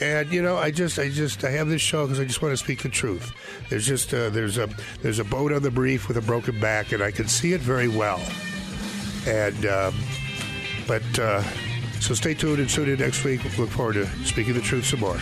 And 0.00 0.30
you 0.30 0.42
know, 0.42 0.56
I 0.56 0.70
just, 0.70 0.98
I 0.98 1.08
just, 1.08 1.42
I 1.42 1.50
have 1.50 1.68
this 1.68 1.82
show 1.82 2.06
because 2.06 2.20
I 2.20 2.24
just 2.24 2.40
want 2.40 2.52
to 2.52 2.56
speak 2.56 2.82
the 2.82 2.88
truth. 2.88 3.32
There's 3.68 3.86
just, 3.86 4.14
uh, 4.14 4.30
there's 4.30 4.58
a, 4.58 4.68
there's 5.02 5.18
a 5.18 5.24
boat 5.24 5.52
on 5.52 5.62
the 5.62 5.70
brief 5.70 6.06
with 6.06 6.18
a 6.18 6.22
broken 6.22 6.60
back, 6.60 6.92
and 6.92 7.02
I 7.02 7.10
can 7.10 7.26
see 7.26 7.52
it 7.52 7.60
very 7.60 7.88
well. 7.88 8.22
And, 9.26 9.66
um, 9.66 9.94
but, 10.86 11.18
uh, 11.18 11.42
so 12.00 12.14
stay 12.14 12.34
tuned 12.34 12.60
and 12.60 12.68
tune 12.68 12.88
in 12.88 13.00
next 13.00 13.24
week. 13.24 13.40
Look 13.58 13.70
forward 13.70 13.94
to 13.94 14.06
speaking 14.24 14.54
the 14.54 14.60
truth 14.60 14.84
some 14.84 15.00
more. 15.00 15.18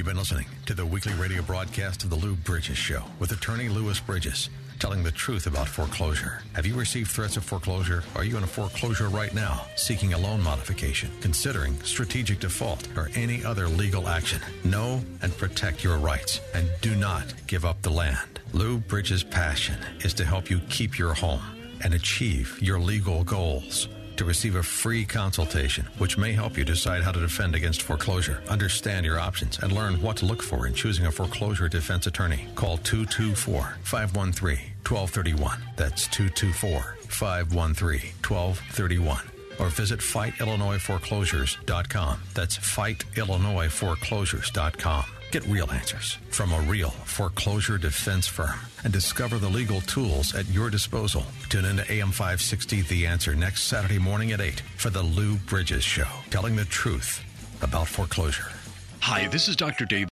You've 0.00 0.06
been 0.06 0.16
listening 0.16 0.46
to 0.64 0.72
the 0.72 0.86
weekly 0.86 1.12
radio 1.12 1.42
broadcast 1.42 2.04
of 2.04 2.08
the 2.08 2.16
Lou 2.16 2.34
Bridges 2.34 2.78
Show 2.78 3.02
with 3.18 3.32
attorney 3.32 3.68
Louis 3.68 4.00
Bridges, 4.00 4.48
telling 4.78 5.02
the 5.02 5.12
truth 5.12 5.46
about 5.46 5.68
foreclosure. 5.68 6.40
Have 6.54 6.64
you 6.64 6.74
received 6.74 7.10
threats 7.10 7.36
of 7.36 7.44
foreclosure? 7.44 8.02
Are 8.16 8.24
you 8.24 8.38
in 8.38 8.42
a 8.42 8.46
foreclosure 8.46 9.10
right 9.10 9.34
now, 9.34 9.66
seeking 9.76 10.14
a 10.14 10.18
loan 10.18 10.42
modification, 10.42 11.10
considering 11.20 11.78
strategic 11.82 12.40
default, 12.40 12.88
or 12.96 13.10
any 13.14 13.44
other 13.44 13.68
legal 13.68 14.08
action? 14.08 14.40
Know 14.64 15.02
and 15.20 15.36
protect 15.36 15.84
your 15.84 15.98
rights, 15.98 16.40
and 16.54 16.70
do 16.80 16.96
not 16.96 17.34
give 17.46 17.66
up 17.66 17.82
the 17.82 17.90
land. 17.90 18.40
Lou 18.54 18.78
Bridges' 18.78 19.22
passion 19.22 19.76
is 19.98 20.14
to 20.14 20.24
help 20.24 20.48
you 20.48 20.60
keep 20.70 20.98
your 20.98 21.12
home 21.12 21.42
and 21.84 21.92
achieve 21.92 22.58
your 22.62 22.80
legal 22.80 23.22
goals 23.22 23.86
to 24.20 24.24
receive 24.26 24.56
a 24.56 24.62
free 24.62 25.06
consultation, 25.06 25.86
which 25.96 26.18
may 26.18 26.32
help 26.32 26.58
you 26.58 26.64
decide 26.64 27.02
how 27.02 27.10
to 27.10 27.20
defend 27.20 27.54
against 27.54 27.80
foreclosure, 27.80 28.42
understand 28.50 29.06
your 29.06 29.18
options, 29.18 29.58
and 29.60 29.72
learn 29.72 29.94
what 30.02 30.18
to 30.18 30.26
look 30.26 30.42
for 30.42 30.66
in 30.66 30.74
choosing 30.74 31.06
a 31.06 31.10
foreclosure 31.10 31.70
defense 31.70 32.06
attorney. 32.06 32.46
Call 32.54 32.76
224 32.76 33.78
513 33.82 34.58
1231. 34.86 35.58
That's 35.76 36.06
224 36.08 36.98
513 37.08 38.12
1231 38.28 39.22
or 39.58 39.70
visit 39.70 40.00
fightillinoisforeclosures.com. 40.00 42.20
That's 42.34 42.58
fightillinoisforeclosures.com. 42.58 45.04
Get 45.30 45.46
real 45.46 45.70
answers 45.70 46.18
from 46.30 46.52
a 46.52 46.60
real 46.62 46.90
foreclosure 46.90 47.78
defense 47.78 48.26
firm 48.26 48.58
and 48.82 48.92
discover 48.92 49.38
the 49.38 49.48
legal 49.48 49.80
tools 49.82 50.34
at 50.34 50.48
your 50.48 50.70
disposal. 50.70 51.24
Tune 51.48 51.66
in 51.66 51.76
to 51.76 51.92
AM 51.92 52.10
560 52.10 52.82
The 52.82 53.06
Answer 53.06 53.36
next 53.36 53.62
Saturday 53.68 54.00
morning 54.00 54.32
at 54.32 54.40
8 54.40 54.58
for 54.76 54.90
the 54.90 55.02
Lou 55.02 55.36
Bridges 55.36 55.84
Show, 55.84 56.08
telling 56.30 56.56
the 56.56 56.64
truth 56.64 57.22
about 57.62 57.86
foreclosure. 57.86 58.50
Hi, 58.98 59.28
this 59.28 59.46
is 59.46 59.54
Dr. 59.54 59.84
Dave. 59.84 60.08